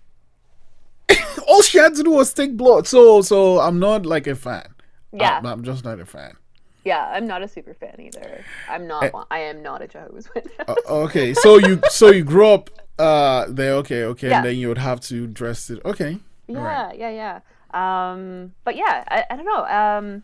all 1.48 1.62
she 1.62 1.78
had 1.78 1.94
to 1.94 2.02
do 2.02 2.10
was 2.10 2.32
take 2.32 2.56
blood. 2.56 2.86
So 2.86 3.22
so 3.22 3.60
i'm 3.60 3.78
not 3.78 4.04
like 4.04 4.26
a 4.26 4.34
fan. 4.34 4.66
Yeah. 5.12 5.38
i'm, 5.38 5.46
I'm 5.46 5.64
just 5.64 5.84
not 5.84 6.00
a 6.00 6.06
fan 6.06 6.36
yeah, 6.84 7.10
I'm 7.12 7.26
not 7.26 7.42
a 7.42 7.48
super 7.48 7.74
fan 7.74 7.96
either. 7.98 8.44
I'm 8.68 8.86
not. 8.86 9.12
One 9.12 9.26
I 9.30 9.40
am 9.40 9.62
not 9.62 9.82
a 9.82 9.88
Jehovah's 9.88 10.28
Witness. 10.34 10.54
Uh, 10.68 10.74
okay 10.88 11.34
so 11.34 11.56
you 11.58 11.80
so 11.90 12.10
you 12.10 12.24
grew 12.24 12.46
up 12.48 12.70
uh 12.98 13.46
there 13.48 13.74
okay 13.74 14.04
okay 14.04 14.28
Yeah. 14.28 14.36
and 14.38 14.46
then 14.46 14.56
you 14.56 14.68
would 14.68 14.78
have 14.78 15.00
to 15.02 15.26
dress 15.26 15.70
it 15.70 15.80
okay 15.84 16.18
yeah, 16.48 16.92
yeah, 16.92 17.10
yeah. 17.10 17.40
Um, 17.74 18.52
but 18.64 18.74
yeah, 18.76 19.04
I, 19.08 19.24
I 19.30 19.36
don't 19.36 19.44
know. 19.44 19.66
Um, 19.66 20.22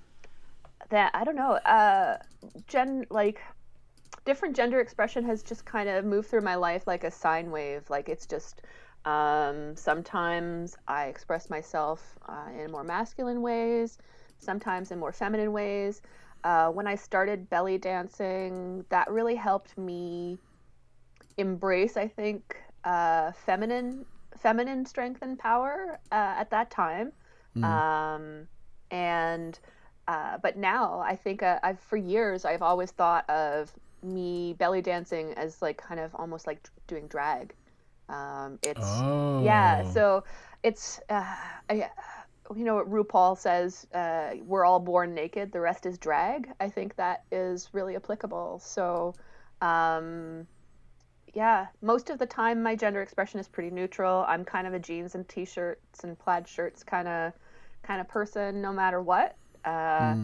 that 0.91 1.11
I 1.15 1.25
don't 1.25 1.37
know. 1.37 1.53
Uh, 1.53 2.19
gen 2.67 3.05
like 3.11 3.41
different 4.25 4.57
gender 4.57 4.81
expression 4.81 5.25
has 5.25 5.43
just 5.43 5.65
kind 5.67 5.89
of 5.89 6.05
moved 6.05 6.29
through 6.31 6.41
my 6.41 6.55
life 6.55 6.87
like 6.87 7.05
a 7.05 7.11
sine 7.11 7.51
wave. 7.51 7.83
Like 7.91 8.09
it's 8.09 8.27
just 8.27 8.63
um, 9.05 9.77
sometimes 9.77 10.77
I 10.89 11.07
express 11.07 11.51
myself 11.51 12.19
uh, 12.27 12.49
in 12.59 12.71
more 12.71 12.85
masculine 12.85 13.43
ways, 13.43 13.99
sometimes 14.39 14.91
in 14.91 14.99
more 14.99 15.13
feminine 15.13 15.53
ways. 15.53 16.01
Uh, 16.45 16.69
when 16.69 16.87
I 16.87 16.95
started 16.95 17.49
belly 17.49 17.79
dancing, 17.79 18.85
that 18.91 19.11
really 19.11 19.35
helped 19.35 19.77
me 19.79 20.39
embrace, 21.39 21.97
I 21.97 22.07
think, 22.07 22.57
uh, 22.85 23.33
feminine 23.33 24.05
feminine 24.39 24.85
strength 24.85 25.23
and 25.23 25.39
power 25.39 25.99
uh, 26.13 26.35
at 26.37 26.51
that 26.51 26.71
time. 26.71 27.13
Um, 27.65 28.49
and 28.91 29.59
uh, 30.07 30.39
but 30.39 30.57
now 30.57 31.01
I 31.01 31.17
think 31.17 31.43
uh, 31.43 31.59
I've 31.63 31.81
for 31.81 31.97
years 31.97 32.45
I've 32.45 32.63
always 32.63 32.91
thought 32.91 33.29
of 33.31 33.73
me 34.03 34.55
belly 34.59 34.83
dancing 34.83 35.33
as 35.35 35.63
like 35.63 35.79
kind 35.79 36.01
of 36.01 36.15
almost 36.15 36.47
like 36.47 36.69
doing 36.87 37.07
drag. 37.07 37.55
Um, 38.09 38.59
it's 38.63 38.81
oh 38.83 39.43
yeah, 39.43 39.83
so 39.85 40.25
it's 40.63 41.01
uh, 41.09 41.25
I, 41.71 41.91
you 42.57 42.65
know 42.65 42.77
what 42.77 42.91
RuPaul 42.91 43.37
says, 43.39 43.87
uh, 43.95 44.31
"We're 44.45 44.65
all 44.65 44.81
born 44.81 45.15
naked. 45.15 45.53
The 45.53 45.61
rest 45.61 45.87
is 45.87 45.99
drag." 45.99 46.51
I 46.61 46.69
think 46.69 46.97
that 46.97 47.25
is 47.31 47.69
really 47.73 47.97
applicable. 47.97 48.61
So, 48.61 49.15
um, 49.61 50.47
yeah, 51.35 51.67
most 51.83 52.11
of 52.11 52.19
the 52.19 52.27
time 52.27 52.63
my 52.63 52.77
gender 52.77 53.03
expression 53.03 53.41
is 53.41 53.49
pretty 53.49 53.71
neutral. 53.71 54.25
I'm 54.29 54.45
kind 54.45 54.67
of 54.67 54.75
a 54.75 54.79
jeans 54.79 55.15
and 55.15 55.29
t-shirts 55.29 56.05
and 56.05 56.19
plaid 56.19 56.47
shirts 56.49 56.83
kind 56.85 57.09
of 57.09 57.33
kind 57.83 58.01
of 58.01 58.09
person, 58.09 58.63
no 58.63 58.73
matter 58.73 59.01
what. 59.03 59.37
Uh, 59.65 60.15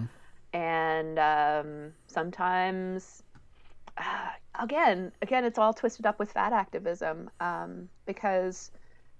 And 0.52 1.18
um, 1.18 1.92
sometimes 2.08 3.22
uh, 3.96 4.30
again, 4.58 5.12
again, 5.22 5.44
it's 5.44 5.58
all 5.58 5.72
twisted 5.72 6.06
up 6.06 6.18
with 6.18 6.32
fat 6.32 6.52
activism 6.52 7.30
um, 7.40 7.88
because, 8.06 8.70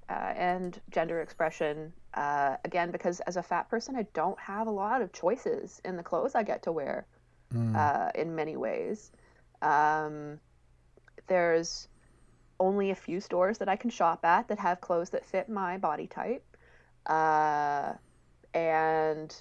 uh, 0.08 0.32
and 0.36 0.80
gender 0.90 1.20
expression. 1.20 1.92
Uh, 2.12 2.56
again, 2.64 2.90
because 2.90 3.20
as 3.20 3.36
a 3.36 3.42
fat 3.42 3.68
person, 3.70 3.94
I 3.96 4.02
don't 4.14 4.38
have 4.40 4.66
a 4.66 4.70
lot 4.70 5.00
of 5.00 5.12
choices 5.12 5.80
in 5.84 5.96
the 5.96 6.02
clothes 6.02 6.34
I 6.34 6.42
get 6.42 6.64
to 6.64 6.72
wear. 6.72 7.06
Uh, 7.76 8.10
in 8.14 8.34
many 8.36 8.56
ways, 8.56 9.10
um, 9.60 10.38
there's 11.26 11.88
only 12.60 12.90
a 12.90 12.94
few 12.94 13.20
stores 13.20 13.58
that 13.58 13.68
I 13.68 13.76
can 13.76 13.90
shop 13.90 14.24
at 14.24 14.48
that 14.48 14.58
have 14.58 14.80
clothes 14.80 15.10
that 15.10 15.24
fit 15.24 15.48
my 15.48 15.78
body 15.78 16.06
type, 16.06 16.44
uh, 17.06 17.94
and 18.54 19.34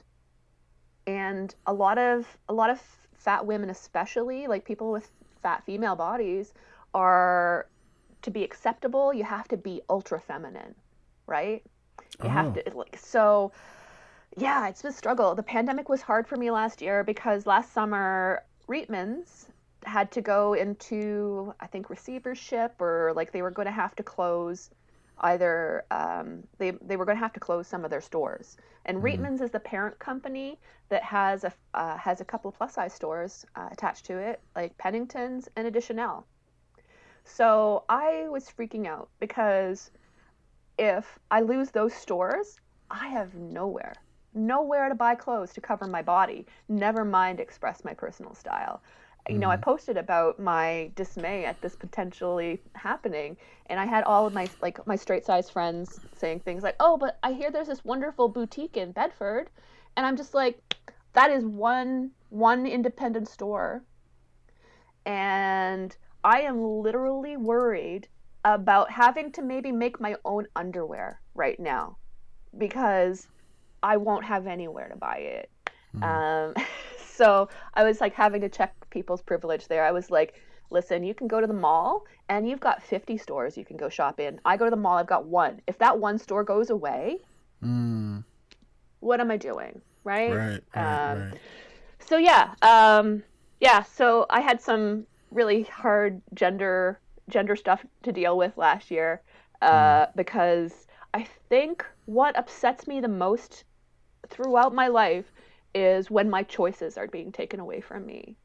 and 1.06 1.54
a 1.66 1.74
lot 1.74 1.98
of 1.98 2.26
a 2.48 2.54
lot 2.54 2.70
of 2.70 2.82
fat 3.14 3.46
women 3.46 3.70
especially, 3.70 4.48
like 4.48 4.66
people 4.66 4.92
with 4.92 5.10
fat 5.44 5.64
female 5.66 5.96
bodies, 5.96 6.54
are 6.94 7.68
to 8.22 8.32
be 8.32 8.44
acceptable, 8.44 9.14
you 9.14 9.24
have 9.24 9.48
to 9.50 9.58
be 9.58 9.82
ultra 9.90 10.20
feminine, 10.20 10.76
right? 11.28 11.64
You 12.24 12.30
have 12.30 12.48
Oh. 12.48 12.62
to 12.62 12.78
like 12.78 12.98
so 12.98 13.52
yeah, 14.38 14.68
it's 14.68 14.82
been 14.82 14.92
a 14.92 14.94
struggle. 14.96 15.36
The 15.36 15.44
pandemic 15.44 15.90
was 15.90 16.02
hard 16.02 16.28
for 16.28 16.36
me 16.38 16.52
last 16.52 16.82
year 16.82 17.04
because 17.04 17.46
last 17.46 17.74
summer 17.74 18.44
Reitmans 18.68 19.48
had 19.86 20.12
to 20.12 20.22
go 20.22 20.54
into 20.54 21.54
I 21.60 21.68
think 21.68 21.90
receivership 21.90 22.80
or 22.80 23.14
like 23.16 23.32
they 23.32 23.42
were 23.42 23.52
going 23.52 23.66
to 23.68 23.72
have 23.72 23.96
to 23.96 24.04
close 24.04 24.70
either 25.22 25.86
um, 25.92 26.44
they 26.58 26.72
they 26.72 26.96
were 26.96 27.06
going 27.06 27.18
to 27.18 27.24
have 27.24 27.34
to 27.34 27.40
close 27.40 27.68
some 27.68 27.84
of 27.84 27.90
their 27.92 28.02
stores. 28.02 28.58
And 28.86 29.04
Reitmans 29.04 29.42
is 29.42 29.52
the 29.52 29.60
parent 29.60 30.00
company 30.00 30.58
that 30.90 31.04
has 31.04 31.44
a 31.44 31.54
uh, 31.74 31.98
has 31.98 32.22
a 32.22 32.26
couple 32.26 32.50
of 32.50 32.56
plus 32.56 32.74
size 32.74 32.94
stores 32.94 33.46
uh, 33.56 33.70
attached 33.72 34.06
to 34.06 34.18
it, 34.18 34.40
like 34.56 34.78
Penningtons 34.78 35.48
and 35.56 35.68
Addition 35.68 36.00
Elle. 36.00 36.26
So 37.26 37.84
I 37.90 38.28
was 38.30 38.50
freaking 38.50 38.88
out 38.88 39.10
because 39.20 39.92
if 40.80 41.20
I 41.30 41.42
lose 41.42 41.72
those 41.72 41.94
stores, 41.94 42.60
I 42.90 43.08
have 43.10 43.36
nowhere, 43.36 43.94
nowhere 44.34 44.90
to 44.90 44.96
buy 44.96 45.16
clothes 45.16 45.54
to 45.54 45.62
cover 45.62 45.86
my 45.86 46.02
body, 46.02 46.48
never 46.68 47.06
mind 47.06 47.40
express 47.40 47.84
my 47.84 47.94
personal 47.94 48.34
style. 48.34 48.82
You 49.28 49.38
know, 49.38 49.50
I 49.52 49.56
mm-hmm. 49.56 49.64
posted 49.64 49.98
about 49.98 50.40
my 50.40 50.92
dismay 50.96 51.46
at 51.46 51.62
this 51.62 51.76
potentially 51.76 52.62
happening, 52.74 53.38
and 53.68 53.80
I 53.80 53.86
had 53.86 54.04
all 54.06 54.26
of 54.26 54.34
my 54.34 54.50
like 54.62 54.88
my 54.88 54.96
straight 54.96 55.26
size 55.26 55.50
friends 55.50 56.00
saying 56.18 56.40
things 56.40 56.64
like, 56.64 56.78
"Oh, 56.80 56.98
but 56.98 57.20
I 57.22 57.34
hear 57.34 57.52
there's 57.52 57.68
this 57.68 57.86
wonderful 57.86 58.30
boutique 58.30 58.78
in 58.78 58.92
Bedford," 58.92 59.52
and 59.96 60.06
I'm 60.06 60.16
just 60.16 60.34
like, 60.34 60.60
"That 61.14 61.30
is 61.30 61.46
one 61.46 62.12
one 62.30 62.66
independent 62.66 63.28
store 63.28 63.84
and 65.06 65.96
I 66.24 66.42
am 66.42 66.62
literally 66.62 67.38
worried 67.38 68.08
about 68.46 68.92
having 68.92 69.32
to 69.34 69.42
maybe 69.42 69.72
make 69.72 70.00
my 70.00 70.16
own 70.26 70.48
underwear 70.56 71.20
right 71.36 71.60
now 71.60 71.98
because 72.58 73.28
I 73.84 73.98
won't 73.98 74.26
have 74.26 74.48
anywhere 74.48 74.90
to 74.90 74.96
buy 74.96 75.18
it. 75.18 75.50
Um, 76.02 76.54
so 77.06 77.50
I 77.74 77.84
was 77.84 78.00
like 78.02 78.14
having 78.14 78.42
to 78.42 78.50
check 78.50 78.74
people's 78.90 79.22
privilege 79.22 79.68
there. 79.68 79.84
I 79.84 79.92
was 79.92 80.10
like, 80.10 80.36
listen, 80.72 81.04
you 81.04 81.14
can 81.14 81.28
go 81.28 81.42
to 81.42 81.48
the 81.48 81.54
mall 81.54 82.04
and 82.30 82.48
you've 82.48 82.60
got 82.60 82.82
50 82.84 83.18
stores 83.18 83.58
you 83.58 83.66
can 83.66 83.76
go 83.78 83.90
shop 83.90 84.20
in. 84.20 84.40
I 84.46 84.56
go 84.58 84.66
to 84.66 84.72
the 84.72 84.78
mall, 84.78 84.98
I've 84.98 85.08
got 85.08 85.26
one. 85.26 85.62
If 85.68 85.78
that 85.80 86.00
one 86.00 86.18
store 86.18 86.44
goes 86.44 86.70
away, 86.70 87.20
Mm, 87.62 88.24
what 89.02 89.20
am 89.20 89.32
I 89.32 89.36
doing? 89.38 89.82
Right? 90.06 90.32
right, 90.34 90.64
right, 90.74 91.12
Um, 91.12 91.20
right. 91.20 91.40
so 92.00 92.16
yeah 92.18 92.54
um 92.62 93.22
yeah 93.60 93.84
so 93.84 94.26
i 94.30 94.40
had 94.40 94.62
some 94.62 95.06
really 95.32 95.64
hard 95.64 96.22
gender 96.34 97.00
gender 97.30 97.56
stuff 97.56 97.86
to 98.04 98.12
deal 98.12 98.38
with 98.38 98.58
last 98.58 98.92
year 98.92 99.22
uh 99.62 100.06
because 100.16 100.88
i 101.14 101.24
think 101.50 101.86
what 102.06 102.38
upsets 102.38 102.88
me 102.88 103.00
the 103.02 103.08
most 103.08 103.66
throughout 104.30 104.74
my 104.74 104.88
life 104.88 105.32
is 105.74 106.10
when 106.12 106.30
my 106.30 106.44
choices 106.44 106.98
are 106.98 107.08
being 107.08 107.32
taken 107.32 107.60
away 107.60 107.82
from 107.82 108.06
me. 108.06 108.38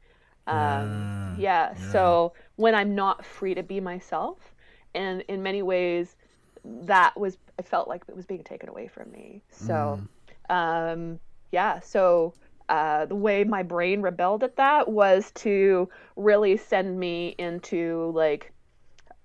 Um 0.47 1.09
Yeah, 1.35 1.73
yeah, 1.75 1.75
so 1.75 2.33
when 2.55 2.75
i'm 2.75 2.95
not 2.95 3.25
free 3.25 3.53
to 3.55 3.63
be 3.63 3.79
myself 3.79 4.53
and 4.93 5.21
in 5.27 5.43
many 5.43 5.61
ways 5.63 6.15
that 6.63 7.17
was 7.19 7.37
i 7.59 7.63
felt 7.63 7.87
like 7.87 8.03
it 8.07 8.15
was 8.15 8.25
being 8.25 8.43
taken 8.43 8.69
away 8.69 8.87
from 8.87 9.11
me. 9.11 9.43
So 9.49 10.01
um 10.49 11.19
yeah 11.51 11.79
so 11.79 12.35
uh, 12.69 13.05
the 13.05 13.15
way 13.15 13.43
my 13.43 13.61
brain 13.61 14.01
rebelled 14.01 14.43
at 14.43 14.55
that 14.55 14.87
was 14.87 15.31
to 15.35 15.87
really 16.15 16.57
send 16.57 16.99
me 16.99 17.35
into 17.37 18.11
like 18.15 18.51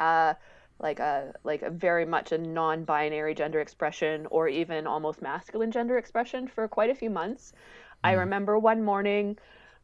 uh 0.00 0.34
like 0.78 0.98
a 0.98 1.32
like 1.44 1.62
a 1.62 1.70
very 1.70 2.06
much 2.06 2.32
a 2.32 2.38
non-binary 2.38 3.34
gender 3.34 3.60
expression 3.60 4.26
or 4.30 4.48
even 4.48 4.86
almost 4.86 5.22
masculine 5.22 5.70
gender 5.70 5.98
expression 5.98 6.48
for 6.48 6.66
quite 6.66 6.90
a 6.90 6.94
few 6.94 7.10
months 7.10 7.52
i 8.02 8.12
remember 8.12 8.58
one 8.58 8.82
morning 8.82 9.36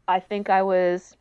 i 0.08 0.18
think 0.18 0.48
i 0.50 0.62
was 0.62 1.16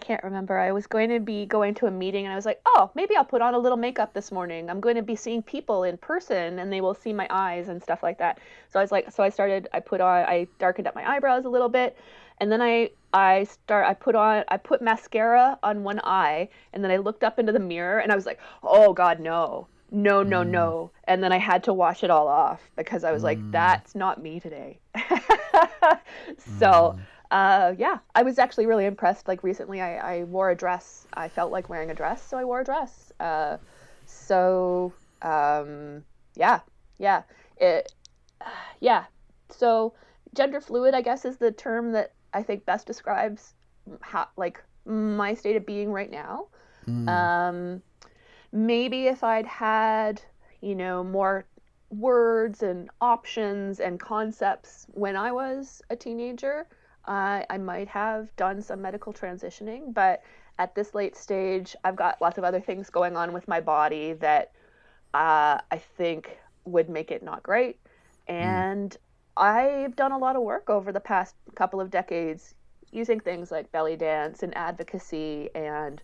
I 0.00 0.02
can't 0.02 0.24
remember. 0.24 0.58
I 0.58 0.72
was 0.72 0.86
going 0.86 1.10
to 1.10 1.20
be 1.20 1.44
going 1.44 1.74
to 1.74 1.86
a 1.86 1.90
meeting 1.90 2.24
and 2.24 2.32
I 2.32 2.36
was 2.36 2.46
like, 2.46 2.62
oh, 2.64 2.90
maybe 2.94 3.16
I'll 3.16 3.24
put 3.24 3.42
on 3.42 3.52
a 3.52 3.58
little 3.58 3.76
makeup 3.76 4.14
this 4.14 4.32
morning. 4.32 4.70
I'm 4.70 4.80
going 4.80 4.96
to 4.96 5.02
be 5.02 5.14
seeing 5.14 5.42
people 5.42 5.84
in 5.84 5.98
person 5.98 6.58
and 6.58 6.72
they 6.72 6.80
will 6.80 6.94
see 6.94 7.12
my 7.12 7.26
eyes 7.28 7.68
and 7.68 7.82
stuff 7.82 8.02
like 8.02 8.16
that. 8.16 8.38
So 8.70 8.80
I 8.80 8.82
was 8.82 8.90
like, 8.90 9.12
so 9.12 9.22
I 9.22 9.28
started, 9.28 9.68
I 9.74 9.80
put 9.80 10.00
on, 10.00 10.24
I 10.24 10.46
darkened 10.58 10.88
up 10.88 10.94
my 10.94 11.06
eyebrows 11.06 11.44
a 11.44 11.50
little 11.50 11.68
bit. 11.68 11.98
And 12.40 12.50
then 12.50 12.62
I, 12.62 12.90
I 13.12 13.44
start, 13.44 13.86
I 13.86 13.94
put 13.94 14.14
on, 14.14 14.44
I 14.48 14.56
put 14.56 14.80
mascara 14.80 15.58
on 15.62 15.84
one 15.84 16.00
eye 16.04 16.48
and 16.72 16.82
then 16.82 16.90
I 16.90 16.96
looked 16.96 17.22
up 17.22 17.38
into 17.38 17.52
the 17.52 17.60
mirror 17.60 17.98
and 17.98 18.10
I 18.10 18.16
was 18.16 18.26
like, 18.26 18.40
oh 18.62 18.92
God, 18.92 19.20
no, 19.20 19.68
no, 19.90 20.22
no, 20.22 20.42
no. 20.42 20.90
And 21.04 21.22
then 21.22 21.32
I 21.32 21.38
had 21.38 21.64
to 21.64 21.72
wash 21.72 22.02
it 22.02 22.10
all 22.10 22.28
off 22.28 22.62
because 22.76 23.04
I 23.04 23.12
was 23.12 23.22
like, 23.22 23.38
that's 23.50 23.94
not 23.94 24.22
me 24.22 24.40
today. 24.40 24.78
so, 26.58 26.98
uh, 27.30 27.74
yeah, 27.76 27.98
I 28.14 28.22
was 28.22 28.38
actually 28.38 28.66
really 28.66 28.86
impressed. 28.86 29.28
Like 29.28 29.42
recently, 29.42 29.80
I, 29.80 30.20
I 30.20 30.24
wore 30.24 30.50
a 30.50 30.54
dress. 30.54 31.06
I 31.14 31.28
felt 31.28 31.52
like 31.52 31.68
wearing 31.68 31.90
a 31.90 31.94
dress, 31.94 32.22
so 32.22 32.38
I 32.38 32.44
wore 32.44 32.60
a 32.60 32.64
dress. 32.64 33.12
Uh, 33.20 33.58
so 34.06 34.92
um, 35.22 36.04
yeah, 36.36 36.60
yeah, 36.98 37.22
it, 37.58 37.92
yeah. 38.80 39.04
So 39.50 39.94
gender 40.34 40.60
fluid, 40.60 40.94
I 40.94 41.02
guess, 41.02 41.24
is 41.24 41.36
the 41.36 41.52
term 41.52 41.92
that 41.92 42.12
I 42.32 42.42
think 42.42 42.64
best 42.64 42.86
describes 42.86 43.54
how 44.00 44.28
like 44.36 44.62
my 44.84 45.34
state 45.34 45.56
of 45.56 45.66
being 45.66 45.92
right 45.92 46.10
now. 46.10 46.46
Um, 47.08 47.82
maybe 48.52 49.06
if 49.06 49.22
I'd 49.22 49.46
had, 49.46 50.22
you 50.60 50.74
know, 50.74 51.04
more 51.04 51.44
words 51.90 52.62
and 52.62 52.88
options 53.00 53.80
and 53.80 53.98
concepts 53.98 54.86
when 54.92 55.16
I 55.16 55.32
was 55.32 55.82
a 55.90 55.96
teenager, 55.96 56.66
uh, 57.06 57.42
I 57.48 57.58
might 57.58 57.88
have 57.88 58.34
done 58.36 58.62
some 58.62 58.80
medical 58.82 59.12
transitioning. 59.12 59.92
But 59.92 60.22
at 60.58 60.74
this 60.74 60.94
late 60.94 61.16
stage, 61.16 61.74
I've 61.84 61.96
got 61.96 62.20
lots 62.20 62.38
of 62.38 62.44
other 62.44 62.60
things 62.60 62.90
going 62.90 63.16
on 63.16 63.32
with 63.32 63.48
my 63.48 63.60
body 63.60 64.12
that 64.14 64.52
uh, 65.14 65.58
I 65.70 65.78
think 65.96 66.38
would 66.64 66.88
make 66.88 67.10
it 67.10 67.22
not 67.22 67.42
great. 67.42 67.78
And 68.28 68.96
I've 69.40 69.96
done 69.96 70.12
a 70.12 70.18
lot 70.18 70.36
of 70.36 70.42
work 70.42 70.70
over 70.70 70.92
the 70.92 71.00
past 71.00 71.34
couple 71.54 71.80
of 71.80 71.90
decades 71.90 72.54
using 72.92 73.20
things 73.20 73.50
like 73.50 73.70
belly 73.72 73.96
dance 73.96 74.42
and 74.42 74.56
advocacy 74.56 75.48
and 75.54 76.02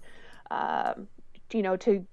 um, 0.50 1.08
you 1.52 1.62
know 1.62 1.76
to 1.76 2.06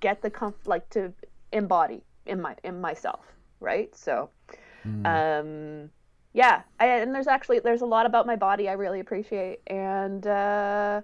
get 0.00 0.22
the 0.22 0.30
comf- 0.30 0.66
like 0.66 0.88
to 0.90 1.12
embody 1.52 2.02
in 2.26 2.40
my 2.40 2.56
in 2.64 2.80
myself 2.80 3.26
right? 3.60 3.94
So 3.94 4.30
um 5.04 5.90
yeah 6.32 6.62
I, 6.78 6.86
and 6.86 7.14
there's 7.14 7.26
actually 7.26 7.60
there's 7.60 7.82
a 7.82 7.86
lot 7.86 8.06
about 8.06 8.26
my 8.26 8.36
body 8.36 8.68
i 8.68 8.72
really 8.72 9.00
appreciate 9.00 9.60
and 9.66 10.26
uh 10.26 11.02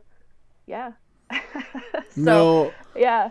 yeah. 0.66 0.92
So 2.10 2.22
no, 2.22 2.72
yeah 2.96 3.30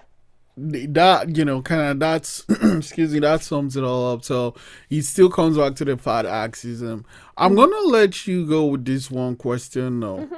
that 0.57 1.35
you 1.35 1.45
know, 1.45 1.61
kind 1.61 1.81
of 1.81 1.99
that's 1.99 2.45
excuse 2.49 3.13
me, 3.13 3.19
that 3.19 3.41
sums 3.41 3.75
it 3.75 3.83
all 3.83 4.13
up. 4.13 4.23
So 4.23 4.55
he 4.89 5.01
still 5.01 5.29
comes 5.29 5.57
back 5.57 5.75
to 5.75 5.85
the 5.85 5.97
fat 5.97 6.25
axism. 6.25 7.03
I'm 7.37 7.55
gonna 7.55 7.79
let 7.87 8.27
you 8.27 8.45
go 8.45 8.65
with 8.65 8.85
this 8.85 9.11
one 9.11 9.35
question 9.35 9.99
though. 9.99 10.29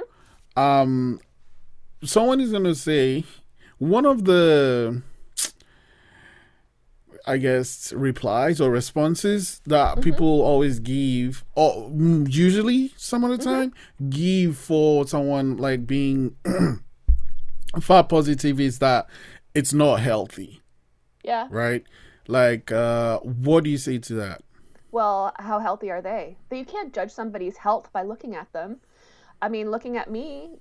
Um, 0.56 1.20
someone 2.02 2.40
is 2.40 2.52
gonna 2.52 2.74
say 2.74 3.24
one 3.78 4.06
of 4.06 4.24
the 4.24 5.02
I 7.28 7.36
guess 7.36 7.92
replies 7.92 8.58
or 8.58 8.70
responses 8.70 9.60
that 9.66 10.00
people 10.00 10.40
always 10.40 10.80
give, 10.80 11.44
or 11.54 11.90
mm, 11.90 12.32
usually 12.32 12.92
some 12.96 13.22
of 13.22 13.30
the 13.30 13.44
time 13.44 13.74
give 14.08 14.56
for 14.56 15.06
someone 15.06 15.58
like 15.58 15.86
being 15.86 16.34
fat 17.80 18.08
positive 18.08 18.58
is 18.58 18.78
that 18.78 19.08
it's 19.58 19.72
not 19.72 20.00
healthy, 20.00 20.60
yeah. 21.22 21.48
Right? 21.50 21.84
Like, 22.26 22.70
uh, 22.70 23.18
what 23.20 23.64
do 23.64 23.70
you 23.70 23.78
say 23.78 23.98
to 23.98 24.14
that? 24.14 24.42
well 24.90 25.32
how 25.38 25.58
healthy 25.58 25.90
are 25.90 26.02
they? 26.02 26.36
But 26.48 26.58
you 26.58 26.64
can't 26.64 26.92
judge 26.92 27.10
somebody's 27.10 27.56
health 27.56 27.92
by 27.92 28.02
looking 28.02 28.34
at 28.34 28.52
them. 28.52 28.80
I 29.42 29.48
mean 29.48 29.70
looking 29.70 29.96
at 29.96 30.10
me 30.10 30.58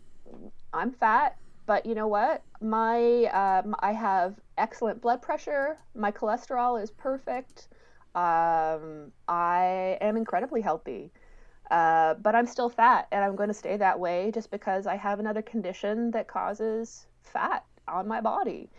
i'm 0.74 0.92
fat 0.92 1.38
but 1.66 1.86
you 1.86 1.96
know 1.96 2.08
what? 2.08 2.44
My 2.62 3.26
um, 3.26 3.76
i 3.80 3.92
have 3.92 4.36
excellent 4.58 5.02
blood 5.02 5.22
pressure. 5.22 5.78
My 5.96 6.12
cholesterol 6.12 6.82
is 6.82 6.92
perfect. 6.92 7.68
Um, 8.16 9.12
i 9.28 9.98
am 10.02 10.18
incredibly 10.18 10.62
healthy. 10.62 11.12
Uh, 11.72 12.14
but 12.16 12.34
i'm 12.36 12.46
still 12.46 12.70
fat 12.70 13.08
and 13.12 13.24
i'm 13.26 13.36
going 13.36 13.50
to 13.50 13.54
stay 13.54 13.76
that 13.76 14.00
way 14.00 14.32
just 14.34 14.50
because 14.52 14.88
i 14.88 14.96
have 14.96 15.20
another 15.20 15.42
condition 15.42 16.12
that 16.12 16.26
causes 16.28 17.08
fat 17.24 17.66
on 17.88 18.08
my 18.08 18.22
body 18.22 18.70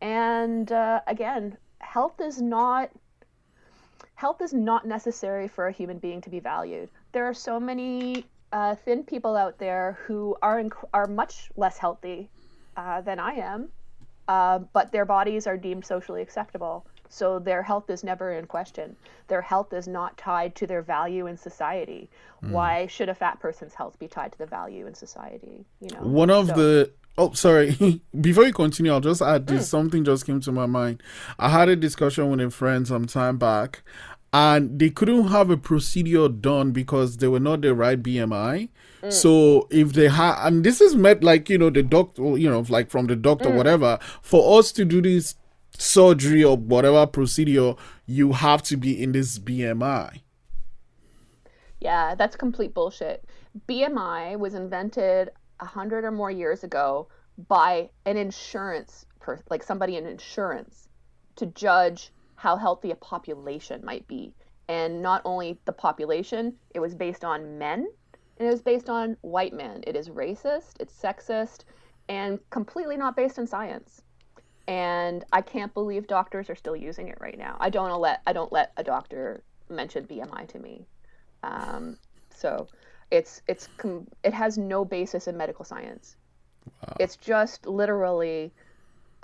and 0.00 0.72
uh, 0.72 1.00
again 1.06 1.56
health 1.80 2.20
is 2.20 2.40
not 2.40 2.90
health 4.14 4.40
is 4.40 4.52
not 4.52 4.86
necessary 4.86 5.48
for 5.48 5.66
a 5.66 5.72
human 5.72 5.98
being 5.98 6.20
to 6.20 6.30
be 6.30 6.40
valued. 6.40 6.88
There 7.12 7.26
are 7.26 7.34
so 7.34 7.58
many 7.58 8.24
uh, 8.52 8.74
thin 8.76 9.02
people 9.02 9.36
out 9.36 9.58
there 9.58 9.98
who 10.06 10.36
are 10.40 10.62
inc- 10.62 10.88
are 10.92 11.06
much 11.06 11.50
less 11.56 11.78
healthy 11.78 12.30
uh, 12.76 13.00
than 13.00 13.18
I 13.18 13.34
am, 13.34 13.68
uh, 14.28 14.60
but 14.72 14.92
their 14.92 15.04
bodies 15.04 15.46
are 15.46 15.56
deemed 15.56 15.84
socially 15.84 16.22
acceptable. 16.22 16.86
So 17.08 17.38
their 17.38 17.62
health 17.62 17.90
is 17.90 18.02
never 18.02 18.32
in 18.32 18.46
question. 18.46 18.96
Their 19.28 19.42
health 19.42 19.72
is 19.72 19.86
not 19.86 20.16
tied 20.16 20.54
to 20.56 20.66
their 20.66 20.82
value 20.82 21.26
in 21.26 21.36
society. 21.36 22.10
Mm. 22.42 22.50
Why 22.50 22.86
should 22.86 23.08
a 23.08 23.14
fat 23.14 23.38
person's 23.40 23.74
health 23.74 23.98
be 23.98 24.08
tied 24.08 24.32
to 24.32 24.38
the 24.38 24.46
value 24.46 24.86
in 24.86 24.94
society? 24.94 25.64
You 25.80 25.90
know. 25.94 26.02
One 26.02 26.30
of 26.30 26.48
so. 26.48 26.54
the 26.54 26.90
Oh, 27.16 27.32
sorry. 27.32 28.00
Before 28.20 28.44
you 28.44 28.52
continue, 28.52 28.92
I'll 28.92 29.00
just 29.00 29.22
add 29.22 29.46
this. 29.46 29.66
Mm. 29.66 29.70
Something 29.70 30.04
just 30.04 30.26
came 30.26 30.40
to 30.40 30.52
my 30.52 30.66
mind. 30.66 31.02
I 31.38 31.48
had 31.48 31.68
a 31.68 31.76
discussion 31.76 32.30
with 32.30 32.40
a 32.40 32.50
friend 32.50 32.86
some 32.86 33.06
time 33.06 33.38
back, 33.38 33.82
and 34.32 34.78
they 34.78 34.90
couldn't 34.90 35.28
have 35.28 35.50
a 35.50 35.56
procedure 35.56 36.28
done 36.28 36.72
because 36.72 37.18
they 37.18 37.28
were 37.28 37.40
not 37.40 37.60
the 37.60 37.74
right 37.74 38.02
BMI. 38.02 38.68
Mm. 39.02 39.12
So 39.12 39.68
if 39.70 39.92
they 39.92 40.08
had, 40.08 40.44
and 40.46 40.64
this 40.64 40.80
is 40.80 40.96
met 40.96 41.22
like 41.22 41.48
you 41.48 41.58
know 41.58 41.70
the 41.70 41.82
doctor, 41.82 42.36
you 42.36 42.50
know, 42.50 42.64
like 42.68 42.90
from 42.90 43.06
the 43.06 43.16
doctor, 43.16 43.50
mm. 43.50 43.56
whatever. 43.56 43.98
For 44.22 44.58
us 44.58 44.72
to 44.72 44.84
do 44.84 45.00
this 45.00 45.36
surgery 45.78 46.42
or 46.42 46.56
whatever 46.56 47.06
procedure, 47.06 47.74
you 48.06 48.32
have 48.32 48.62
to 48.64 48.76
be 48.76 49.00
in 49.00 49.12
this 49.12 49.38
BMI. 49.38 50.20
Yeah, 51.80 52.14
that's 52.14 52.34
complete 52.34 52.74
bullshit. 52.74 53.24
BMI 53.68 54.38
was 54.38 54.54
invented 54.54 55.30
a 55.60 55.66
hundred 55.66 56.04
or 56.04 56.10
more 56.10 56.30
years 56.30 56.64
ago 56.64 57.08
by 57.48 57.90
an 58.04 58.16
insurance, 58.16 59.06
per- 59.20 59.42
like 59.50 59.62
somebody 59.62 59.96
in 59.96 60.06
insurance, 60.06 60.88
to 61.36 61.46
judge 61.46 62.12
how 62.36 62.56
healthy 62.56 62.90
a 62.90 62.96
population 62.96 63.84
might 63.84 64.06
be. 64.06 64.34
And 64.68 65.02
not 65.02 65.22
only 65.24 65.58
the 65.64 65.72
population, 65.72 66.54
it 66.74 66.80
was 66.80 66.94
based 66.94 67.24
on 67.24 67.58
men 67.58 67.86
and 68.38 68.48
it 68.48 68.50
was 68.50 68.62
based 68.62 68.90
on 68.90 69.16
white 69.20 69.52
men. 69.52 69.82
It 69.86 69.96
is 69.96 70.08
racist, 70.08 70.80
it's 70.80 70.94
sexist, 71.00 71.64
and 72.08 72.38
completely 72.50 72.96
not 72.96 73.16
based 73.16 73.38
in 73.38 73.46
science. 73.46 74.02
And 74.66 75.24
I 75.32 75.40
can't 75.40 75.72
believe 75.74 76.06
doctors 76.06 76.50
are 76.50 76.54
still 76.54 76.74
using 76.74 77.08
it 77.08 77.18
right 77.20 77.38
now. 77.38 77.56
I 77.60 77.70
don't 77.70 78.00
let 78.00 78.22
I 78.26 78.32
don't 78.32 78.52
let 78.52 78.72
a 78.76 78.82
doctor 78.82 79.42
mention 79.68 80.06
BMI 80.06 80.48
to 80.48 80.58
me. 80.58 80.86
Um, 81.42 81.98
so 82.34 82.66
it's 83.14 83.42
it's 83.46 83.68
it 84.24 84.34
has 84.34 84.58
no 84.58 84.84
basis 84.84 85.28
in 85.28 85.36
medical 85.36 85.64
science. 85.64 86.16
Wow. 86.66 86.96
It's 86.98 87.16
just 87.16 87.64
literally 87.64 88.52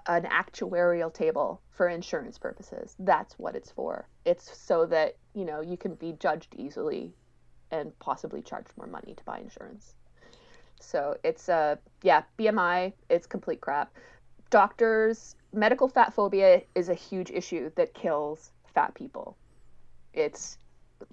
an 0.07 0.25
actuarial 0.25 1.13
table 1.13 1.61
for 1.73 1.89
insurance 1.89 2.39
purposes. 2.39 2.95
That's 3.01 3.37
what 3.39 3.57
it's 3.57 3.71
for. 3.73 4.07
It's 4.25 4.57
so 4.57 4.87
that, 4.87 5.17
you 5.35 5.45
know, 5.45 5.61
you 5.61 5.77
can 5.77 5.95
be 5.95 6.13
judged 6.21 6.55
easily 6.57 7.13
and 7.71 7.97
possibly 7.99 8.43
charged 8.43 8.71
more 8.77 8.87
money 8.87 9.15
to 9.15 9.25
buy 9.25 9.39
insurance. 9.39 9.95
So 10.81 11.17
it's 11.25 11.49
a 11.49 11.55
uh, 11.55 11.77
yeah, 12.03 12.23
BMI, 12.39 12.93
it's 13.09 13.27
complete 13.27 13.61
crap. 13.61 13.93
Doctors, 14.51 15.35
medical 15.53 15.89
fat 15.89 16.15
phobia 16.15 16.63
is 16.75 16.89
a 16.89 16.95
huge 16.95 17.31
issue 17.31 17.71
that 17.75 17.93
kills 17.93 18.53
fat 18.73 18.95
people. 18.95 19.37
It's 20.15 20.59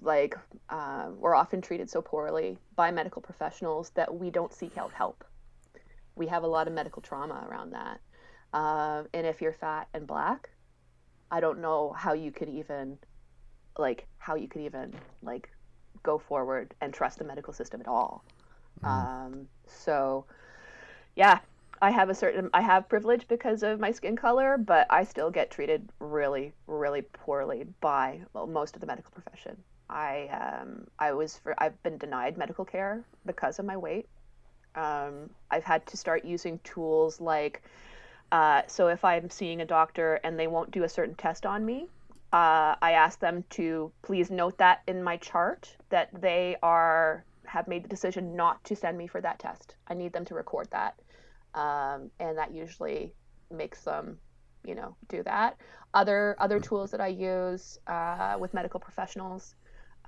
like 0.00 0.36
uh, 0.68 1.08
we're 1.16 1.34
often 1.34 1.60
treated 1.60 1.90
so 1.90 2.02
poorly 2.02 2.58
by 2.76 2.90
medical 2.90 3.22
professionals 3.22 3.90
that 3.90 4.14
we 4.14 4.30
don't 4.30 4.52
seek 4.52 4.76
out 4.76 4.92
help. 4.92 5.24
We 6.16 6.26
have 6.26 6.42
a 6.42 6.46
lot 6.46 6.66
of 6.66 6.74
medical 6.74 7.02
trauma 7.02 7.46
around 7.48 7.72
that. 7.72 8.00
Um, 8.52 9.06
and 9.12 9.26
if 9.26 9.40
you're 9.40 9.52
fat 9.52 9.88
and 9.94 10.06
black, 10.06 10.50
I 11.30 11.40
don't 11.40 11.60
know 11.60 11.92
how 11.96 12.14
you 12.14 12.32
could 12.32 12.48
even, 12.48 12.98
like, 13.78 14.06
how 14.18 14.34
you 14.34 14.48
could 14.48 14.62
even, 14.62 14.94
like, 15.22 15.50
go 16.02 16.18
forward 16.18 16.74
and 16.80 16.92
trust 16.92 17.18
the 17.18 17.24
medical 17.24 17.52
system 17.52 17.80
at 17.80 17.88
all. 17.88 18.24
Mm. 18.82 18.88
Um, 18.88 19.48
so, 19.66 20.24
yeah, 21.16 21.40
I 21.80 21.90
have 21.90 22.08
a 22.08 22.14
certain, 22.14 22.50
I 22.54 22.62
have 22.62 22.88
privilege 22.88 23.28
because 23.28 23.62
of 23.62 23.78
my 23.78 23.90
skin 23.90 24.16
color, 24.16 24.58
but 24.58 24.86
I 24.90 25.04
still 25.04 25.30
get 25.30 25.50
treated 25.50 25.88
really, 26.00 26.52
really 26.66 27.02
poorly 27.02 27.66
by 27.80 28.22
well, 28.32 28.46
most 28.46 28.74
of 28.74 28.80
the 28.80 28.86
medical 28.86 29.12
profession. 29.12 29.56
I, 29.90 30.60
um, 30.60 30.86
I 30.98 31.12
was, 31.12 31.36
for, 31.36 31.54
I've 31.58 31.82
been 31.82 31.98
denied 31.98 32.36
medical 32.36 32.64
care 32.64 33.04
because 33.24 33.58
of 33.58 33.64
my 33.64 33.76
weight. 33.76 34.06
Um, 34.74 35.30
I've 35.50 35.64
had 35.64 35.86
to 35.86 35.96
start 35.96 36.24
using 36.24 36.58
tools 36.62 37.20
like 37.20 37.62
uh, 38.30 38.62
so 38.66 38.88
if 38.88 39.04
I'm 39.04 39.30
seeing 39.30 39.60
a 39.60 39.64
doctor 39.64 40.20
and 40.22 40.38
they 40.38 40.46
won't 40.46 40.70
do 40.70 40.84
a 40.84 40.88
certain 40.88 41.14
test 41.14 41.46
on 41.46 41.64
me, 41.64 41.86
uh, 42.32 42.76
I 42.82 42.92
ask 42.92 43.18
them 43.18 43.44
to 43.50 43.90
please 44.02 44.30
note 44.30 44.58
that 44.58 44.82
in 44.86 45.02
my 45.02 45.16
chart 45.16 45.74
that 45.88 46.10
they 46.20 46.56
are 46.62 47.24
have 47.46 47.66
made 47.66 47.82
the 47.82 47.88
decision 47.88 48.36
not 48.36 48.62
to 48.64 48.76
send 48.76 48.98
me 48.98 49.06
for 49.06 49.22
that 49.22 49.38
test. 49.38 49.76
I 49.88 49.94
need 49.94 50.12
them 50.12 50.26
to 50.26 50.34
record 50.34 50.68
that, 50.70 51.00
um, 51.54 52.10
and 52.20 52.36
that 52.36 52.52
usually 52.52 53.14
makes 53.50 53.82
them, 53.84 54.18
you 54.62 54.74
know, 54.74 54.94
do 55.08 55.22
that. 55.22 55.56
Other 55.94 56.36
other 56.38 56.60
tools 56.60 56.90
that 56.90 57.00
I 57.00 57.06
use 57.06 57.78
uh, 57.86 58.36
with 58.38 58.52
medical 58.52 58.78
professionals 58.78 59.54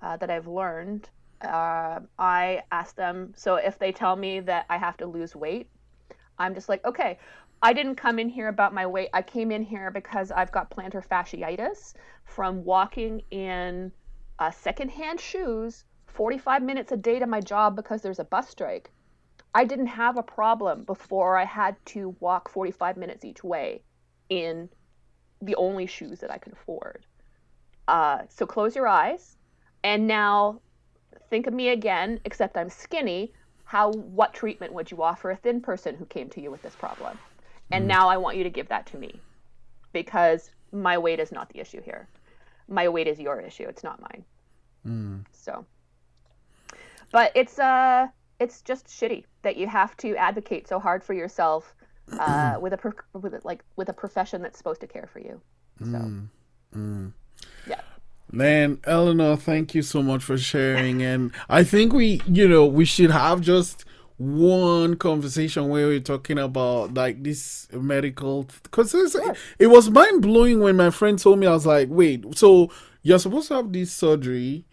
uh, 0.02 0.16
that 0.16 0.30
I've 0.30 0.46
learned, 0.46 1.08
uh, 1.42 2.00
I 2.18 2.62
ask 2.70 2.94
them. 2.96 3.32
So 3.36 3.56
if 3.56 3.78
they 3.78 3.92
tell 3.92 4.16
me 4.16 4.40
that 4.40 4.66
I 4.68 4.78
have 4.78 4.96
to 4.98 5.06
lose 5.06 5.34
weight, 5.34 5.68
I'm 6.38 6.54
just 6.54 6.68
like, 6.68 6.84
okay, 6.84 7.18
I 7.62 7.72
didn't 7.72 7.96
come 7.96 8.18
in 8.18 8.28
here 8.28 8.48
about 8.48 8.72
my 8.72 8.86
weight. 8.86 9.10
I 9.12 9.22
came 9.22 9.50
in 9.50 9.62
here 9.62 9.90
because 9.90 10.30
I've 10.30 10.52
got 10.52 10.70
plantar 10.70 11.06
fasciitis 11.06 11.94
from 12.24 12.64
walking 12.64 13.22
in 13.30 13.92
uh, 14.38 14.50
secondhand 14.50 15.20
shoes 15.20 15.84
45 16.06 16.62
minutes 16.62 16.92
a 16.92 16.96
day 16.96 17.18
to 17.18 17.26
my 17.26 17.40
job 17.40 17.76
because 17.76 18.00
there's 18.00 18.18
a 18.18 18.24
bus 18.24 18.48
strike. 18.48 18.90
I 19.54 19.64
didn't 19.64 19.88
have 19.88 20.16
a 20.16 20.22
problem 20.22 20.84
before 20.84 21.36
I 21.36 21.44
had 21.44 21.76
to 21.86 22.16
walk 22.20 22.48
45 22.48 22.96
minutes 22.96 23.24
each 23.24 23.44
way 23.44 23.82
in 24.28 24.68
the 25.42 25.56
only 25.56 25.86
shoes 25.86 26.20
that 26.20 26.30
I 26.30 26.38
could 26.38 26.52
afford. 26.52 27.04
Uh, 27.88 28.22
so 28.28 28.46
close 28.46 28.76
your 28.76 28.86
eyes 28.86 29.36
and 29.82 30.06
now 30.06 30.60
think 31.30 31.46
of 31.46 31.54
me 31.54 31.70
again, 31.70 32.20
except 32.24 32.56
I'm 32.56 32.70
skinny. 32.70 33.32
How, 33.64 33.92
what 33.92 34.34
treatment 34.34 34.72
would 34.72 34.90
you 34.90 35.02
offer 35.02 35.30
a 35.30 35.36
thin 35.36 35.60
person 35.60 35.94
who 35.94 36.04
came 36.06 36.28
to 36.30 36.40
you 36.40 36.50
with 36.50 36.62
this 36.62 36.74
problem? 36.74 37.18
And 37.70 37.84
mm. 37.84 37.88
now 37.88 38.08
I 38.08 38.16
want 38.16 38.36
you 38.36 38.44
to 38.44 38.50
give 38.50 38.68
that 38.68 38.86
to 38.86 38.96
me 38.96 39.20
because 39.92 40.50
my 40.72 40.98
weight 40.98 41.20
is 41.20 41.32
not 41.32 41.48
the 41.50 41.60
issue 41.60 41.80
here. 41.80 42.08
My 42.68 42.88
weight 42.88 43.06
is 43.06 43.18
your 43.18 43.40
issue. 43.40 43.64
It's 43.64 43.84
not 43.84 44.00
mine. 44.00 44.24
Mm. 44.86 45.24
So, 45.32 45.64
but 47.12 47.32
it's 47.34 47.58
uh, 47.58 48.08
it's 48.38 48.62
just 48.62 48.86
shitty 48.86 49.24
that 49.42 49.56
you 49.56 49.66
have 49.66 49.96
to 49.98 50.16
advocate 50.16 50.68
so 50.68 50.78
hard 50.78 51.04
for 51.04 51.14
yourself 51.14 51.74
uh, 52.18 52.56
with 52.60 52.72
a 52.72 52.76
pro- 52.76 53.20
with 53.20 53.44
like 53.44 53.64
with 53.76 53.88
a 53.88 53.92
profession 53.92 54.42
that's 54.42 54.58
supposed 54.58 54.80
to 54.80 54.86
care 54.86 55.08
for 55.12 55.18
you. 55.20 55.40
So, 55.80 55.86
mm. 55.86 56.28
Mm. 56.76 57.12
yeah. 57.66 57.80
Man, 58.32 58.78
Elinor, 58.84 59.36
thank 59.36 59.74
you 59.74 59.82
so 59.82 60.02
much 60.02 60.22
for 60.22 60.38
sharing. 60.38 61.02
and 61.02 61.32
I 61.48 61.64
think 61.64 61.92
we, 61.92 62.20
you 62.26 62.46
know, 62.48 62.66
we 62.66 62.84
should 62.84 63.10
have 63.10 63.40
just 63.40 63.84
one 64.20 64.96
conversation 64.96 65.68
where 65.68 65.88
we 65.88 65.96
are 65.96 66.00
talking 66.00 66.38
about 66.38 66.92
like 66.92 67.22
this 67.24 67.66
medical 67.72 68.46
because 68.62 68.94
yeah. 68.94 69.32
it 69.58 69.68
was 69.68 69.88
mind 69.88 70.20
blowing 70.20 70.60
when 70.60 70.76
my 70.76 70.90
friend 70.90 71.18
told 71.18 71.38
me 71.38 71.46
I 71.46 71.52
was 71.52 71.64
like, 71.64 71.88
wait, 71.90 72.36
so 72.36 72.70
you're 73.02 73.18
supposed 73.18 73.48
to 73.48 73.54
have 73.54 73.72
this 73.72 73.90
surgery, 73.90 74.66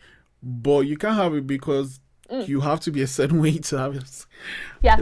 but 0.44 0.82
you 0.82 0.98
can't 0.98 1.16
have 1.16 1.34
it 1.34 1.48
because 1.48 2.02
mm. 2.30 2.46
you 2.46 2.60
have 2.60 2.82
to 2.82 2.92
be 2.92 3.02
a 3.02 3.08
certain 3.08 3.42
weight 3.42 3.64
to 3.66 3.78
have 3.78 3.96
it. 3.96 4.26
Yeah, 4.82 4.98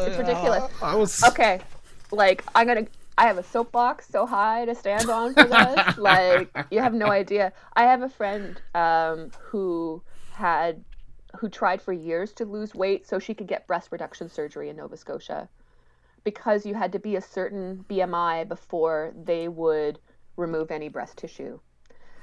it's 0.00 0.18
ridiculous. 0.18 0.64
I 0.82 0.94
was 0.94 1.22
okay. 1.24 1.60
Like 2.10 2.42
I'm 2.54 2.66
gonna. 2.66 2.86
I 3.18 3.26
have 3.26 3.36
a 3.36 3.42
soapbox 3.42 4.08
so 4.08 4.26
high 4.26 4.64
to 4.64 4.76
stand 4.76 5.10
on 5.10 5.34
for 5.34 5.42
this. 5.42 5.98
like 5.98 6.56
you 6.70 6.78
have 6.78 6.94
no 6.94 7.06
idea. 7.06 7.52
I 7.74 7.82
have 7.82 8.02
a 8.02 8.08
friend 8.08 8.60
um, 8.76 9.32
who 9.40 10.02
had 10.32 10.84
who 11.36 11.48
tried 11.48 11.82
for 11.82 11.92
years 11.92 12.32
to 12.34 12.44
lose 12.44 12.76
weight 12.76 13.08
so 13.08 13.18
she 13.18 13.34
could 13.34 13.48
get 13.48 13.66
breast 13.66 13.88
reduction 13.90 14.30
surgery 14.30 14.68
in 14.68 14.76
Nova 14.76 14.96
Scotia 14.96 15.48
because 16.22 16.64
you 16.64 16.74
had 16.74 16.92
to 16.92 17.00
be 17.00 17.16
a 17.16 17.20
certain 17.20 17.84
BMI 17.90 18.48
before 18.48 19.12
they 19.24 19.48
would 19.48 19.98
remove 20.36 20.70
any 20.70 20.88
breast 20.88 21.16
tissue. 21.16 21.58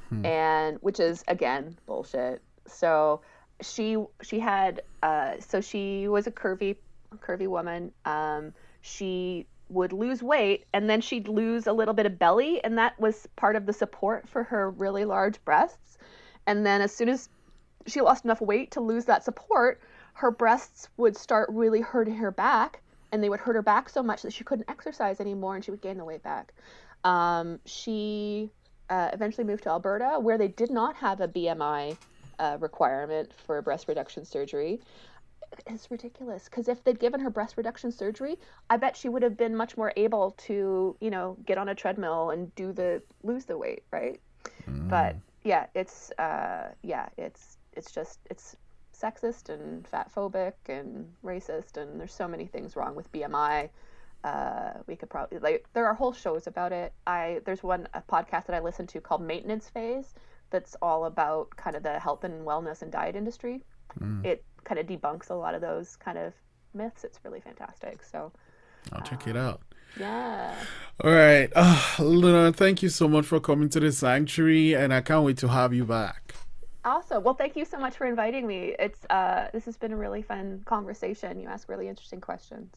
Hmm. 0.07 0.25
And 0.25 0.77
which 0.79 1.01
is 1.01 1.25
again 1.27 1.77
bullshit. 1.85 2.41
So 2.67 3.19
she 3.61 3.97
she 4.21 4.39
had 4.39 4.81
uh, 5.03 5.33
so 5.39 5.59
she 5.59 6.07
was 6.07 6.25
a 6.25 6.31
curvy 6.31 6.77
curvy 7.17 7.47
woman. 7.47 7.91
Um, 8.05 8.53
she 8.81 9.45
would 9.69 9.93
lose 9.93 10.21
weight 10.21 10.65
and 10.73 10.89
then 10.89 11.01
she'd 11.01 11.27
lose 11.27 11.67
a 11.67 11.73
little 11.73 11.93
bit 11.93 12.05
of 12.05 12.19
belly 12.19 12.63
and 12.63 12.77
that 12.77 12.99
was 12.99 13.27
part 13.35 13.55
of 13.55 13.65
the 13.65 13.73
support 13.73 14.27
for 14.29 14.43
her 14.43 14.69
really 14.69 15.05
large 15.05 15.43
breasts. 15.43 15.97
And 16.47 16.65
then 16.65 16.81
as 16.81 16.93
soon 16.93 17.09
as 17.09 17.29
she 17.87 18.01
lost 18.01 18.25
enough 18.25 18.41
weight 18.41 18.71
to 18.71 18.81
lose 18.81 19.05
that 19.05 19.23
support, 19.23 19.81
her 20.13 20.31
breasts 20.31 20.89
would 20.97 21.17
start 21.17 21.49
really 21.51 21.81
hurting 21.81 22.15
her 22.15 22.31
back, 22.31 22.81
and 23.11 23.23
they 23.23 23.29
would 23.29 23.39
hurt 23.39 23.55
her 23.55 23.61
back 23.61 23.89
so 23.89 24.01
much 24.01 24.21
that 24.21 24.33
she 24.33 24.43
couldn't 24.43 24.69
exercise 24.69 25.19
anymore, 25.19 25.55
and 25.55 25.63
she 25.63 25.71
would 25.71 25.81
gain 25.81 25.97
the 25.97 26.05
weight 26.05 26.23
back. 26.23 26.53
Um, 27.03 27.59
she 27.65 28.49
uh, 28.89 29.09
eventually 29.13 29.45
moved 29.45 29.63
to 29.63 29.69
Alberta, 29.69 30.17
where 30.19 30.37
they 30.37 30.47
did 30.47 30.71
not 30.71 30.95
have 30.95 31.21
a 31.21 31.27
BMI 31.27 31.97
uh, 32.39 32.57
requirement 32.59 33.31
for 33.45 33.61
breast 33.61 33.87
reduction 33.87 34.25
surgery. 34.25 34.79
Is 35.69 35.89
ridiculous 35.89 36.45
because 36.45 36.67
if 36.67 36.83
they'd 36.83 36.99
given 36.99 37.19
her 37.19 37.29
breast 37.29 37.57
reduction 37.57 37.91
surgery, 37.91 38.37
I 38.69 38.77
bet 38.77 38.95
she 38.95 39.09
would 39.09 39.23
have 39.23 39.37
been 39.37 39.55
much 39.55 39.77
more 39.77 39.93
able 39.95 40.31
to, 40.47 40.95
you 40.99 41.09
know, 41.09 41.37
get 41.45 41.57
on 41.57 41.69
a 41.69 41.75
treadmill 41.75 42.31
and 42.31 42.53
do 42.55 42.71
the 42.71 43.01
lose 43.23 43.45
the 43.45 43.57
weight, 43.57 43.83
right? 43.91 44.19
Mm. 44.67 44.89
But 44.89 45.15
yeah, 45.43 45.67
it's 45.73 46.11
uh, 46.17 46.69
yeah, 46.81 47.09
it's 47.17 47.57
it's 47.73 47.91
just 47.91 48.19
it's 48.29 48.55
sexist 48.93 49.49
and 49.49 49.87
fat 49.87 50.09
phobic 50.13 50.53
and 50.69 51.11
racist 51.23 51.77
and 51.77 51.99
there's 51.99 52.13
so 52.13 52.27
many 52.27 52.45
things 52.45 52.75
wrong 52.75 52.95
with 52.95 53.11
BMI. 53.11 53.69
Uh, 54.23 54.71
we 54.87 54.95
could 54.95 55.09
probably 55.09 55.37
like 55.39 55.65
there 55.73 55.85
are 55.85 55.93
whole 55.93 56.13
shows 56.13 56.47
about 56.47 56.71
it. 56.71 56.93
I 57.05 57.41
there's 57.45 57.61
one 57.61 57.87
a 57.93 58.01
podcast 58.01 58.47
that 58.47 58.55
I 58.55 58.59
listen 58.59 58.87
to 58.87 59.01
called 59.01 59.21
Maintenance 59.21 59.69
Phase 59.69 60.13
that's 60.49 60.75
all 60.81 61.05
about 61.05 61.55
kind 61.55 61.75
of 61.75 61.83
the 61.83 61.99
health 61.99 62.23
and 62.23 62.45
wellness 62.45 62.81
and 62.81 62.91
diet 62.91 63.15
industry. 63.15 63.63
Mm. 63.99 64.25
It 64.25 64.43
kind 64.65 64.79
of 64.79 64.87
debunks 64.87 65.29
a 65.29 65.33
lot 65.33 65.55
of 65.55 65.61
those 65.61 65.95
kind 65.95 66.17
of 66.17 66.33
myths. 66.73 67.03
It's 67.03 67.19
really 67.23 67.39
fantastic. 67.39 68.03
So 68.03 68.31
I'll 68.91 69.01
check 69.01 69.27
it 69.27 69.37
um, 69.37 69.45
out. 69.45 69.61
Yeah. 69.99 70.53
All 71.03 71.11
right. 71.11 71.49
Uh, 71.55 71.81
Luna, 71.99 72.51
thank 72.51 72.83
you 72.83 72.89
so 72.89 73.07
much 73.07 73.25
for 73.25 73.39
coming 73.39 73.69
to 73.69 73.79
the 73.79 73.91
sanctuary, 73.91 74.73
and 74.73 74.93
I 74.93 75.01
can't 75.01 75.23
wait 75.23 75.37
to 75.37 75.47
have 75.47 75.73
you 75.73 75.85
back. 75.85 76.35
Awesome. 76.83 77.23
Well, 77.23 77.33
thank 77.33 77.55
you 77.55 77.65
so 77.65 77.79
much 77.79 77.95
for 77.95 78.05
inviting 78.05 78.45
me. 78.45 78.75
It's 78.77 79.05
uh, 79.09 79.47
this 79.53 79.65
has 79.65 79.77
been 79.77 79.91
a 79.91 79.97
really 79.97 80.21
fun 80.21 80.61
conversation. 80.65 81.39
You 81.39 81.47
ask 81.47 81.67
really 81.69 81.87
interesting 81.87 82.21
questions. 82.21 82.69